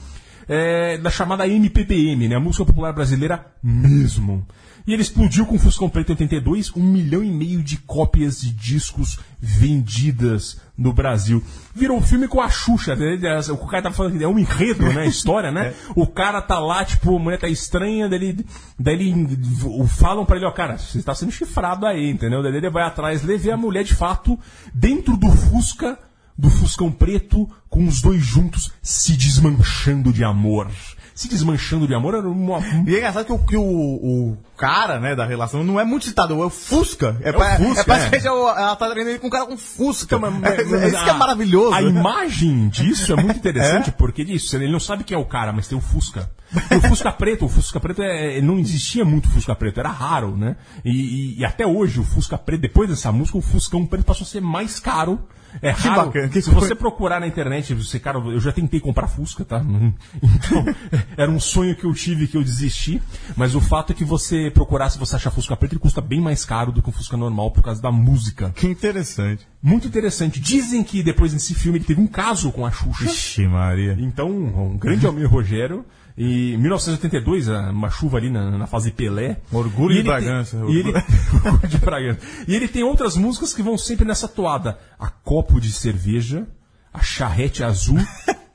É, 0.48 0.98
da 0.98 1.08
chamada 1.08 1.46
MPBM, 1.46 2.28
né? 2.28 2.34
A 2.34 2.40
música 2.40 2.64
popular 2.64 2.92
brasileira 2.92 3.46
mesmo. 3.62 4.44
E 4.86 4.92
ele 4.92 5.02
explodiu 5.02 5.46
com 5.46 5.56
o 5.56 5.58
Fuscão 5.58 5.88
Preto 5.88 6.10
82, 6.10 6.74
um 6.76 6.82
milhão 6.82 7.22
e 7.22 7.30
meio 7.30 7.62
de 7.62 7.76
cópias 7.76 8.40
de 8.40 8.50
discos 8.50 9.18
vendidas 9.38 10.60
no 10.76 10.92
Brasil. 10.92 11.42
Virou 11.74 11.98
um 11.98 12.02
filme 12.02 12.26
com 12.26 12.40
a 12.40 12.48
Xuxa, 12.48 12.96
né? 12.96 13.18
o 13.50 13.66
cara 13.66 13.84
tá 13.84 13.92
falando 13.92 14.18
que 14.18 14.24
é 14.24 14.28
um 14.28 14.38
enredo, 14.38 14.84
né? 14.92 15.06
História, 15.06 15.50
né? 15.50 15.74
O 15.94 16.06
cara 16.06 16.40
tá 16.40 16.58
lá, 16.58 16.84
tipo, 16.84 17.16
a 17.16 17.18
mulher 17.18 17.38
tá 17.38 17.48
estranha, 17.48 18.08
daí, 18.08 18.36
daí 18.78 18.94
ele, 18.94 19.38
falam 19.86 20.24
pra 20.24 20.36
ele, 20.36 20.46
ó, 20.46 20.50
cara, 20.50 20.78
você 20.78 21.02
tá 21.02 21.14
sendo 21.14 21.30
chifrado 21.30 21.86
aí, 21.86 22.10
entendeu? 22.10 22.42
Daí 22.42 22.54
ele 22.54 22.70
vai 22.70 22.82
atrás, 22.82 23.22
levei 23.22 23.52
a 23.52 23.56
mulher 23.56 23.84
de 23.84 23.94
fato 23.94 24.38
dentro 24.74 25.16
do 25.16 25.30
Fusca, 25.30 25.98
do 26.36 26.50
Fuscão 26.50 26.90
Preto, 26.90 27.48
com 27.68 27.86
os 27.86 28.00
dois 28.00 28.24
juntos 28.24 28.72
se 28.82 29.16
desmanchando 29.16 30.12
de 30.12 30.24
amor. 30.24 30.68
Se 31.14 31.28
desmanchando 31.28 31.86
de 31.86 31.94
amor 31.94 32.14
era 32.14 32.28
uma. 32.28 32.58
E 32.86 32.94
é 32.94 32.98
engraçado 32.98 33.26
que, 33.26 33.32
o, 33.32 33.38
que 33.38 33.56
o, 33.56 33.62
o 33.62 34.38
cara, 34.56 34.98
né, 34.98 35.14
da 35.14 35.26
relação 35.26 35.62
não 35.62 35.78
é 35.78 35.84
muito 35.84 36.06
citado, 36.06 36.32
é 36.40 36.46
o 36.46 36.48
Fusca. 36.50 37.16
É, 37.20 37.32
pra, 37.32 37.56
Fusca, 37.56 37.80
é 37.80 37.84
pra 37.84 38.16
é. 38.18 38.30
o- 38.32 38.48
ela 38.48 38.76
tá 38.76 38.86
treinando 38.88 39.10
ele 39.10 39.18
com 39.18 39.26
um 39.26 39.30
cara 39.30 39.44
com 39.46 39.56
Fusca. 39.56 40.16
Então, 40.16 40.20
mas- 40.20 40.34
é, 40.58 40.64
mas 40.64 40.72
é 40.82 40.88
isso 40.88 41.04
que 41.04 41.10
é 41.10 41.12
maravilhoso. 41.12 41.74
A 41.74 41.82
imagem 41.82 42.68
disso 42.68 43.12
é 43.12 43.16
muito 43.16 43.36
interessante, 43.36 43.92
porque 43.98 44.24
disso, 44.24 44.56
ele 44.56 44.70
não 44.72 44.80
sabe 44.80 45.04
quem 45.04 45.14
é 45.16 45.20
o 45.20 45.24
cara, 45.26 45.52
mas 45.52 45.68
tem 45.68 45.76
o 45.76 45.80
Fusca. 45.80 46.30
E 46.70 46.76
o 46.76 46.80
Fusca 46.82 47.10
Preto, 47.12 47.44
o 47.44 47.48
Fusca 47.48 47.80
Preto 47.80 48.02
é, 48.02 48.40
não 48.40 48.58
existia 48.58 49.04
muito 49.04 49.28
Fusca 49.30 49.54
Preto, 49.54 49.80
era 49.80 49.88
raro, 49.90 50.36
né? 50.36 50.56
E, 50.84 50.90
e- 50.90 51.40
e 51.40 51.44
até 51.44 51.66
hoje 51.66 52.00
o 52.00 52.04
Fusca 52.04 52.38
Preto, 52.38 52.60
depois 52.62 52.88
dessa 52.88 53.10
música, 53.12 53.36
o 53.38 53.42
Fuscão 53.42 53.84
Preto 53.86 54.04
passou 54.04 54.24
a 54.24 54.28
ser 54.28 54.40
mais 54.40 54.78
caro. 54.80 55.20
É 55.60 55.72
Que 55.72 55.88
raro. 55.88 56.06
bacana, 56.06 56.28
que 56.28 56.40
Se 56.40 56.50
coisa. 56.50 56.66
você 56.68 56.74
procurar 56.74 57.20
na 57.20 57.26
internet, 57.26 57.74
você, 57.74 57.98
cara, 57.98 58.18
eu 58.18 58.40
já 58.40 58.52
tentei 58.52 58.80
comprar 58.80 59.06
Fusca, 59.08 59.44
tá? 59.44 59.62
Então, 60.22 60.64
era 61.16 61.30
um 61.30 61.40
sonho 61.40 61.74
que 61.76 61.84
eu 61.84 61.92
tive 61.94 62.26
que 62.26 62.36
eu 62.36 62.42
desisti. 62.44 63.02
Mas 63.36 63.54
o 63.54 63.60
fato 63.60 63.92
é 63.92 63.94
que 63.94 64.04
você 64.04 64.50
procurar, 64.50 64.88
se 64.90 64.98
você 64.98 65.16
achar 65.16 65.30
Fusca 65.30 65.56
Preto, 65.56 65.72
ele 65.74 65.80
custa 65.80 66.00
bem 66.00 66.20
mais 66.20 66.44
caro 66.44 66.72
do 66.72 66.80
que 66.82 66.88
um 66.88 66.92
Fusca 66.92 67.16
normal 67.16 67.50
por 67.50 67.62
causa 67.62 67.82
da 67.82 67.90
música. 67.92 68.50
Que 68.54 68.66
interessante. 68.66 69.46
Muito 69.62 69.86
interessante. 69.86 70.40
Dizem 70.40 70.82
que 70.82 71.02
depois 71.02 71.32
desse 71.32 71.54
filme 71.54 71.78
ele 71.78 71.84
teve 71.84 72.00
um 72.00 72.06
caso 72.06 72.50
com 72.52 72.64
a 72.66 72.70
Xuxa. 72.70 73.04
Ixi, 73.04 73.46
Maria. 73.46 73.96
Então, 73.98 74.30
um 74.30 74.76
grande 74.76 75.06
Almir 75.06 75.28
Rogério. 75.30 75.84
E 76.16 76.52
em 76.54 76.58
1982, 76.58 77.48
a- 77.48 77.70
uma 77.70 77.88
chuva 77.90 78.18
ali 78.18 78.28
na, 78.30 78.50
na 78.58 78.66
fase 78.66 78.90
Pelé. 78.90 79.38
Orgulho 79.50 79.92
E 79.92 79.94
de 79.94 80.00
ele 80.00 80.08
Bragança. 80.08 80.58
Tem, 80.58 80.70
e, 80.74 80.78
ele, 80.78 80.92
Orgulho 81.44 81.68
de 81.68 81.78
Bragança. 81.78 82.20
e 82.46 82.54
ele 82.54 82.68
tem 82.68 82.82
outras 82.82 83.16
músicas 83.16 83.54
que 83.54 83.62
vão 83.62 83.78
sempre 83.78 84.04
nessa 84.04 84.28
toada. 84.28 84.78
A 84.98 85.08
Copo 85.08 85.60
de 85.60 85.72
Cerveja, 85.72 86.46
A 86.92 87.00
Charrete 87.00 87.64
Azul 87.64 87.98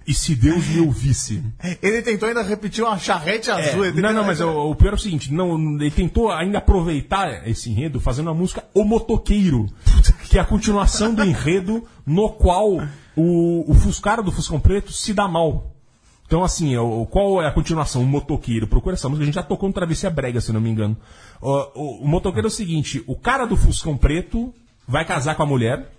e 0.05 0.13
Se 0.13 0.35
Deus 0.35 0.65
Me 0.67 0.79
Ouvisse. 0.81 1.43
Ele 1.81 2.01
tentou 2.01 2.29
ainda 2.29 2.41
repetir 2.41 2.83
uma 2.83 2.97
charrete 2.97 3.49
É, 3.49 3.53
azul. 3.53 3.83
ele 3.85 4.01
não, 4.01 4.13
não, 4.13 4.23
mas 4.23 4.39
o, 4.39 4.47
o 4.71 4.75
pior 4.75 4.91
é 4.93 4.95
o 4.95 4.99
seguinte, 4.99 5.33
não, 5.33 5.57
ele 5.81 5.91
tentou 5.91 6.31
ainda 6.31 6.59
aproveitar 6.59 7.45
esse 7.47 7.69
enredo 7.69 7.99
fazendo 7.99 8.27
uma 8.27 8.33
música 8.33 8.63
O 8.73 8.83
Motoqueiro, 8.85 9.65
que 10.29 10.37
é 10.37 10.41
a 10.41 10.45
continuação 10.45 11.13
do 11.13 11.23
enredo 11.25 11.83
no 12.05 12.29
qual 12.29 12.77
o, 13.17 13.69
o 13.71 13.73
Fuscara 13.73 14.21
do 14.23 14.31
Fuscão 14.31 14.59
Preto 14.59 14.93
se 14.93 15.13
dá 15.13 15.27
mal. 15.27 15.73
Então, 16.27 16.43
assim, 16.43 16.73
qual 17.09 17.41
é 17.41 17.47
a 17.47 17.51
continuação? 17.51 18.03
O 18.03 18.05
motoqueiro. 18.05 18.67
Procura 18.67 18.95
essa 18.95 19.07
música. 19.07 19.23
A 19.23 19.25
gente 19.25 19.35
já 19.35 19.43
tocou 19.43 19.69
no 19.69 19.73
Travessia 19.73 20.09
Brega, 20.09 20.41
se 20.41 20.51
não 20.51 20.59
me 20.59 20.69
engano. 20.69 20.95
O, 21.41 21.51
o- 21.73 22.03
o 22.03 22.07
motoqueiro 22.07 22.47
é 22.47 22.49
o 22.49 22.51
seguinte: 22.51 23.01
o 23.07 23.15
cara 23.15 23.45
do 23.45 23.55
Fuscão 23.55 23.95
Preto 23.95 24.53
vai 24.85 25.05
casar 25.05 25.35
com 25.35 25.43
a 25.43 25.45
mulher. 25.45 25.89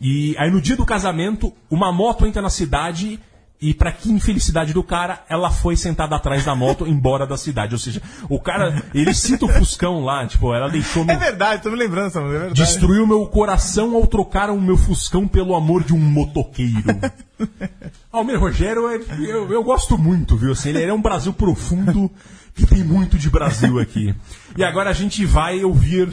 E 0.00 0.36
aí, 0.38 0.48
no 0.50 0.60
dia 0.60 0.76
do 0.76 0.86
casamento, 0.86 1.52
uma 1.68 1.92
moto 1.92 2.24
entra 2.24 2.40
na 2.40 2.50
cidade. 2.50 3.18
E 3.60 3.72
pra 3.72 3.92
que 3.92 4.10
infelicidade 4.10 4.72
do 4.74 4.82
cara, 4.82 5.24
ela 5.28 5.50
foi 5.50 5.76
sentada 5.76 6.14
atrás 6.16 6.44
da 6.44 6.54
moto 6.54 6.84
embora 6.88 7.26
da 7.26 7.36
cidade. 7.36 7.74
Ou 7.74 7.78
seja, 7.78 8.02
o 8.28 8.38
cara, 8.38 8.82
ele 8.92 9.14
cita 9.14 9.46
o 9.46 9.48
Fuscão 9.48 10.04
lá, 10.04 10.26
tipo, 10.26 10.52
ela 10.52 10.68
deixou 10.68 11.02
É 11.04 11.06
meu, 11.06 11.18
verdade, 11.18 11.62
tô 11.62 11.70
me 11.70 11.76
lembrando 11.76 12.18
é 12.18 12.28
verdade. 12.28 12.54
Destruiu 12.54 13.06
meu 13.06 13.26
coração 13.26 13.94
ao 13.94 14.06
trocar 14.06 14.50
o 14.50 14.60
meu 14.60 14.76
Fuscão 14.76 15.26
pelo 15.26 15.54
amor 15.54 15.82
de 15.82 15.94
um 15.94 15.98
motoqueiro. 15.98 17.00
Almir 18.12 18.38
Rogério, 18.38 18.88
é- 18.88 19.00
eu, 19.18 19.50
eu 19.50 19.64
gosto 19.64 19.96
muito, 19.96 20.36
viu? 20.36 20.52
Assim, 20.52 20.70
ele 20.70 20.82
é 20.82 20.92
um 20.92 21.00
Brasil 21.00 21.32
profundo 21.32 22.10
que 22.54 22.66
tem 22.66 22.84
muito 22.84 23.16
de 23.18 23.30
Brasil 23.30 23.78
aqui. 23.78 24.14
E 24.56 24.62
agora 24.62 24.90
a 24.90 24.92
gente 24.92 25.24
vai 25.24 25.64
ouvir 25.64 26.08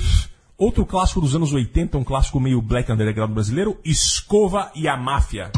outro 0.57 0.85
clássico 0.85 1.19
dos 1.21 1.35
anos 1.35 1.51
80, 1.53 1.97
um 1.97 2.03
clássico 2.03 2.39
meio 2.39 2.61
black 2.61 2.91
underground 2.91 3.31
brasileiro, 3.31 3.77
Escova 3.83 4.71
e 4.75 4.87
a 4.87 4.95
Máfia. 4.95 5.51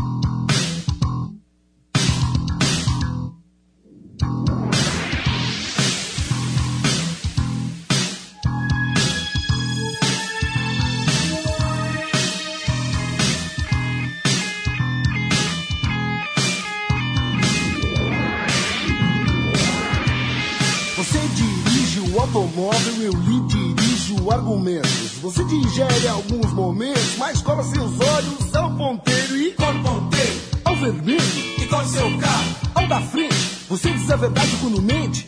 Automóvel, 22.33 23.03
eu 23.03 23.11
lhe 23.11 23.39
dirijo 23.41 24.31
argumentos. 24.31 25.19
Você 25.21 25.43
digere 25.43 26.07
alguns 26.07 26.51
momentos, 26.51 27.15
mas 27.17 27.41
cola 27.43 27.63
seus 27.63 27.99
olhos 27.99 28.55
ao 28.55 28.75
ponteiro 28.75 29.37
e. 29.37 29.51
Qual 29.51 29.71
ponteiro? 29.75 30.41
Ao 30.65 30.75
vermelho. 30.75 31.21
E 31.59 31.65
qual 31.67 31.85
seu 31.85 32.17
carro? 32.17 32.55
Ao 32.73 32.87
da 32.87 32.99
frente. 33.01 33.35
Você 33.69 33.91
diz 33.91 34.09
a 34.09 34.15
verdade 34.15 34.49
quando 34.61 34.81
mente, 34.81 35.27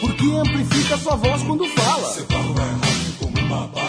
porque 0.00 0.24
amplifica 0.24 0.96
sua 0.96 1.16
voz 1.16 1.42
quando 1.42 1.66
fala. 1.68 2.12
Seu 2.14 2.24
carro 2.24 2.54
é 2.58 2.86
rápido 2.86 3.18
como 3.18 3.38
uma 3.38 3.66
bala. 3.68 3.86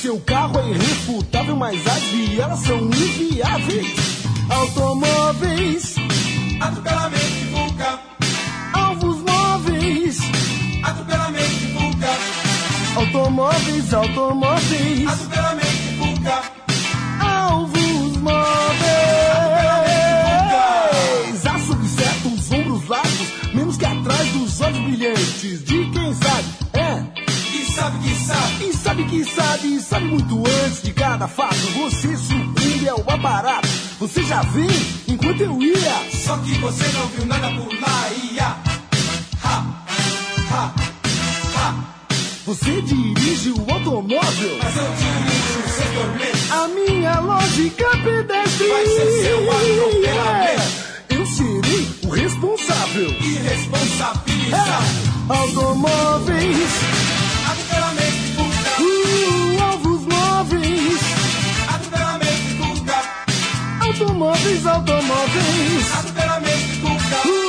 Seu 0.00 0.20
carro 0.20 0.60
é 0.60 0.70
irrefutável, 0.70 1.56
mas 1.56 1.86
as 1.86 2.02
vielas 2.04 2.58
são 2.60 2.78
inviáveis. 2.78 3.94
Automóveis. 4.48 5.96
Atropelamento 6.60 7.50
vulca. 7.50 7.98
Alvos 7.98 8.09
Automóveis, 12.96 13.94
automóveis. 13.94 15.08
Atropelamento 15.08 15.66
vulca. 15.98 16.42
Alvos 17.20 18.16
móveis. 18.16 18.40
Há 21.46 21.58
sob 21.66 21.88
certos 21.88 22.50
ombros 22.50 22.88
largos, 22.88 23.54
menos 23.54 23.76
que 23.76 23.84
atrás 23.86 24.28
dos 24.32 24.60
olhos 24.60 24.80
brilhantes 24.80 25.64
de 25.64 25.90
quem 25.90 26.14
sabe. 26.14 26.44
É. 26.74 27.04
E 27.54 27.72
sabe 27.72 27.98
que 27.98 28.14
sabe. 28.14 28.68
E 28.68 28.72
sabe 28.74 29.04
que 29.04 29.24
sabe, 29.24 29.80
sabe 29.80 30.04
muito 30.06 30.42
antes 30.64 30.82
de 30.82 30.92
cada 30.92 31.28
fato. 31.28 31.56
Você 31.80 32.16
sucumbe 32.16 32.88
ao 32.88 33.00
aparato. 33.08 33.68
Você 34.00 34.22
já 34.24 34.42
vem 34.42 34.68
enquanto 35.08 35.40
eu 35.40 35.62
ia. 35.62 36.10
Só 36.12 36.36
que 36.38 36.54
você 36.58 36.84
não 36.92 37.06
viu 37.08 37.26
nada 37.26 37.50
por 37.50 37.72
lá, 37.80 38.10
ia. 38.32 38.56
Ha, 39.42 39.84
ha. 40.50 40.89
Você 42.50 42.82
dirige 42.82 43.50
o 43.50 43.72
automóvel. 43.72 44.58
Mas 44.60 44.76
eu 44.76 44.82
dirijo 44.98 45.60
o 45.60 45.68
setor 45.70 46.18
lento. 46.18 46.52
A 46.52 46.66
minha 46.66 47.20
lógica 47.20 47.88
pedestre. 48.02 48.66
Vai 48.66 48.86
ser 48.86 49.22
seu 49.22 49.52
atropelamento. 49.52 50.62
Eu 51.10 51.26
serei 51.26 51.88
o 52.02 52.08
responsável. 52.08 53.08
Irresponsabilizado. 53.20 54.90
É. 55.28 55.32
Automóveis. 55.32 56.70
Atropelamento 57.52 58.32
vulgar. 58.34 58.80
Uh, 58.80 59.62
alvos 59.62 60.00
móveis. 60.06 61.00
Atropelamento 61.72 62.64
vulgar. 62.64 63.26
Automóveis, 63.80 64.66
automóveis. 64.66 65.94
Atropelamento. 65.94 67.28
Uh, 67.28 67.39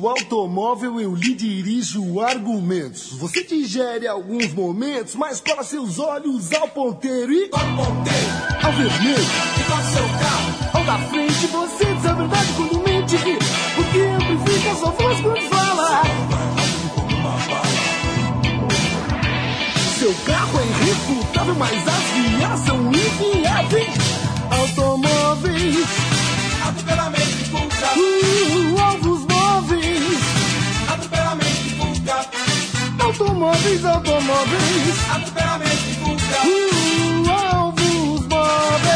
o 0.00 0.08
automóvel, 0.08 0.98
eu 0.98 1.14
lhe 1.14 1.34
dirijo 1.34 2.20
argumentos. 2.20 3.12
Você 3.18 3.44
digere 3.44 4.08
alguns 4.08 4.52
momentos, 4.54 5.14
mas 5.14 5.40
cola 5.40 5.62
seus 5.62 5.98
olhos 5.98 6.50
ao 6.54 6.68
ponteiro 6.68 7.30
e. 7.30 7.48
Qual 7.48 7.62
ponteiro? 7.76 8.28
Ao 8.62 8.72
vermelho. 8.72 9.26
E 9.58 9.64
qual 9.64 9.82
seu 9.82 10.08
carro? 10.18 10.70
Ao 10.72 10.84
da 10.84 10.98
frente, 11.10 11.46
você 11.48 11.84
diz 11.84 12.06
a 12.06 12.12
verdade 12.14 12.52
quando 12.56 12.82
mente. 12.82 13.16
Porque 13.76 13.98
amplifica 13.98 14.74
sua 14.76 14.90
voz 14.90 15.20
quando 15.20 15.40
fala. 15.50 16.02
Seu 19.98 20.14
carro 20.24 20.60
é 20.60 20.64
irrefutável, 20.64 21.54
mas 21.56 21.88
as 21.88 22.04
vias 22.14 22.60
são 22.60 22.78
inviáveis. 22.86 23.94
Automóveis. 24.50 25.86
Atropelamento 26.66 27.40
vulgar. 27.50 27.98
Uh, 27.98 28.30
alvos 28.60 28.69
Automóveis, 33.10 33.84
automóveis. 33.84 35.10
Atropelamento 35.10 35.74
vulgar. 35.98 36.46
Uh, 36.46 37.28
alvos 37.28 38.20
móveis. 38.28 38.90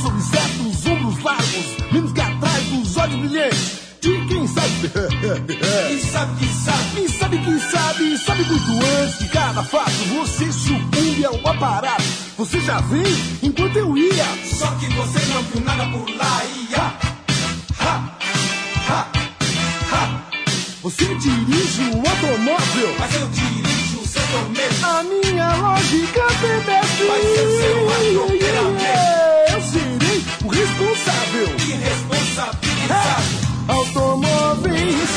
Sob 0.00 0.22
certos 0.22 0.86
ombros 0.86 1.20
largos, 1.24 1.66
menos 1.90 2.12
que 2.12 2.20
atrás 2.20 2.62
dos 2.66 2.96
olhos 2.96 3.16
brilhantes. 3.16 3.72
De 4.00 4.26
quem 4.28 4.46
sabe. 4.46 4.92
E 5.92 5.98
sabe 6.00 6.36
que 6.38 6.46
sabe. 6.46 7.04
E 7.04 7.08
sabe 7.08 7.38
que 7.38 7.58
sabe. 7.58 8.18
Sabe 8.18 8.44
muito 8.44 8.86
antes 9.02 9.18
de 9.18 9.28
cada 9.30 9.64
fato. 9.64 9.90
Você 9.90 10.52
sucumbe 10.52 11.24
ao 11.24 11.34
aparato. 11.44 12.04
Você 12.38 12.60
já 12.60 12.80
vem 12.82 13.02
enquanto 13.42 13.76
eu 13.76 13.98
ia. 13.98 14.26
Só 14.44 14.68
que 14.76 14.86
você 14.94 15.18
não 15.34 15.42
viu 15.42 15.60
nada 15.62 15.86
por 15.86 16.08
lá, 16.08 16.44
ia. 16.56 16.61
Você 20.82 21.04
dirige 21.14 21.82
o 21.94 21.98
automóvel, 21.98 22.94
Mas 22.98 23.14
eu 23.14 23.28
dirijo 23.28 24.00
o 24.00 24.06
seu 24.06 24.22
tormento. 24.22 24.84
a 24.84 25.02
minha 25.04 25.54
lógica 25.56 26.20
obedece. 26.26 27.04
Vai 27.06 27.20
ser 27.22 27.48
seu 27.60 27.88
atropelamento. 27.88 29.52
Eu 29.52 29.62
serei 29.62 30.24
o 30.44 30.48
responsável. 30.48 31.48
Irresponsabilizado. 31.68 33.30
Automóveis, 33.68 35.08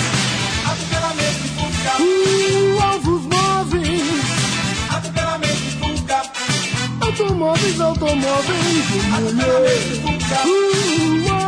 Atropelamento 0.66 1.41
e 1.43 1.49
fuga. 1.49 1.93
alvos 2.86 3.22
móveis. 3.24 4.22
Atropelamento 4.91 5.63
e 5.66 5.72
fuga. 5.97 6.22
Automóveis, 7.01 7.82
automóveis, 7.82 8.86
Atropelamento 9.13 9.91
e 9.91 9.95
fuga. 10.01 10.38
uh, 10.45 11.45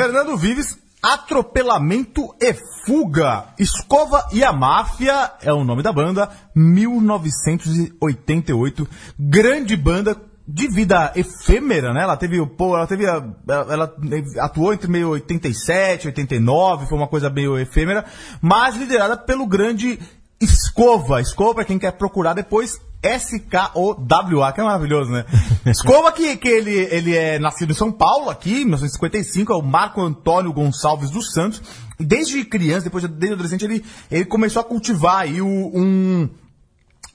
Fernando 0.00 0.36
Vives, 0.36 0.78
Atropelamento 1.02 2.32
e 2.40 2.54
Fuga. 2.86 3.46
Escova 3.58 4.28
e 4.32 4.44
a 4.44 4.52
Máfia 4.52 5.32
é 5.42 5.52
o 5.52 5.64
nome 5.64 5.82
da 5.82 5.92
banda, 5.92 6.30
1988. 6.54 8.88
Grande 9.18 9.76
banda 9.76 10.16
de 10.46 10.68
vida 10.68 11.12
efêmera, 11.16 11.92
né? 11.92 12.04
Ela 12.04 12.16
teve, 12.16 12.46
pô, 12.46 12.76
ela 12.76 12.86
teve, 12.86 13.08
a- 13.08 13.24
ela 13.48 13.92
atuou 14.38 14.72
entre 14.72 14.88
meio 14.88 15.08
87, 15.10 16.06
89, 16.06 16.86
foi 16.86 16.96
uma 16.96 17.08
coisa 17.08 17.28
meio 17.28 17.58
efêmera, 17.58 18.04
mas 18.40 18.76
liderada 18.76 19.16
pelo 19.16 19.48
grande 19.48 19.98
Escova. 20.40 21.20
Escova, 21.20 21.62
é 21.62 21.64
quem 21.64 21.78
quer 21.78 21.92
procurar 21.92 22.32
depois, 22.34 22.78
S-K-O-W-A, 23.02 24.52
que 24.52 24.60
é 24.60 24.64
maravilhoso, 24.64 25.10
né? 25.10 25.24
Escova, 25.66 26.12
que, 26.12 26.36
que 26.36 26.48
ele, 26.48 26.74
ele 26.90 27.16
é 27.16 27.38
nascido 27.38 27.70
em 27.72 27.74
São 27.74 27.90
Paulo, 27.92 28.30
aqui, 28.30 28.50
em 28.62 28.64
1955, 28.64 29.52
é 29.52 29.56
o 29.56 29.62
Marco 29.62 30.00
Antônio 30.00 30.52
Gonçalves 30.52 31.10
dos 31.10 31.32
Santos. 31.32 31.62
E 31.98 32.04
desde 32.04 32.44
criança, 32.44 32.84
depois 32.84 33.02
de- 33.04 33.08
desde 33.10 33.34
adolescente, 33.34 33.64
ele, 33.64 33.84
ele 34.10 34.24
começou 34.24 34.60
a 34.60 34.64
cultivar 34.64 35.20
aí 35.20 35.40
o- 35.40 35.46
um, 35.46 36.28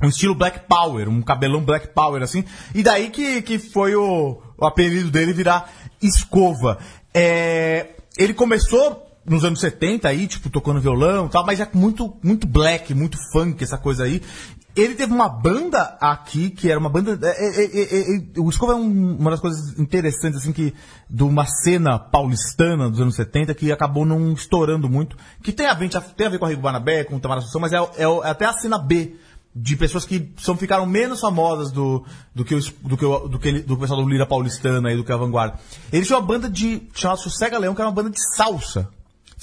um 0.01 0.07
estilo 0.09 0.35
Black 0.35 0.61
Power, 0.67 1.07
um 1.07 1.21
cabelão 1.21 1.61
Black 1.63 1.89
Power, 1.89 2.21
assim. 2.21 2.43
E 2.75 2.83
daí 2.83 3.09
que, 3.09 3.41
que 3.41 3.57
foi 3.59 3.95
o, 3.95 4.41
o 4.57 4.65
apelido 4.65 5.09
dele 5.09 5.31
virar 5.33 5.71
Escova. 6.01 6.77
É, 7.13 7.91
ele 8.17 8.33
começou 8.33 9.07
nos 9.25 9.43
anos 9.45 9.59
70 9.59 10.07
aí, 10.07 10.27
tipo, 10.27 10.49
tocando 10.49 10.81
violão 10.81 11.25
e 11.27 11.29
tal, 11.29 11.45
mas 11.45 11.59
é 11.59 11.69
muito, 11.73 12.15
muito 12.23 12.45
black, 12.47 12.93
muito 12.93 13.17
funk, 13.31 13.63
essa 13.63 13.77
coisa 13.77 14.03
aí. 14.03 14.21
Ele 14.75 14.95
teve 14.95 15.13
uma 15.13 15.29
banda 15.29 15.95
aqui, 16.01 16.49
que 16.49 16.69
era 16.71 16.79
uma 16.79 16.89
banda. 16.89 17.19
é, 17.21 17.29
é, 17.29 17.63
é, 17.63 17.83
é, 17.83 18.15
é, 18.17 18.39
o 18.39 18.49
Escova 18.49 18.73
é 18.73 18.75
um- 18.75 19.17
uma 19.19 19.29
das 19.29 19.39
coisas 19.39 19.77
interessantes, 19.77 20.39
assim, 20.39 20.51
que. 20.51 20.73
de 21.07 21.21
uma 21.23 21.45
cena 21.45 21.99
paulistana 21.99 22.89
dos 22.89 22.99
anos 22.99 23.15
70 23.15 23.53
que 23.53 23.71
acabou 23.71 24.03
não 24.03 24.33
estourando 24.33 24.89
muito. 24.89 25.15
Que 25.43 25.51
tem 25.51 25.67
a 25.67 25.75
ver, 25.75 25.89
tem 26.17 26.25
a 26.25 26.29
ver 26.29 26.39
com 26.39 26.45
a 26.45 26.49
Rigo 26.49 26.61
Barnabé, 26.63 27.03
com 27.03 27.15
o 27.15 27.19
Tamara 27.19 27.39
Assunção, 27.39 27.61
mas 27.61 27.71
é, 27.71 27.77
é, 27.77 28.03
é 28.03 28.29
até 28.29 28.45
a 28.45 28.53
cena 28.53 28.79
B 28.79 29.15
de 29.55 29.75
pessoas 29.77 30.05
que 30.05 30.33
são, 30.39 30.57
ficaram 30.57 30.87
menos 30.87 31.19
famosas 31.19 31.71
do, 31.71 32.03
do, 32.33 32.43
que, 32.43 32.55
o, 32.55 32.59
do, 32.81 32.97
que 32.97 33.05
o, 33.05 33.27
do, 33.27 33.37
que 33.37 33.47
ele- 33.49 33.61
do 33.61 33.77
pessoal 33.77 34.01
do 34.01 34.09
Lira 34.09 34.25
Paulistana 34.25 34.91
e 34.91 34.97
do 34.97 35.03
que 35.03 35.11
a 35.11 35.17
Vanguarda. 35.17 35.59
Ele 35.91 36.03
tinha 36.03 36.17
uma 36.17 36.25
banda 36.25 36.49
de. 36.49 36.81
chamada 36.95 37.21
Sossega 37.21 37.59
Leão, 37.59 37.75
que 37.75 37.81
era 37.81 37.87
uma 37.87 37.93
banda 37.95 38.09
de 38.09 38.19
salsa. 38.35 38.89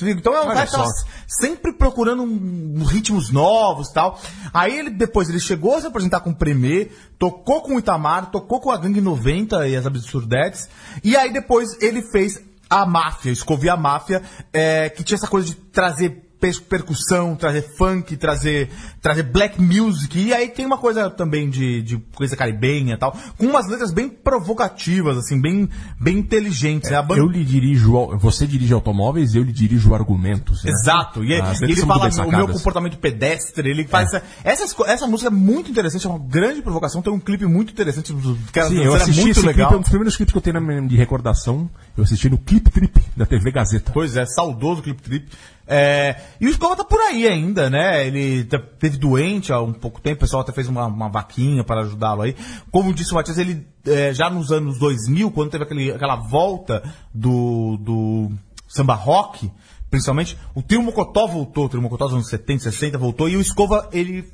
Então 0.09 0.35
é 0.35 0.41
um 0.41 0.45
Olha 0.47 0.55
cara 0.55 0.67
que 0.67 0.73
tava 0.73 0.87
sempre 1.27 1.73
procurando 1.73 2.23
um- 2.23 2.85
ritmos 2.85 3.31
novos 3.31 3.89
e 3.89 3.93
tal. 3.95 4.21
Aí 4.53 4.79
ele 4.79 4.91
depois 4.91 5.29
ele 5.29 5.41
chegou 5.41 5.77
a 5.77 5.81
se 5.81 5.87
apresentar 5.87 6.21
com 6.21 6.31
o 6.31 6.35
Premier, 6.35 6.91
tocou 7.19 7.63
com 7.63 7.77
o 7.77 7.79
Itamar, 7.79 8.31
tocou 8.31 8.61
com 8.61 8.71
a 8.71 8.77
Gangue 8.77 9.01
90 9.01 9.69
e 9.69 9.77
as 9.77 9.87
Absurdetes. 9.87 10.69
E 11.05 11.17
aí 11.17 11.33
depois 11.33 11.81
ele 11.83 12.03
fez 12.03 12.41
a 12.69 12.87
máfia, 12.87 13.31
escovia 13.31 13.73
a 13.73 13.77
máfia, 13.77 14.23
é, 14.53 14.89
que 14.89 15.03
tinha 15.03 15.17
essa 15.17 15.27
coisa 15.27 15.49
de 15.49 15.55
trazer 15.57 16.30
percussão, 16.68 17.36
trazer 17.36 17.62
funk, 17.76 18.16
trazer, 18.16 18.70
trazer 19.03 19.22
black 19.24 19.61
music. 19.61 20.18
E 20.18 20.32
aí 20.32 20.49
tem 20.49 20.64
uma 20.66 20.78
coisa 20.78 21.11
também 21.11 21.51
de, 21.51 21.82
de 21.82 21.99
coisa 22.14 22.34
caribenha 22.36 22.95
e 22.95 22.97
tal, 22.97 23.16
com 23.36 23.47
umas 23.47 23.68
letras 23.68 23.93
bem 23.93 24.09
provocativas, 24.09 25.16
assim, 25.18 25.41
bem, 25.41 25.68
bem 26.01 26.18
inteligentes. 26.18 26.91
né? 26.91 26.97
A 26.97 27.03
banda- 27.03 27.20
Eu 27.20 27.28
lhe 27.28 27.45
dirijo, 27.45 27.93
você 28.18 28.47
dirige 28.47 28.72
automóveis, 28.72 29.34
eu 29.34 29.43
lhe 29.43 29.53
dirijo 29.53 29.95
argumentos. 29.95 30.64
né? 30.64 30.70
Exato. 30.70 31.22
E, 31.24 31.28
letras 31.28 31.61
ele 31.62 31.76
são 31.76 31.86
fala 31.88 32.09
o 32.26 32.30
meu 32.30 32.49
comportamento 32.49 32.97
pedestre. 32.99 33.68
Ele 33.70 33.86
faz 33.86 34.12
essa, 34.12 34.24
essas 34.43 34.72
co- 34.72 34.84
essa 34.86 35.07
música 35.07 35.28
é 35.28 35.32
muito 35.32 35.70
interessante, 35.70 36.07
é 36.07 36.11
uma 36.11 36.18
grande 36.18 36.62
provocação. 36.62 37.03
Tem 37.03 37.12
um 37.12 37.20
clipe 37.20 37.45
muito 37.47 37.72
interessante. 37.72 38.12
Que 38.53 38.62
Sim, 38.64 38.82
eu 38.82 38.95
assisti 38.95 39.20
muito 39.22 39.41
legal. 39.47 39.68
clipe, 39.68 39.74
é 39.74 39.76
um 39.76 39.80
dos 39.80 39.88
primeiros 39.91 40.16
clipes 40.16 40.32
que 40.32 40.38
eu 40.38 40.43
tenho 40.43 40.88
de 40.88 40.97
recordação. 40.97 41.68
Eu 41.97 42.05
assisti 42.05 42.28
no 42.30 42.38
Clip 42.38 42.70
Trip 42.70 43.03
da 43.16 43.26
TV 43.26 43.51
Gazeta. 43.51 43.91
Pois 43.93 44.16
é, 44.16 44.24
saudoso 44.26 44.82
clipe 44.82 45.03
trip. 45.03 45.28
É, 45.73 46.16
e 46.41 46.49
o 46.49 46.51
Escova 46.51 46.75
tá 46.75 46.83
por 46.83 47.01
aí 47.01 47.29
ainda, 47.29 47.71
né? 47.71 48.05
Ele 48.05 48.43
tá- 48.43 48.59
teve 48.59 48.97
doente 48.99 49.53
há 49.53 49.61
um 49.61 49.73
pouco 49.73 50.01
tempo, 50.01 50.16
o 50.16 50.21
pessoal 50.21 50.43
até 50.43 50.53
fez 50.53 50.66
uma, 50.66 50.87
uma 50.87 51.09
vaquinha 51.09 51.62
para 51.62 51.83
ajudá-lo 51.83 52.23
aí. 52.23 52.35
Como 52.73 52.93
disse 52.93 53.12
o 53.12 53.14
Matias, 53.14 53.39
ele 53.39 53.64
é, 53.87 54.12
já 54.12 54.29
nos 54.29 54.51
anos 54.51 54.81
2000, 54.81 55.31
quando 55.31 55.53
teve 55.53 55.62
aquele, 55.62 55.93
aquela 55.93 56.16
volta 56.16 56.83
do, 57.14 57.77
do 57.77 58.33
samba 58.66 58.95
rock, 58.95 59.49
principalmente, 59.89 60.37
o 60.57 60.62
Trio 60.62 60.83
Mocotó 60.83 61.29
voltou, 61.29 61.66
o 61.66 61.68
Trio 61.68 61.83
Mocotó 61.83 62.07
dos 62.07 62.14
anos 62.14 62.29
70, 62.29 62.64
60 62.64 62.99
voltou, 62.99 63.29
e 63.29 63.37
o 63.37 63.41
Escova, 63.41 63.89
ele 63.93 64.29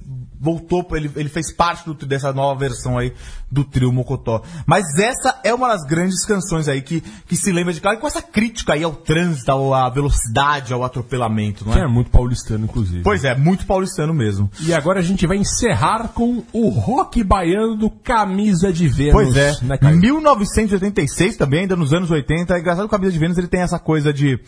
voltou, 0.47 0.87
ele, 0.93 1.11
ele 1.17 1.29
fez 1.29 1.53
parte 1.53 1.85
do- 1.85 2.07
dessa 2.07 2.33
nova 2.33 2.59
versão 2.61 2.97
aí 2.97 3.13
do 3.51 3.65
Trio 3.65 3.93
Mocotó. 3.93 4.43
Mas 4.65 4.85
essa 4.99 5.41
é 5.43 5.53
uma 5.53 5.69
das 5.69 5.83
grandes 5.85 6.25
canções 6.25 6.69
aí 6.69 6.81
que, 6.83 7.01
que 7.01 7.35
se 7.37 7.51
lembra 7.51 7.73
de 7.73 7.81
cara, 7.81 7.97
com 7.97 8.07
essa 8.07 8.23
crítica 8.23 8.75
aí 8.75 8.85
ao 8.85 8.93
trânsito, 8.93 9.51
ao- 9.51 9.75
à 9.75 9.89
velocidade, 9.91 10.73
ao 10.73 10.85
atropelamento, 10.85 11.65
não 11.67 11.73
Que 11.73 11.81
é? 11.81 11.83
é 11.83 11.89
muito 11.89 12.11
paulistano, 12.11 12.65
inclusive. 12.65 13.03
Pois 13.03 13.25
é, 13.25 13.35
muito 13.37 13.67
paulistano 13.67 14.15
mesmo. 14.15 14.49
E 14.61 14.73
agora 14.73 15.01
a 15.01 15.03
gente 15.03 15.27
vai 15.27 15.37
encerrar 15.37 16.09
com 16.15 16.45
o 16.53 16.69
rock 16.69 17.25
baiano 17.25 17.77
do 17.77 17.91
Camisa 17.91 18.73
de 18.73 18.87
Vênus. 18.87 19.13
Pois 19.15 19.37
é, 19.37 19.57
Né, 19.63 19.77
Caio? 19.79 19.97
1986 19.99 21.37
também, 21.37 21.61
ainda 21.63 21.75
nos 21.77 21.93
anos 21.93 22.11
80. 22.11 22.55
É 22.55 22.61
engraçado 22.61 22.85
que 22.89 22.95
o 22.95 22.99
Camisa 22.99 23.13
de 23.13 23.19
Vênus 23.19 23.39
ele 23.39 23.49
tem 23.49 23.61
essa 23.63 23.79
coisa 23.79 24.13
de. 24.13 24.39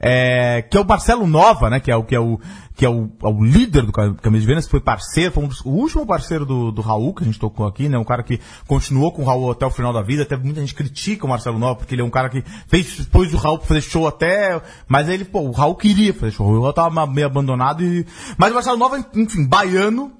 é, 0.00 0.62
que 0.62 0.76
é 0.76 0.80
o 0.80 0.84
Marcelo 0.86 1.26
Nova, 1.26 1.70
né? 1.70 1.80
Que 1.80 1.90
é 1.90 1.96
o, 1.96 2.02
que 2.04 2.14
é 2.14 2.20
o, 2.20 2.38
que 2.74 2.84
é 2.84 2.88
o, 2.88 3.08
é 3.22 3.26
o 3.28 3.42
líder 3.44 3.82
do 3.86 3.92
Cam- 3.92 4.14
Camisa 4.14 4.40
de 4.42 4.46
Vênus, 4.46 4.64
que 4.66 4.70
foi 4.70 4.80
parceiro, 4.80 5.32
foi 5.38 5.44
um 5.44 5.48
o 5.64 5.80
último 5.80 6.06
parceiro 6.06 6.44
do, 6.44 6.72
do 6.72 6.80
Raul, 6.82 7.14
que 7.14 7.22
a 7.22 7.26
gente 7.26 7.38
tocou 7.38 7.66
aqui, 7.66 7.88
né? 7.88 7.96
Um 7.98 8.04
cara 8.04 8.22
que 8.22 8.40
continuou 8.66 9.12
com 9.12 9.22
o 9.22 9.24
Raul 9.24 9.50
até 9.50 9.64
o 9.64 9.70
final 9.70 9.92
da 9.92 10.02
vida. 10.02 10.22
Até 10.24 10.36
muita 10.36 10.60
gente 10.60 10.74
critica 10.74 11.24
o 11.26 11.28
Marcelo 11.28 11.58
Nova, 11.58 11.76
porque 11.76 11.94
ele 11.94 12.02
é 12.02 12.04
um 12.04 12.10
cara 12.10 12.28
que 12.28 12.42
fez 12.66 12.96
depois 12.98 13.30
do 13.30 13.36
Raul 13.36 13.58
pra 13.58 13.68
fazer 13.68 13.80
show 13.82 14.06
até. 14.06 14.60
Mas 14.88 15.08
ele, 15.08 15.24
pô, 15.24 15.40
o 15.40 15.52
Raul 15.52 15.74
queria 15.76 16.12
fazer 16.12 16.32
show. 16.32 16.46
O 16.48 16.60
Raul 16.60 16.72
tava 16.72 17.06
meio 17.06 17.26
abandonado 17.26 17.82
e. 17.84 18.04
Mas 18.36 18.50
o 18.50 18.54
Marcelo 18.54 18.76
Nova, 18.76 18.98
enfim, 19.14 19.46
baiano, 19.46 20.12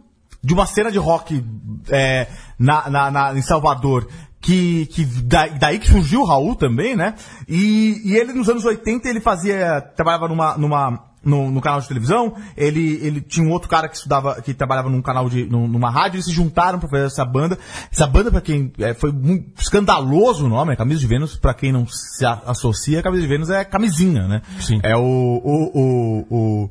de 0.42 0.54
uma 0.54 0.66
cena 0.66 0.90
de 0.92 0.98
rock 0.98 1.44
é, 1.90 2.28
na, 2.58 2.88
na, 2.88 3.10
na- 3.10 3.34
em 3.34 3.42
Salvador. 3.42 4.06
Que, 4.40 4.86
que 4.86 5.04
da- 5.04 5.48
daí 5.48 5.80
que 5.80 5.88
surgiu 5.88 6.20
o 6.20 6.24
Raul 6.24 6.54
também, 6.54 6.94
né? 6.94 7.14
E, 7.48 8.00
e 8.04 8.16
ele 8.16 8.32
nos 8.32 8.48
anos 8.48 8.64
80 8.64 9.08
ele 9.08 9.20
fazia. 9.20 9.80
trabalhava 9.80 10.28
numa. 10.28 10.56
numa 10.56 11.07
no, 11.28 11.50
no 11.50 11.60
canal 11.60 11.80
de 11.80 11.86
televisão, 11.88 12.34
ele, 12.56 12.98
ele 13.02 13.20
tinha 13.20 13.46
um 13.46 13.50
outro 13.50 13.68
cara 13.68 13.88
que 13.88 13.96
estudava, 13.96 14.40
que 14.40 14.54
trabalhava 14.54 14.88
num 14.88 15.02
canal 15.02 15.28
de, 15.28 15.44
num- 15.44 15.68
numa 15.68 15.90
rádio, 15.90 16.16
eles 16.16 16.24
se 16.26 16.32
juntaram 16.32 16.78
para 16.78 16.88
fazer 16.88 17.06
essa 17.06 17.24
banda. 17.24 17.58
Essa 17.92 18.06
banda, 18.06 18.30
para 18.30 18.40
quem, 18.40 18.72
é, 18.78 18.94
foi 18.94 19.12
muito 19.12 19.60
escandaloso 19.60 20.46
o 20.46 20.48
nome, 20.48 20.72
é 20.72 20.76
Camisa 20.76 21.00
de 21.00 21.06
Vênus, 21.06 21.36
para 21.36 21.54
quem 21.54 21.70
não 21.72 21.86
se 21.86 22.24
a- 22.24 22.42
associa, 22.46 23.02
Camisa 23.02 23.22
de 23.22 23.28
Vênus 23.28 23.50
é 23.50 23.64
camisinha, 23.64 24.26
né? 24.26 24.42
Sim. 24.60 24.80
É 24.82 24.96
o, 24.96 25.00
o, 25.02 25.70
o, 26.30 26.70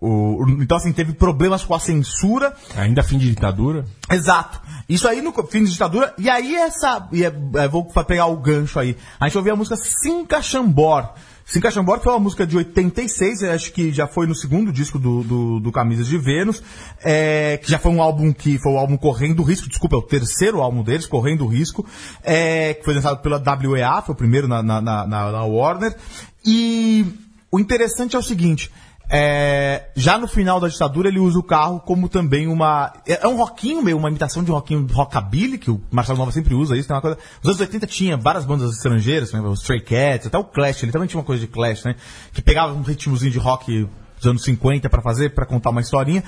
o, 0.00 0.40
o- 0.40 0.50
então 0.62 0.76
assim, 0.76 0.92
teve 0.92 1.12
problemas 1.12 1.64
com 1.64 1.74
a 1.74 1.80
censura, 1.80 2.54
Ainda 2.76 3.02
fim 3.02 3.18
de 3.18 3.28
ditadura. 3.28 3.84
Exato. 4.10 4.60
Isso 4.88 5.06
aí 5.06 5.20
no 5.20 5.32
fim 5.48 5.64
de 5.64 5.70
ditadura. 5.72 6.14
E 6.16 6.30
aí 6.30 6.54
essa. 6.56 7.06
E 7.12 7.24
é, 7.24 7.32
é, 7.56 7.68
vou 7.68 7.84
pegar 7.84 8.26
o 8.26 8.36
gancho 8.38 8.78
aí. 8.78 8.96
A 9.20 9.26
gente 9.26 9.36
ouvia 9.36 9.52
a 9.52 9.56
música 9.56 9.76
Sinca 9.76 10.40
Chambor. 10.40 11.10
Cinca 11.50 11.70
Chambord 11.70 12.02
foi 12.04 12.12
uma 12.12 12.18
música 12.18 12.46
de 12.46 12.58
86, 12.58 13.40
eu 13.40 13.52
acho 13.52 13.72
que 13.72 13.90
já 13.90 14.06
foi 14.06 14.26
no 14.26 14.34
segundo 14.34 14.70
disco 14.70 14.98
do, 14.98 15.22
do, 15.24 15.60
do 15.60 15.72
Camisas 15.72 16.06
de 16.06 16.18
Vênus, 16.18 16.62
é, 17.02 17.56
que 17.56 17.70
já 17.70 17.78
foi 17.78 17.90
um 17.90 18.02
álbum 18.02 18.34
que 18.34 18.58
foi 18.58 18.70
o 18.72 18.76
álbum 18.78 18.98
Correndo 18.98 19.42
Risco, 19.42 19.66
desculpa, 19.66 19.96
é 19.96 19.98
o 19.98 20.02
terceiro 20.02 20.60
álbum 20.60 20.82
deles, 20.82 21.06
Correndo 21.06 21.46
Risco, 21.46 21.86
é, 22.22 22.74
que 22.74 22.84
foi 22.84 22.92
lançado 22.92 23.22
pela 23.22 23.42
WEA, 23.66 24.02
foi 24.02 24.14
o 24.14 24.18
primeiro 24.18 24.46
na, 24.46 24.62
na, 24.62 24.80
na- 24.82 25.06
na 25.06 25.44
Warner. 25.44 25.96
E 26.44 27.06
o 27.50 27.58
interessante 27.58 28.14
é 28.14 28.18
o 28.18 28.22
seguinte, 28.22 28.70
é, 29.10 29.88
já 29.96 30.18
no 30.18 30.28
final 30.28 30.60
da 30.60 30.68
ditadura 30.68 31.08
ele 31.08 31.18
usa 31.18 31.38
o 31.38 31.42
carro 31.42 31.80
como 31.80 32.08
também 32.08 32.46
uma. 32.46 32.92
É, 33.06 33.24
é 33.24 33.28
um 33.28 33.36
rockinho 33.36 33.82
meio, 33.82 33.96
uma 33.96 34.10
imitação 34.10 34.44
de 34.44 34.52
um 34.52 34.86
rockabilly, 34.92 35.56
que 35.56 35.70
o 35.70 35.80
Marcelo 35.90 36.18
Nova 36.18 36.30
sempre 36.30 36.54
usa 36.54 36.76
isso, 36.76 36.86
tem 36.86 36.94
uma 36.94 37.00
coisa. 37.00 37.16
Nos 37.42 37.48
anos 37.48 37.60
80 37.60 37.86
tinha 37.86 38.16
várias 38.16 38.44
bandas 38.44 38.70
estrangeiras, 38.72 39.32
né, 39.32 39.40
os 39.40 39.60
Stray 39.60 39.80
Cats, 39.80 40.26
até 40.26 40.36
o 40.36 40.44
Clash, 40.44 40.82
ele 40.82 40.92
também 40.92 41.08
tinha 41.08 41.18
uma 41.18 41.24
coisa 41.24 41.40
de 41.40 41.46
Clash, 41.46 41.84
né? 41.84 41.94
Que 42.32 42.42
pegava 42.42 42.74
um 42.74 42.82
ritmozinho 42.82 43.32
de 43.32 43.38
rock 43.38 43.88
dos 44.18 44.26
anos 44.26 44.42
50 44.42 44.90
pra 44.90 45.00
fazer, 45.00 45.30
pra 45.30 45.46
contar 45.46 45.70
uma 45.70 45.80
historinha. 45.80 46.22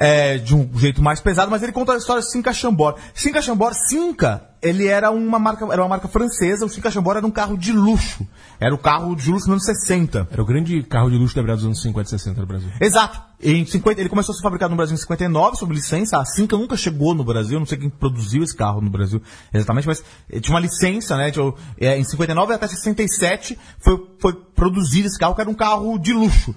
É, 0.00 0.38
de 0.38 0.56
um 0.56 0.66
jeito 0.78 1.02
mais 1.02 1.20
pesado, 1.20 1.50
mas 1.50 1.62
ele 1.62 1.72
conta 1.72 1.92
a 1.92 1.96
história 1.98 2.22
de 2.22 2.30
Cinca 2.32 2.54
Chambord. 2.54 2.98
Cinca 3.14 3.42
Chambord, 3.42 3.76
Cinca, 3.86 4.42
ele 4.62 4.86
era 4.86 5.10
uma 5.10 5.38
marca, 5.38 5.66
era 5.70 5.82
uma 5.82 5.88
marca 5.90 6.08
francesa, 6.08 6.64
o 6.64 6.70
Cinca 6.70 6.90
Chambord 6.90 7.18
era 7.18 7.26
um 7.26 7.30
carro 7.30 7.58
de 7.58 7.70
luxo. 7.70 8.26
Era 8.58 8.74
o 8.74 8.78
carro 8.78 9.14
de 9.14 9.30
luxo 9.30 9.50
nos 9.50 9.68
anos 9.68 9.80
60. 9.82 10.28
Era 10.30 10.42
o 10.42 10.46
grande 10.46 10.82
carro 10.82 11.10
de 11.10 11.16
luxo 11.16 11.34
da 11.36 11.42
verdade 11.42 11.58
dos 11.58 11.66
anos 11.66 11.82
50 11.82 12.08
e 12.08 12.10
60 12.10 12.40
no 12.40 12.46
Brasil. 12.46 12.70
Exato. 12.80 13.29
Em 13.42 13.64
50, 13.64 14.00
ele 14.00 14.08
começou 14.08 14.34
a 14.34 14.36
ser 14.36 14.42
fabricado 14.42 14.70
no 14.70 14.76
Brasil 14.76 14.94
em 14.94 14.98
59, 14.98 15.56
sob 15.56 15.74
licença. 15.74 16.18
A 16.18 16.24
Cinca 16.26 16.56
nunca 16.58 16.76
chegou 16.76 17.14
no 17.14 17.24
Brasil, 17.24 17.58
não 17.58 17.64
sei 17.64 17.78
quem 17.78 17.88
produziu 17.88 18.42
esse 18.42 18.54
carro 18.54 18.82
no 18.82 18.90
Brasil 18.90 19.22
exatamente, 19.52 19.86
mas 19.86 20.04
eh, 20.30 20.40
tinha 20.40 20.54
uma 20.54 20.60
licença, 20.60 21.16
né? 21.16 21.30
Tinha, 21.30 21.52
eh, 21.80 21.98
em 21.98 22.04
59 22.04 22.52
até 22.52 22.68
67 22.68 23.58
foi, 23.78 24.06
foi 24.18 24.34
produzido 24.54 25.08
esse 25.08 25.18
carro, 25.18 25.34
que 25.34 25.40
era 25.40 25.48
um 25.48 25.54
carro 25.54 25.98
de 25.98 26.12
luxo. 26.12 26.54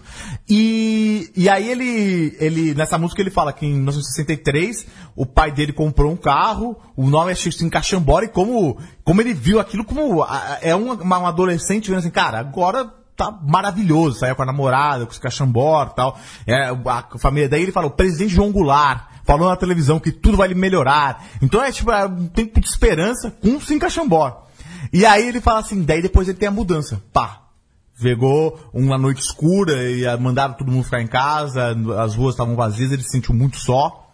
E, 0.49 1.31
e 1.37 1.47
aí 1.47 1.69
ele, 1.69 2.35
ele, 2.37 2.73
nessa 2.73 2.97
música 2.97 3.21
ele 3.21 3.31
fala 3.31 3.53
que 3.53 3.65
em 3.65 3.75
1963 3.75 4.85
o 5.15 5.25
pai 5.25 5.51
dele 5.51 5.71
comprou 5.71 6.11
um 6.11 6.17
carro, 6.17 6.75
o 6.97 7.09
nome 7.09 7.31
é 7.31 7.35
Cinca 7.35 7.81
Chambora, 7.81 8.25
e 8.25 8.29
como, 8.29 8.77
como 9.05 9.21
ele 9.21 9.33
viu 9.33 9.59
aquilo 9.59 9.85
como, 9.85 10.21
ah, 10.21 10.57
é 10.61 10.75
um, 10.75 10.91
uma, 10.93 11.19
um 11.19 11.27
adolescente 11.27 11.89
vendo 11.89 11.99
assim, 11.99 12.09
cara, 12.09 12.39
agora 12.39 12.91
tá 13.15 13.31
maravilhoso, 13.31 14.19
saiu 14.19 14.35
com 14.35 14.43
a 14.43 14.45
namorada, 14.45 15.05
com 15.05 15.11
os 15.11 15.17
cachambor 15.17 15.89
tal. 15.93 16.17
É, 16.45 16.69
a 16.69 17.17
família 17.17 17.49
daí 17.49 17.63
ele 17.63 17.71
falou, 17.71 17.89
o 17.89 17.93
presidente 17.93 18.33
João 18.33 18.51
Goulart 18.51 19.07
falou 19.23 19.49
na 19.49 19.55
televisão 19.55 19.99
que 19.99 20.11
tudo 20.11 20.37
vai 20.37 20.53
melhorar. 20.53 21.25
Então 21.41 21.61
é 21.63 21.71
tipo, 21.71 21.91
é 21.91 22.05
um 22.05 22.27
tempo 22.27 22.59
de 22.59 22.67
esperança 22.67 23.31
com 23.31 23.59
sim 23.59 23.79
cachambor. 23.79 24.43
E 24.91 25.05
aí 25.05 25.27
ele 25.27 25.41
fala 25.41 25.59
assim, 25.59 25.83
daí 25.83 26.01
depois 26.01 26.27
ele 26.27 26.37
tem 26.37 26.47
a 26.47 26.51
mudança. 26.51 27.01
Pá. 27.11 27.39
Pegou 28.01 28.59
uma 28.73 28.97
noite 28.97 29.21
escura 29.21 29.89
e 29.89 30.03
mandaram 30.17 30.55
todo 30.55 30.71
mundo 30.71 30.83
ficar 30.83 31.01
em 31.01 31.07
casa, 31.07 31.75
as 32.03 32.15
ruas 32.15 32.33
estavam 32.33 32.55
vazias, 32.55 32.91
ele 32.91 33.03
se 33.03 33.11
sentiu 33.11 33.33
muito 33.35 33.57
só. 33.57 34.09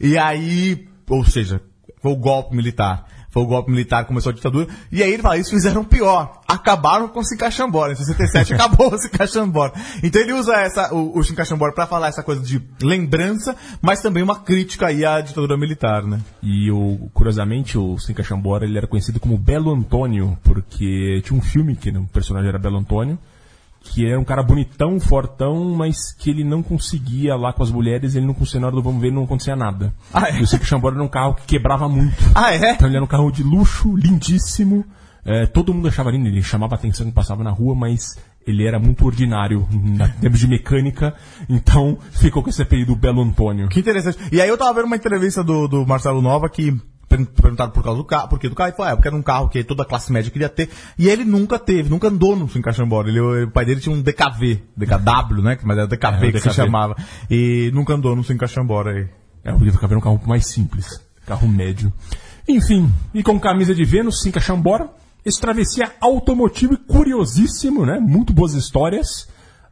E 0.00 0.16
aí, 0.18 0.88
ou 1.08 1.24
seja, 1.24 1.60
foi 2.00 2.12
o 2.12 2.16
golpe 2.16 2.56
militar. 2.56 3.06
Foi 3.30 3.42
o 3.42 3.46
golpe 3.46 3.70
militar 3.70 4.02
que 4.02 4.08
começou 4.08 4.30
a 4.30 4.34
ditadura. 4.34 4.66
E 4.90 5.02
aí 5.02 5.12
ele 5.12 5.22
fala, 5.22 5.38
isso 5.38 5.50
fizeram 5.50 5.84
pior. 5.84 6.40
Acabaram 6.48 7.08
com 7.08 7.20
o 7.20 7.24
Sincachambora. 7.24 7.92
Em 7.92 7.96
67 7.96 8.54
acabou 8.54 8.92
o 8.92 8.98
Sincachambora. 8.98 9.72
Então 10.02 10.20
ele 10.20 10.32
usa 10.32 10.54
essa, 10.54 10.92
o, 10.94 11.18
o 11.18 11.22
Sincachambora 11.22 11.72
pra 11.72 11.86
falar 11.86 12.08
essa 12.08 12.22
coisa 12.22 12.42
de 12.42 12.60
lembrança, 12.82 13.56
mas 13.80 14.02
também 14.02 14.22
uma 14.22 14.40
crítica 14.40 14.88
aí 14.88 15.04
à 15.04 15.20
ditadura 15.20 15.56
militar, 15.56 16.02
né? 16.04 16.20
E 16.42 16.70
o, 16.70 17.08
curiosamente, 17.14 17.78
o 17.78 17.98
Cinca 17.98 18.22
Chambora, 18.22 18.64
ele 18.64 18.76
era 18.76 18.86
conhecido 18.86 19.20
como 19.20 19.38
Belo 19.38 19.72
Antônio, 19.72 20.36
porque 20.42 21.20
tinha 21.24 21.38
um 21.38 21.42
filme 21.42 21.76
que 21.76 21.90
o 21.90 22.06
personagem 22.06 22.48
era 22.48 22.58
Belo 22.58 22.78
Antônio, 22.78 23.18
que 23.80 24.06
era 24.06 24.20
um 24.20 24.24
cara 24.24 24.42
bonitão, 24.42 25.00
fortão, 25.00 25.74
mas 25.74 26.12
que 26.12 26.30
ele 26.30 26.44
não 26.44 26.62
conseguia 26.62 27.34
lá 27.34 27.52
com 27.52 27.62
as 27.62 27.70
mulheres, 27.70 28.14
ele 28.14 28.26
não 28.26 28.34
conseguia, 28.34 28.60
na 28.60 28.66
hora 28.68 28.76
do 28.76 28.82
vamos 28.82 29.00
ver, 29.00 29.10
não 29.10 29.24
acontecia 29.24 29.56
nada. 29.56 29.92
Ah, 30.12 30.28
é? 30.28 30.38
E 30.38 30.42
o 30.42 30.46
Cinca 30.46 30.64
Chambora 30.64 30.94
era 30.94 31.02
um 31.02 31.08
carro 31.08 31.34
que 31.34 31.46
quebrava 31.46 31.88
muito. 31.88 32.16
Ah, 32.34 32.54
é? 32.54 32.72
Então 32.72 32.88
ele 32.88 32.96
era 32.96 33.04
um 33.04 33.08
carro 33.08 33.30
de 33.30 33.42
luxo, 33.42 33.96
lindíssimo. 33.96 34.84
É, 35.24 35.46
todo 35.46 35.74
mundo 35.74 35.88
achava 35.88 36.10
lindo, 36.10 36.28
ele 36.28 36.42
chamava 36.42 36.74
atenção 36.74 37.06
quando 37.06 37.14
passava 37.14 37.44
na 37.44 37.50
rua, 37.50 37.74
mas 37.74 38.16
ele 38.46 38.66
era 38.66 38.78
muito 38.78 39.04
ordinário 39.04 39.68
em 39.70 39.98
termos 40.20 40.40
de 40.40 40.48
mecânica, 40.48 41.14
então 41.48 41.98
ficou 42.10 42.42
com 42.42 42.48
esse 42.48 42.62
apelido 42.62 42.96
Belo 42.96 43.22
Antônio. 43.22 43.68
Que 43.68 43.80
interessante. 43.80 44.18
E 44.32 44.40
aí 44.40 44.48
eu 44.48 44.56
tava 44.56 44.72
vendo 44.74 44.86
uma 44.86 44.96
entrevista 44.96 45.44
do, 45.44 45.68
do 45.68 45.86
Marcelo 45.86 46.22
Nova 46.22 46.48
que 46.48 46.74
perguntaram 47.16 47.70
por 47.70 47.82
causa 47.82 47.98
do 47.98 48.04
carro, 48.04 48.28
porque 48.28 48.48
do 48.48 48.54
carro, 48.54 48.68
ele 48.68 48.76
falou, 48.76 48.92
é, 48.92 48.94
porque 48.94 49.08
era 49.08 49.16
um 49.16 49.22
carro 49.22 49.48
que 49.48 49.64
toda 49.64 49.82
a 49.82 49.86
classe 49.86 50.12
média 50.12 50.30
queria 50.30 50.48
ter, 50.48 50.70
e 50.98 51.08
ele 51.08 51.24
nunca 51.24 51.58
teve, 51.58 51.90
nunca 51.90 52.08
andou 52.08 52.36
no 52.36 52.48
Sincachambora, 52.48 53.08
ele, 53.08 53.20
o 53.20 53.50
pai 53.50 53.64
dele 53.64 53.80
tinha 53.80 53.94
um 53.94 54.00
DKV, 54.00 54.62
DKW, 54.76 55.42
né, 55.42 55.58
mas 55.62 55.76
era 55.76 55.86
DKV 55.86 56.28
É, 56.28 56.32
que 56.32 56.38
se 56.38 56.48
DKV. 56.48 56.54
chamava, 56.54 56.96
e 57.30 57.70
nunca 57.74 57.94
andou 57.94 58.14
no 58.14 58.22
Sincachambora 58.24 58.92
aí. 58.92 59.08
É, 59.42 59.52
o 59.52 59.58
Caveira 59.58 59.94
é 59.94 59.96
um 59.96 60.00
carro 60.00 60.20
mais 60.26 60.46
simples. 60.46 61.00
Carro 61.26 61.48
médio. 61.48 61.92
Enfim, 62.46 62.92
e 63.14 63.22
com 63.22 63.38
camisa 63.38 63.74
de 63.74 63.84
Vênus, 63.84 64.20
Cinca 64.22 64.40
Chambora. 64.40 64.90
Esse 65.24 65.40
travessia 65.40 65.92
automotivo 66.00 66.74
e 66.74 66.76
curiosíssimo, 66.76 67.84
né? 67.84 67.98
Muito 68.00 68.32
boas 68.32 68.54
histórias. 68.54 69.28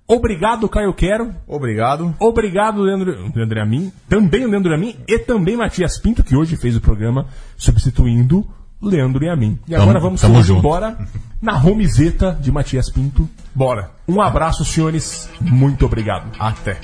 Obrigado, 0.09 0.69
Caio 0.71 0.95
Quero. 0.95 1.35
Obrigado. 1.47 2.15
Obrigado, 2.19 2.81
Leandro, 2.81 3.31
Leandro 3.35 3.61
Amin. 3.63 3.93
Também 4.09 4.47
o 4.47 4.49
Leandro 4.51 4.73
Amin 4.75 4.97
e 5.07 5.19
também 5.19 5.55
Matias 5.57 5.99
Pinto, 6.01 6.25
que 6.25 6.35
hoje 6.35 6.57
fez 6.57 6.75
o 6.75 6.81
programa 6.81 7.27
substituindo 7.59 8.47
Leandro 8.81 9.23
e. 9.29 9.59
E 9.67 9.71
Tamo- 9.73 9.83
agora 9.83 10.01
vamos 10.01 10.21
tamo 10.21 10.43
junto. 10.43 10.61
embora 10.61 10.97
na 11.43 11.63
homezeta 11.63 12.37
de 12.41 12.51
Matias 12.51 12.91
Pinto. 12.91 13.29
Bora. 13.55 13.91
Um 14.09 14.21
abraço, 14.23 14.65
senhores. 14.65 15.29
Muito 15.41 15.85
obrigado. 15.85 16.31
Até. 16.39 16.81